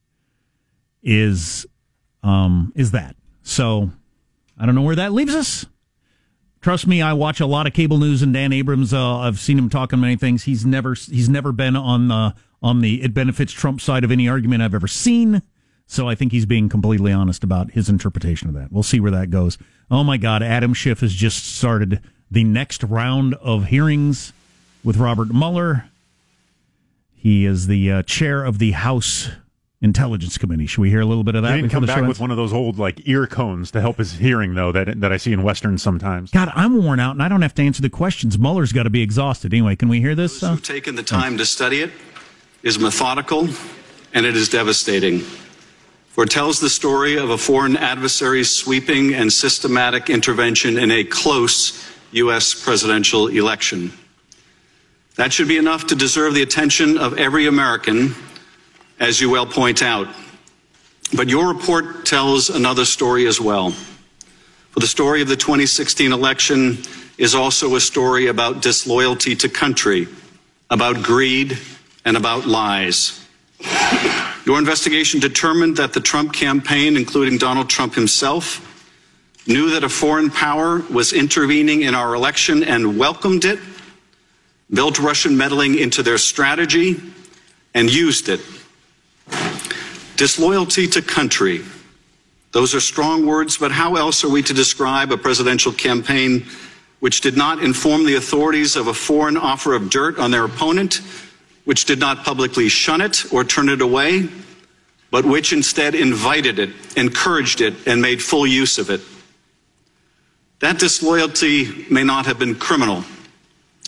Is 1.02 1.66
um 2.22 2.72
is 2.74 2.90
that 2.90 3.14
so? 3.42 3.90
I 4.58 4.66
don't 4.66 4.74
know 4.74 4.82
where 4.82 4.96
that 4.96 5.12
leaves 5.12 5.34
us. 5.34 5.64
Trust 6.60 6.86
me, 6.86 7.00
I 7.00 7.12
watch 7.12 7.40
a 7.40 7.46
lot 7.46 7.66
of 7.66 7.72
cable 7.72 7.98
news, 7.98 8.22
and 8.22 8.32
Dan 8.32 8.52
Abrams. 8.52 8.92
Uh, 8.92 9.18
I've 9.18 9.38
seen 9.38 9.58
him 9.58 9.68
talk 9.70 9.92
on 9.92 10.00
many 10.00 10.16
things. 10.16 10.44
He's 10.44 10.66
never 10.66 10.94
he's 10.94 11.28
never 11.28 11.52
been 11.52 11.76
on 11.76 12.08
the 12.08 12.34
on 12.62 12.80
the 12.80 13.02
it 13.02 13.14
benefits 13.14 13.52
Trump 13.52 13.80
side 13.80 14.04
of 14.04 14.10
any 14.10 14.28
argument 14.28 14.62
I've 14.62 14.74
ever 14.74 14.88
seen. 14.88 15.42
So 15.86 16.08
I 16.08 16.14
think 16.14 16.32
he's 16.32 16.46
being 16.46 16.68
completely 16.68 17.12
honest 17.12 17.42
about 17.42 17.70
his 17.70 17.88
interpretation 17.88 18.48
of 18.48 18.54
that. 18.54 18.70
We'll 18.70 18.82
see 18.82 19.00
where 19.00 19.12
that 19.12 19.30
goes. 19.30 19.56
Oh 19.90 20.04
my 20.04 20.18
God, 20.18 20.42
Adam 20.42 20.74
Schiff 20.74 21.00
has 21.00 21.14
just 21.14 21.56
started 21.56 22.02
the 22.30 22.44
next 22.44 22.82
round 22.82 23.34
of 23.34 23.66
hearings 23.66 24.32
with 24.84 24.98
Robert 24.98 25.32
Mueller. 25.32 25.88
He 27.14 27.46
is 27.46 27.68
the 27.68 27.90
uh, 27.90 28.02
chair 28.02 28.44
of 28.44 28.58
the 28.58 28.72
House 28.72 29.30
Intelligence 29.80 30.38
Committee. 30.38 30.66
Should 30.66 30.80
we 30.80 30.90
hear 30.90 31.00
a 31.00 31.06
little 31.06 31.22
bit 31.22 31.36
of 31.36 31.42
that? 31.44 31.54
He 31.54 31.60
didn't 31.62 31.70
come 31.70 31.86
back 31.86 32.06
with 32.06 32.18
one 32.18 32.32
of 32.32 32.36
those 32.36 32.52
old 32.52 32.78
like 32.78 33.06
ear 33.06 33.26
cones 33.28 33.70
to 33.70 33.80
help 33.80 33.98
his 33.98 34.14
hearing, 34.14 34.54
though 34.54 34.72
that 34.72 35.00
that 35.00 35.12
I 35.12 35.16
see 35.18 35.32
in 35.32 35.42
westerns 35.42 35.82
sometimes. 35.82 36.32
God, 36.32 36.50
I'm 36.54 36.82
worn 36.82 36.98
out, 36.98 37.12
and 37.12 37.22
I 37.22 37.28
don't 37.28 37.42
have 37.42 37.54
to 37.54 37.62
answer 37.62 37.80
the 37.80 37.90
questions. 37.90 38.38
Mueller's 38.38 38.72
got 38.72 38.84
to 38.84 38.90
be 38.90 39.02
exhausted. 39.02 39.54
Anyway, 39.54 39.76
can 39.76 39.88
we 39.88 40.00
hear 40.00 40.16
this? 40.16 40.42
Uh, 40.42 40.50
who've 40.50 40.62
taken 40.62 40.96
the 40.96 41.02
time 41.02 41.38
to 41.38 41.46
study 41.46 41.80
it 41.80 41.92
is 42.62 42.78
methodical 42.78 43.48
and 44.14 44.26
it 44.26 44.36
is 44.36 44.48
devastating. 44.48 45.20
For 46.08 46.24
it 46.24 46.30
tells 46.30 46.58
the 46.58 46.70
story 46.70 47.16
of 47.16 47.30
a 47.30 47.38
foreign 47.38 47.76
adversary's 47.76 48.50
sweeping 48.50 49.14
and 49.14 49.32
systematic 49.32 50.10
intervention 50.10 50.76
in 50.76 50.90
a 50.90 51.04
close 51.04 51.88
U.S. 52.10 52.54
presidential 52.54 53.28
election. 53.28 53.92
That 55.14 55.32
should 55.32 55.46
be 55.46 55.58
enough 55.58 55.86
to 55.88 55.94
deserve 55.94 56.34
the 56.34 56.42
attention 56.42 56.98
of 56.98 57.16
every 57.18 57.46
American, 57.46 58.14
as 59.00 59.20
you 59.20 59.30
well 59.30 59.46
point 59.46 59.82
out. 59.82 60.08
But 61.16 61.28
your 61.28 61.48
report 61.52 62.04
tells 62.04 62.50
another 62.50 62.84
story 62.84 63.26
as 63.26 63.40
well. 63.40 63.70
For 63.70 64.80
the 64.80 64.86
story 64.86 65.22
of 65.22 65.28
the 65.28 65.36
2016 65.36 66.12
election 66.12 66.78
is 67.16 67.34
also 67.34 67.74
a 67.74 67.80
story 67.80 68.26
about 68.26 68.62
disloyalty 68.62 69.34
to 69.36 69.48
country, 69.48 70.06
about 70.70 71.02
greed, 71.02 71.58
and 72.04 72.16
about 72.16 72.46
lies. 72.46 73.24
Your 74.44 74.58
investigation 74.58 75.20
determined 75.20 75.76
that 75.78 75.92
the 75.92 76.00
Trump 76.00 76.32
campaign, 76.32 76.96
including 76.96 77.38
Donald 77.38 77.68
Trump 77.68 77.94
himself, 77.94 78.64
knew 79.46 79.70
that 79.70 79.82
a 79.82 79.88
foreign 79.88 80.30
power 80.30 80.82
was 80.90 81.12
intervening 81.12 81.82
in 81.82 81.94
our 81.94 82.14
election 82.14 82.62
and 82.62 82.98
welcomed 82.98 83.44
it, 83.44 83.58
built 84.70 84.98
Russian 84.98 85.36
meddling 85.36 85.78
into 85.78 86.02
their 86.02 86.18
strategy, 86.18 87.00
and 87.74 87.92
used 87.92 88.28
it. 88.28 88.40
Disloyalty 90.18 90.88
to 90.88 91.00
country. 91.00 91.64
Those 92.50 92.74
are 92.74 92.80
strong 92.80 93.24
words, 93.24 93.56
but 93.56 93.70
how 93.70 93.94
else 93.94 94.24
are 94.24 94.28
we 94.28 94.42
to 94.42 94.52
describe 94.52 95.12
a 95.12 95.16
presidential 95.16 95.70
campaign 95.72 96.44
which 96.98 97.20
did 97.20 97.36
not 97.36 97.62
inform 97.62 98.04
the 98.04 98.16
authorities 98.16 98.74
of 98.74 98.88
a 98.88 98.94
foreign 98.94 99.36
offer 99.36 99.74
of 99.74 99.90
dirt 99.90 100.18
on 100.18 100.32
their 100.32 100.44
opponent, 100.44 101.02
which 101.66 101.84
did 101.84 102.00
not 102.00 102.24
publicly 102.24 102.68
shun 102.68 103.00
it 103.00 103.32
or 103.32 103.44
turn 103.44 103.68
it 103.68 103.80
away, 103.80 104.28
but 105.12 105.24
which 105.24 105.52
instead 105.52 105.94
invited 105.94 106.58
it, 106.58 106.70
encouraged 106.96 107.60
it, 107.60 107.86
and 107.86 108.02
made 108.02 108.20
full 108.20 108.44
use 108.44 108.78
of 108.78 108.90
it? 108.90 109.00
That 110.58 110.80
disloyalty 110.80 111.86
may 111.90 112.02
not 112.02 112.26
have 112.26 112.40
been 112.40 112.56
criminal, 112.56 113.04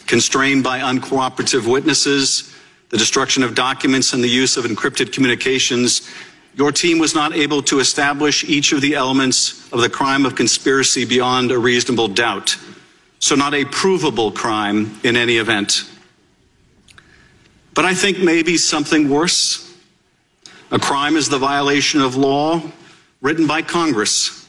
constrained 0.07 0.63
by 0.63 0.79
uncooperative 0.79 1.67
witnesses, 1.67 2.55
the 2.91 2.99
destruction 2.99 3.43
of 3.43 3.55
documents, 3.55 4.13
and 4.13 4.23
the 4.23 4.29
use 4.29 4.57
of 4.57 4.65
encrypted 4.65 5.13
communications. 5.13 6.09
Your 6.55 6.73
team 6.73 6.99
was 6.99 7.15
not 7.15 7.33
able 7.33 7.63
to 7.63 7.79
establish 7.79 8.45
each 8.45 8.73
of 8.73 8.81
the 8.81 8.95
elements 8.95 9.73
of 9.73 9.81
the 9.81 9.89
crime 9.89 10.27
of 10.27 10.35
conspiracy 10.35 11.05
beyond 11.05 11.51
a 11.53 11.59
reasonable 11.59 12.09
doubt. 12.09 12.57
So, 13.21 13.35
not 13.35 13.55
a 13.55 13.65
provable 13.65 14.33
crime 14.33 14.99
in 15.05 15.17
any 15.17 15.37
event. 15.37 15.85
But 17.75 17.85
I 17.85 17.95
think 17.95 18.19
maybe 18.19 18.57
something 18.57 19.09
worse. 19.09 19.73
A 20.73 20.79
crime 20.79 21.17
is 21.17 21.29
the 21.29 21.39
violation 21.39 22.01
of 22.01 22.17
law 22.17 22.63
written 23.21 23.47
by 23.47 23.63
Congress. 23.63 24.49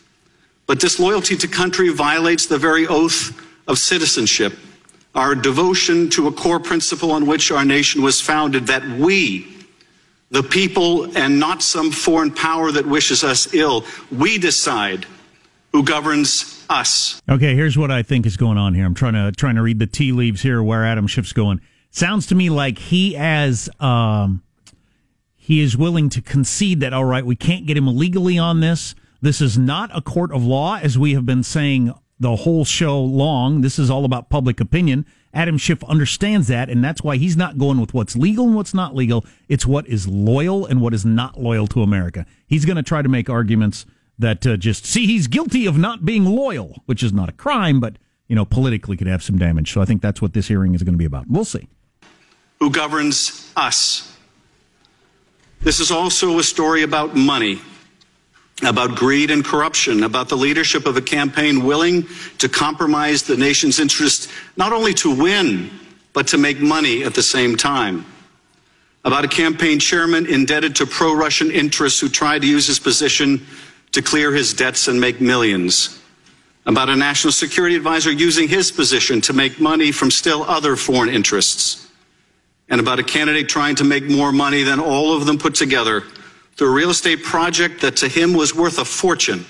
But 0.66 0.80
disloyalty 0.80 1.36
to 1.38 1.48
country 1.48 1.90
violates 1.90 2.46
the 2.46 2.58
very 2.58 2.88
oath 2.88 3.38
of 3.68 3.78
citizenship, 3.78 4.54
our 5.14 5.36
devotion 5.36 6.10
to 6.12 6.28
a 6.28 6.32
core 6.32 6.60
principle 6.60 7.12
on 7.12 7.26
which 7.26 7.52
our 7.52 7.66
nation 7.66 8.02
was 8.02 8.22
founded 8.22 8.68
that 8.68 8.86
we, 8.88 9.48
the 10.30 10.44
people, 10.44 11.16
and 11.18 11.40
not 11.40 11.62
some 11.62 11.92
foreign 11.92 12.32
power 12.32 12.72
that 12.72 12.86
wishes 12.86 13.24
us 13.24 13.54
ill, 13.54 13.86
we 14.12 14.38
decide 14.38 15.06
who 15.72 15.84
governs 15.84 16.66
us. 16.70 17.22
Okay, 17.30 17.56
here's 17.56 17.78
what 17.78 17.92
I 17.92 18.04
think 18.04 18.26
is 18.26 18.38
going 18.38 18.58
on 18.58 18.74
here. 18.74 18.86
I'm 18.86 18.94
trying 18.94 19.14
to 19.14 19.32
trying 19.32 19.56
to 19.56 19.62
read 19.62 19.80
the 19.80 19.88
tea 19.88 20.12
leaves 20.12 20.42
here 20.42 20.64
where 20.64 20.86
Adam 20.86 21.08
Schiff's 21.08 21.34
going. 21.34 21.62
Sounds 21.92 22.28
to 22.28 22.36
me 22.36 22.50
like 22.50 22.78
he 22.78 23.16
as 23.18 23.70
um 23.80 24.42
he 25.36 25.60
is 25.62 25.76
willing 25.76 26.10
to 26.10 26.22
concede 26.22 26.80
that 26.80 26.94
all 26.94 27.06
right, 27.06 27.26
we 27.26 27.36
can't 27.36 27.66
get 27.66 27.76
him 27.76 27.88
legally 27.98 28.38
on 28.38 28.62
this. 28.62 28.96
This 29.22 29.42
is 29.42 29.58
not 29.58 29.96
a 29.96 30.02
court 30.02 30.32
of 30.32 30.44
law 30.44 30.78
as 30.78 30.98
we 30.98 31.14
have 31.14 31.26
been 31.26 31.44
saying 31.44 31.94
the 32.22 32.36
whole 32.38 32.64
show 32.64 33.02
long. 33.02 33.62
This 33.62 33.80
is 33.80 33.90
all 33.90 34.06
about 34.06 34.30
public 34.30 34.60
opinion. 34.60 35.06
Adam 35.34 35.58
Schiff 35.58 35.84
understands 35.86 36.48
that, 36.50 36.70
and 36.70 36.84
that's 36.84 37.02
why 37.02 37.18
he's 37.18 37.36
not 37.36 37.58
going 37.58 37.82
with 37.82 37.94
what's 37.94 38.16
legal 38.16 38.46
and 38.46 38.56
what's 38.56 38.74
not 38.74 38.96
legal. 38.96 39.26
It's 39.50 39.66
what 39.66 39.88
is 39.88 40.08
loyal 40.08 40.66
and 40.66 40.82
what 40.82 40.94
is 40.94 41.04
not 41.04 41.40
loyal 41.40 41.66
to 41.68 41.82
America. 41.82 42.26
He's 42.46 42.64
going 42.66 42.76
to 42.76 42.84
try 42.84 43.02
to 43.02 43.10
make 43.10 43.30
arguments 43.30 43.86
that 44.20 44.46
uh, 44.46 44.56
just 44.56 44.86
see 44.86 45.08
he's 45.08 45.28
guilty 45.28 45.66
of 45.66 45.78
not 45.78 46.06
being 46.06 46.26
loyal, 46.26 46.84
which 46.86 47.02
is 47.02 47.12
not 47.12 47.28
a 47.28 47.32
crime, 47.32 47.80
but 47.80 47.98
you 48.28 48.36
know 48.36 48.46
politically 48.46 48.96
could 48.98 49.08
have 49.08 49.24
some 49.24 49.38
damage. 49.40 49.74
So 49.74 49.82
I 49.82 49.86
think 49.86 50.02
that's 50.02 50.22
what 50.22 50.34
this 50.34 50.48
hearing 50.48 50.76
is 50.76 50.84
going 50.84 50.94
to 50.94 51.00
be 51.00 51.06
about. 51.06 51.26
We'll 51.28 51.46
see. 51.46 51.68
who 52.60 52.70
governs 52.70 53.52
us. 53.56 54.16
This 55.62 55.80
is 55.80 55.90
also 55.92 56.38
a 56.40 56.44
story 56.44 56.84
about 56.84 57.16
money, 57.16 57.62
about 58.64 58.96
greed 58.96 59.32
and 59.32 59.44
corruption, 59.44 60.04
about 60.04 60.30
the 60.30 60.38
leadership 60.38 60.86
of 60.86 60.98
a 60.98 61.02
campaign 61.02 61.64
willing 61.64 62.06
to 62.38 62.48
compromise 62.48 63.24
the 63.24 63.38
nation's 63.38 63.80
interest, 63.80 64.30
not 64.56 64.72
only 64.72 64.94
to 64.94 65.16
win, 65.16 65.70
but 66.14 66.28
to 66.28 66.38
make 66.38 66.60
money 66.60 67.04
at 67.04 67.14
the 67.14 67.24
same 67.24 67.56
time. 67.56 68.06
About 69.04 69.26
a 69.26 69.28
campaign 69.28 69.80
chairman 69.80 70.28
indebted 70.28 70.76
to 70.76 70.86
pro 70.86 71.16
Russian 71.16 71.50
interests 71.50 72.00
who 72.00 72.08
tried 72.08 72.44
to 72.44 72.48
use 72.48 72.68
his 72.68 72.80
position 72.80 73.46
to 73.94 74.02
clear 74.02 74.32
his 74.32 74.54
debts 74.54 74.88
and 74.88 75.02
make 75.02 75.20
millions. 75.20 76.00
About 76.68 76.90
a 76.90 76.96
national 76.96 77.32
security 77.32 77.76
advisor 77.76 78.12
using 78.12 78.48
his 78.48 78.72
position 78.72 79.20
to 79.22 79.34
make 79.34 79.60
money 79.60 79.92
from 79.92 80.12
still 80.12 80.44
other 80.44 80.76
foreign 80.76 81.10
interests 81.10 81.88
and 82.70 82.80
about 82.80 83.00
a 83.00 83.04
candidate 83.04 83.50
trying 83.50 83.76
to 83.76 83.84
make 83.84 84.04
more 84.04 84.32
money 84.32 84.62
than 84.62 84.80
all 84.80 85.16
of 85.16 85.26
them 85.26 85.40
put 85.40 85.56
together 85.56 86.04
through 86.56 86.70
a 86.70 86.74
real 86.74 86.90
estate 86.90 87.24
project 87.24 87.82
that 87.82 87.98
to 87.98 88.08
him 88.08 88.34
was 88.34 88.56
worth 88.56 88.80
a 88.80 88.86
fortune, 88.86 89.46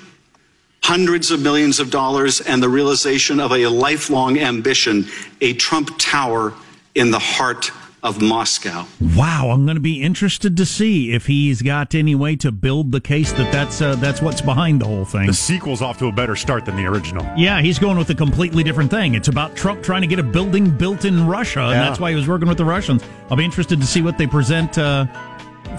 hundreds 0.83 1.31
of 1.31 1.41
millions 1.41 1.79
of 1.79 1.91
dollars, 1.91 2.41
and 2.41 2.61
the 2.61 2.69
realization 2.69 3.39
of 3.39 3.51
a 3.51 3.67
lifelong 3.67 4.37
ambition, 4.39 5.07
a 5.41 5.53
Trump 5.53 5.91
Tower 5.97 6.53
in 6.95 7.11
the 7.11 7.19
heart 7.19 7.71
of 8.03 8.19
Moscow. 8.21 8.85
Wow, 9.15 9.51
I'm 9.51 9.65
going 9.65 9.75
to 9.75 9.81
be 9.81 10.01
interested 10.01 10.57
to 10.57 10.65
see 10.65 11.11
if 11.13 11.27
he's 11.27 11.61
got 11.61 11.93
any 11.93 12.15
way 12.15 12.35
to 12.37 12.51
build 12.51 12.91
the 12.91 13.01
case 13.01 13.31
that 13.33 13.51
that's 13.51 13.79
uh, 13.81 13.95
that's 13.95 14.21
what's 14.21 14.41
behind 14.41 14.81
the 14.81 14.85
whole 14.85 15.05
thing. 15.05 15.27
The 15.27 15.33
sequel's 15.33 15.81
off 15.81 15.99
to 15.99 16.07
a 16.07 16.11
better 16.11 16.35
start 16.35 16.65
than 16.65 16.75
the 16.75 16.85
original. 16.85 17.23
Yeah, 17.37 17.61
he's 17.61 17.77
going 17.77 17.97
with 17.97 18.09
a 18.09 18.15
completely 18.15 18.63
different 18.63 18.89
thing. 18.89 19.13
It's 19.13 19.27
about 19.27 19.55
Trump 19.55 19.83
trying 19.83 20.01
to 20.01 20.07
get 20.07 20.17
a 20.17 20.23
building 20.23 20.75
built 20.75 21.05
in 21.05 21.27
Russia, 21.27 21.61
and 21.61 21.79
that's 21.79 21.99
why 21.99 22.09
he 22.09 22.15
was 22.15 22.27
working 22.27 22.47
with 22.47 22.57
the 22.57 22.65
Russians. 22.65 23.03
I'll 23.29 23.37
be 23.37 23.45
interested 23.45 23.79
to 23.79 23.85
see 23.85 24.01
what 24.01 24.17
they 24.17 24.27
present 24.27 24.77
uh, 24.77 25.05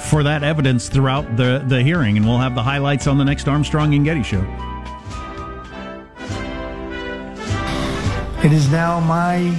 for 0.00 0.22
that 0.22 0.42
evidence 0.42 0.88
throughout 0.88 1.36
the, 1.36 1.62
the 1.66 1.82
hearing, 1.82 2.16
and 2.16 2.26
we'll 2.26 2.38
have 2.38 2.54
the 2.54 2.62
highlights 2.62 3.06
on 3.06 3.18
the 3.18 3.24
next 3.24 3.48
Armstrong 3.48 3.94
and 3.94 4.04
Getty 4.04 4.22
show. 4.22 4.42
It 8.44 8.52
is 8.52 8.70
now 8.70 9.00
my 9.00 9.56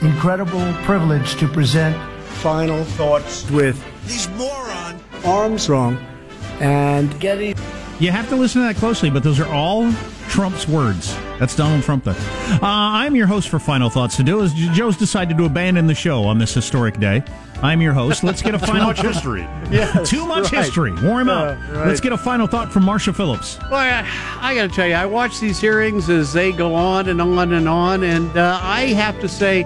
incredible 0.00 0.72
privilege 0.84 1.36
to 1.36 1.46
present 1.46 1.96
final 2.24 2.84
thoughts 2.84 3.50
with 3.50 3.82
these 4.06 4.28
moron 4.30 5.00
Armstrong 5.24 5.98
and 6.60 7.18
Getty. 7.20 7.54
You 8.00 8.10
have 8.10 8.28
to 8.30 8.36
listen 8.36 8.62
to 8.62 8.68
that 8.68 8.76
closely, 8.76 9.10
but 9.10 9.22
those 9.22 9.38
are 9.38 9.52
all 9.52 9.92
Trump's 10.28 10.66
words. 10.66 11.14
That's 11.38 11.54
Donald 11.56 11.82
Trump 11.82 12.04
there. 12.04 12.14
Uh, 12.14 12.58
I'm 12.62 13.14
your 13.16 13.26
host 13.26 13.48
for 13.48 13.58
Final 13.58 13.90
Thoughts 13.90 14.16
to 14.16 14.22
do. 14.22 14.42
As 14.42 14.54
Joe's 14.54 14.96
decided 14.96 15.36
to 15.38 15.44
abandon 15.44 15.86
the 15.86 15.94
show 15.94 16.22
on 16.24 16.38
this 16.38 16.54
historic 16.54 16.98
day. 16.98 17.22
I'm 17.62 17.80
your 17.80 17.92
host. 17.92 18.24
Let's 18.24 18.42
get 18.42 18.54
a 18.54 18.58
final 18.60 18.86
much 18.86 19.00
history. 19.02 19.46
Yes, 19.70 20.10
Too 20.10 20.26
much 20.26 20.52
right. 20.52 20.64
history. 20.64 20.92
Wore 21.02 21.20
him 21.22 21.30
out. 21.30 21.56
Uh, 21.56 21.72
right. 21.72 21.88
Let's 21.88 22.00
get 22.00 22.12
a 22.12 22.18
final 22.18 22.46
thought 22.46 22.70
from 22.70 22.82
Marsha 22.84 23.14
Phillips. 23.14 23.58
Well, 23.70 23.74
I, 23.74 24.06
I 24.40 24.54
got 24.54 24.68
to 24.68 24.74
tell 24.76 24.86
you, 24.86 24.94
I 24.94 25.06
watch 25.06 25.40
these 25.40 25.58
hearings 25.60 26.10
as 26.10 26.32
they 26.34 26.52
go 26.52 26.74
on 26.74 27.08
and 27.08 27.22
on 27.22 27.52
and 27.54 27.66
on, 27.68 28.02
and 28.02 28.36
uh, 28.36 28.58
I 28.62 28.88
have 28.88 29.18
to 29.20 29.28
say, 29.28 29.62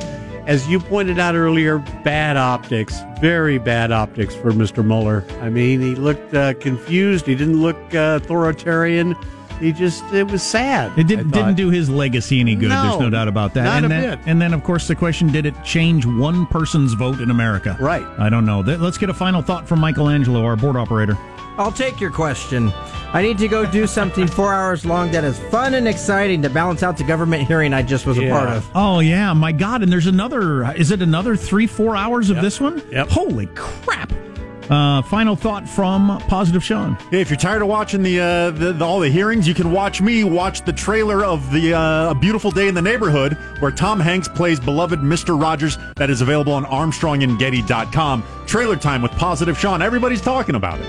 as 0.47 0.69
you 0.69 0.79
pointed 0.79 1.19
out 1.19 1.35
earlier, 1.35 1.79
bad 2.05 2.37
optics, 2.37 3.01
very 3.21 3.59
bad 3.59 3.91
optics 3.91 4.35
for 4.37 4.53
Mr. 4.53 4.85
Mueller. 4.85 5.25
I 5.41 5.49
mean, 5.49 5.81
he 5.81 5.97
looked 5.97 6.35
uh, 6.35 6.55
confused. 6.55 7.27
He 7.27 7.35
didn't 7.35 7.61
look 7.61 7.77
uh, 7.95 8.21
authoritarian. 8.23 9.17
He 9.61 9.73
just, 9.73 10.05
it 10.13 10.31
was 10.31 10.43
sad. 10.43 10.97
It 10.99 11.07
did, 11.07 11.21
thought. 11.25 11.33
didn't 11.33 11.55
do 11.55 11.71
his 11.71 11.89
legacy 11.89 12.41
any 12.41 12.55
good. 12.55 12.69
No, 12.69 12.83
There's 12.83 13.01
no 13.01 13.11
doubt 13.11 13.29
about 13.29 13.55
that. 13.55 13.65
not 13.65 13.77
and 13.85 13.87
a 13.87 13.89
then, 13.89 14.19
bit. 14.19 14.27
And 14.29 14.41
then, 14.41 14.53
of 14.53 14.63
course, 14.63 14.87
the 14.89 14.95
question: 14.95 15.33
Did 15.33 15.47
it 15.47 15.55
change 15.65 16.05
one 16.07 16.47
person's 16.47 16.93
vote 16.93 17.21
in 17.21 17.31
America? 17.31 17.77
Right. 17.81 18.07
I 18.19 18.29
don't 18.29 18.45
know. 18.45 18.61
Let's 18.61 18.99
get 18.99 19.11
a 19.11 19.15
final 19.15 19.43
thought 19.43 19.67
from 19.67 19.81
Michelangelo, 19.81 20.45
our 20.45 20.57
board 20.57 20.77
operator. 20.77 21.17
I'll 21.59 21.73
take 21.73 22.01
your 22.01 22.11
question. 22.11 22.71
I 23.15 23.23
need 23.23 23.39
to 23.39 23.49
go 23.49 23.65
do 23.65 23.87
something 23.87 24.27
four 24.27 24.53
hours 24.53 24.85
long 24.85 25.11
that 25.13 25.25
is 25.25 25.39
fun 25.39 25.73
and 25.73 25.89
exciting 25.89 26.43
to 26.43 26.51
balance 26.51 26.83
out 26.83 26.99
the 26.99 27.05
government 27.05 27.47
hearing 27.47 27.73
I 27.73 27.81
just 27.83 28.05
was 28.05 28.19
a 28.19 28.29
part 28.29 28.51
of. 28.51 28.69
Oh 28.75 29.01
yeah, 29.01 29.33
my 29.33 29.53
God! 29.53 29.83
And 29.83 29.91
there's 29.91 30.07
another. 30.07 30.71
Is 30.75 30.91
it 30.91 31.01
another 31.01 31.35
three, 31.35 31.67
four 31.67 31.97
hours 31.97 32.29
of 32.29 32.43
this 32.43 32.61
one? 32.61 32.83
Yep. 32.91 33.09
Holy 33.09 33.47
crap! 33.55 34.13
Uh, 34.71 35.01
final 35.03 35.37
thought 35.37 35.69
from 35.69 36.21
Positive 36.29 36.63
Sean. 36.63 36.95
Hey, 37.11 37.21
if 37.21 37.31
you're 37.31 37.37
tired 37.37 37.63
of 37.63 37.69
watching 37.69 38.03
the, 38.03 38.21
uh, 38.21 38.51
the, 38.51 38.73
the 38.73 38.85
all 38.85 38.99
the 38.99 39.09
hearings, 39.09 39.47
you 39.47 39.55
can 39.55 39.71
watch 39.71 40.01
me 40.01 40.25
watch 40.25 40.63
the 40.65 40.73
trailer 40.73 41.25
of 41.25 41.53
the 41.53 41.75
uh, 41.75 42.11
A 42.11 42.15
Beautiful 42.15 42.51
Day 42.51 42.67
in 42.67 42.75
the 42.75 42.83
Neighborhood, 42.83 43.35
where 43.61 43.71
Tom 43.71 44.01
Hanks 44.01 44.29
plays 44.29 44.59
beloved 44.59 44.99
Mr. 45.01 45.41
Rogers. 45.41 45.79
That 45.97 46.11
is 46.11 46.21
available 46.21 46.53
on 46.53 46.65
ArmstrongandGetty.com. 46.65 48.25
Trailer 48.47 48.77
time 48.77 49.03
with 49.03 49.13
Positive 49.13 49.57
Sean. 49.59 49.83
Everybody's 49.83 50.21
talking 50.21 50.57
about 50.57 50.81
it. 50.81 50.87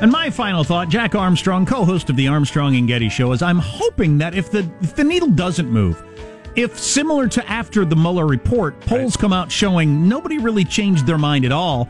And 0.00 0.12
my 0.12 0.30
final 0.30 0.62
thought, 0.62 0.88
Jack 0.88 1.14
Armstrong, 1.14 1.66
co-host 1.66 2.08
of 2.08 2.16
the 2.16 2.28
Armstrong 2.28 2.76
and 2.76 2.86
Getty 2.86 3.08
Show, 3.08 3.32
is 3.32 3.42
I'm 3.42 3.58
hoping 3.58 4.18
that 4.18 4.34
if 4.34 4.50
the 4.50 4.68
if 4.80 4.94
the 4.94 5.02
needle 5.04 5.28
doesn't 5.28 5.68
move, 5.68 6.02
if 6.54 6.78
similar 6.78 7.28
to 7.28 7.48
after 7.48 7.84
the 7.84 7.96
Mueller 7.96 8.26
report, 8.26 8.78
polls 8.80 9.16
come 9.16 9.32
out 9.32 9.50
showing 9.50 10.08
nobody 10.08 10.38
really 10.38 10.64
changed 10.64 11.06
their 11.06 11.18
mind 11.18 11.44
at 11.44 11.52
all, 11.52 11.88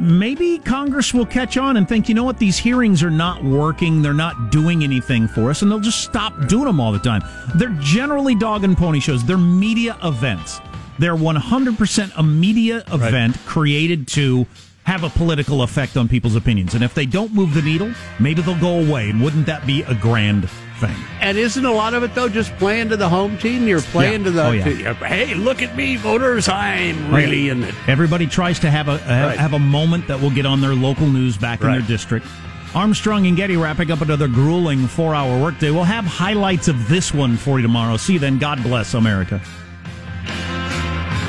maybe 0.00 0.58
Congress 0.58 1.14
will 1.14 1.26
catch 1.26 1.56
on 1.56 1.76
and 1.76 1.88
think, 1.88 2.08
you 2.08 2.14
know 2.14 2.24
what, 2.24 2.38
these 2.38 2.58
hearings 2.58 3.02
are 3.02 3.10
not 3.10 3.42
working, 3.44 4.02
they're 4.02 4.14
not 4.14 4.50
doing 4.50 4.82
anything 4.84 5.28
for 5.28 5.50
us, 5.50 5.62
and 5.62 5.70
they'll 5.70 5.80
just 5.80 6.02
stop 6.02 6.48
doing 6.48 6.64
them 6.64 6.80
all 6.80 6.92
the 6.92 6.98
time. 6.98 7.22
They're 7.56 7.76
generally 7.80 8.34
dog 8.34 8.64
and 8.64 8.76
pony 8.76 9.00
shows. 9.00 9.24
They're 9.24 9.38
media 9.38 9.96
events. 10.02 10.60
They're 10.98 11.16
100% 11.16 12.12
a 12.16 12.22
media 12.22 12.84
event 12.92 13.38
created 13.46 14.06
to 14.08 14.46
have 14.84 15.04
a 15.04 15.10
political 15.10 15.62
effect 15.62 15.96
on 15.96 16.08
people's 16.08 16.36
opinions. 16.36 16.74
And 16.74 16.82
if 16.82 16.94
they 16.94 17.06
don't 17.06 17.32
move 17.32 17.54
the 17.54 17.62
needle, 17.62 17.92
maybe 18.18 18.42
they'll 18.42 18.60
go 18.60 18.80
away. 18.80 19.10
And 19.10 19.22
wouldn't 19.22 19.46
that 19.46 19.66
be 19.66 19.82
a 19.82 19.94
grand 19.94 20.48
thing? 20.86 20.94
And 21.20 21.38
isn't 21.38 21.64
a 21.64 21.72
lot 21.72 21.94
of 21.94 22.02
it 22.02 22.14
though 22.14 22.28
just 22.28 22.54
playing 22.56 22.88
to 22.90 22.96
the 22.96 23.08
home 23.08 23.38
team? 23.38 23.66
You're 23.68 23.80
playing 23.80 24.20
Yeah. 24.20 24.24
to 24.26 24.30
the. 24.30 24.44
Oh, 24.46 24.50
yeah. 24.50 24.64
to- 24.92 24.94
hey, 25.06 25.34
look 25.34 25.62
at 25.62 25.76
me, 25.76 25.96
voters! 25.96 26.48
I'm 26.48 27.14
really 27.14 27.48
in 27.48 27.62
it. 27.64 27.74
Everybody 27.88 28.26
tries 28.26 28.58
to 28.60 28.70
have 28.70 28.88
a 28.88 28.98
have, 28.98 29.28
Right. 29.30 29.38
have 29.38 29.52
a 29.54 29.58
moment 29.58 30.08
that 30.08 30.20
will 30.20 30.30
get 30.30 30.46
on 30.46 30.60
their 30.60 30.74
local 30.74 31.06
news 31.06 31.36
back 31.36 31.60
in 31.62 31.70
their 31.70 31.80
district. 31.82 32.26
Armstrong 32.74 33.26
and 33.26 33.36
Getty 33.36 33.56
wrapping 33.56 33.90
up 33.90 34.00
another 34.00 34.28
grueling 34.28 34.86
four 34.86 35.14
hour 35.14 35.38
workday. 35.40 35.70
We'll 35.70 35.84
have 35.84 36.04
highlights 36.06 36.68
of 36.68 36.88
this 36.88 37.12
one 37.12 37.36
for 37.36 37.58
you 37.58 37.62
tomorrow. 37.62 37.96
See 37.98 38.14
you 38.14 38.18
then. 38.18 38.38
God 38.38 38.62
bless 38.62 38.94
America. 38.94 39.40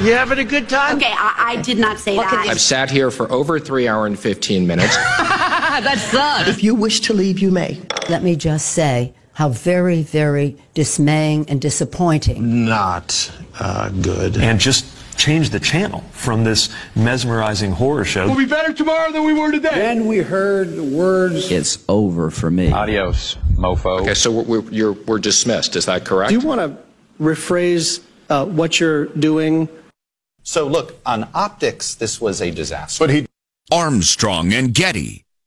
You 0.02 0.12
having 0.14 0.40
a 0.40 0.44
good 0.44 0.68
time? 0.68 0.98
Okay, 0.98 1.14
I, 1.14 1.56
I 1.58 1.62
did 1.62 1.78
not 1.80 1.98
say 1.98 2.18
that. 2.18 2.34
I've 2.50 2.60
sat 2.60 2.92
here 2.92 3.10
for 3.10 3.32
over 3.32 3.58
three 3.58 3.88
hour 3.88 4.06
and 4.06 4.20
15 4.20 4.68
minutes. 4.68 4.94
that 4.98 5.98
sucks. 6.12 6.50
If 6.50 6.62
you 6.64 6.76
wish 6.76 7.00
to 7.02 7.14
leave, 7.14 7.40
you 7.40 7.52
may. 7.52 7.80
Let 8.10 8.22
me 8.22 8.36
just 8.36 8.72
say 8.74 9.14
how 9.34 9.50
very, 9.50 10.04
very 10.04 10.58
dismaying 10.74 11.50
and 11.50 11.60
disappointing. 11.62 12.66
Not 12.66 13.32
uh, 13.60 13.90
good. 13.90 14.38
And 14.38 14.60
just 14.60 14.86
change 15.18 15.50
the 15.50 15.60
channel 15.60 16.02
from 16.12 16.44
this 16.44 16.70
mesmerizing 16.96 17.72
horror 17.72 18.06
show. 18.06 18.28
We'll 18.28 18.38
be 18.38 18.46
better 18.46 18.74
tomorrow 18.74 19.12
than 19.12 19.26
we 19.26 19.34
were 19.34 19.52
today. 19.52 19.74
Then 19.74 20.08
we 20.08 20.20
heard 20.20 20.76
the 20.76 20.84
words. 20.84 21.52
It's 21.52 21.84
over 21.88 22.30
for 22.30 22.50
me. 22.50 22.72
Adios, 22.72 23.38
mofo. 23.56 24.02
Okay, 24.02 24.14
so 24.14 24.32
we're, 24.32 24.44
we're, 24.44 24.72
you're, 24.72 24.94
we're 24.94 25.20
dismissed. 25.20 25.76
Is 25.76 25.86
that 25.86 26.06
correct? 26.06 26.30
Do 26.30 26.40
you 26.40 26.46
want 26.46 26.62
to 26.62 26.78
rephrase 27.24 28.04
uh, 28.30 28.46
what 28.46 28.80
you're 28.80 29.06
doing? 29.08 29.70
So 30.44 30.68
look, 30.68 31.00
on 31.06 31.30
optics, 31.34 31.96
this 31.96 32.20
was 32.20 32.42
a 32.42 32.52
disaster. 32.52 33.04
But 33.04 33.10
he. 33.14 33.28
Armstrong 33.72 34.54
and 34.54 34.74
Getty. 34.74 35.23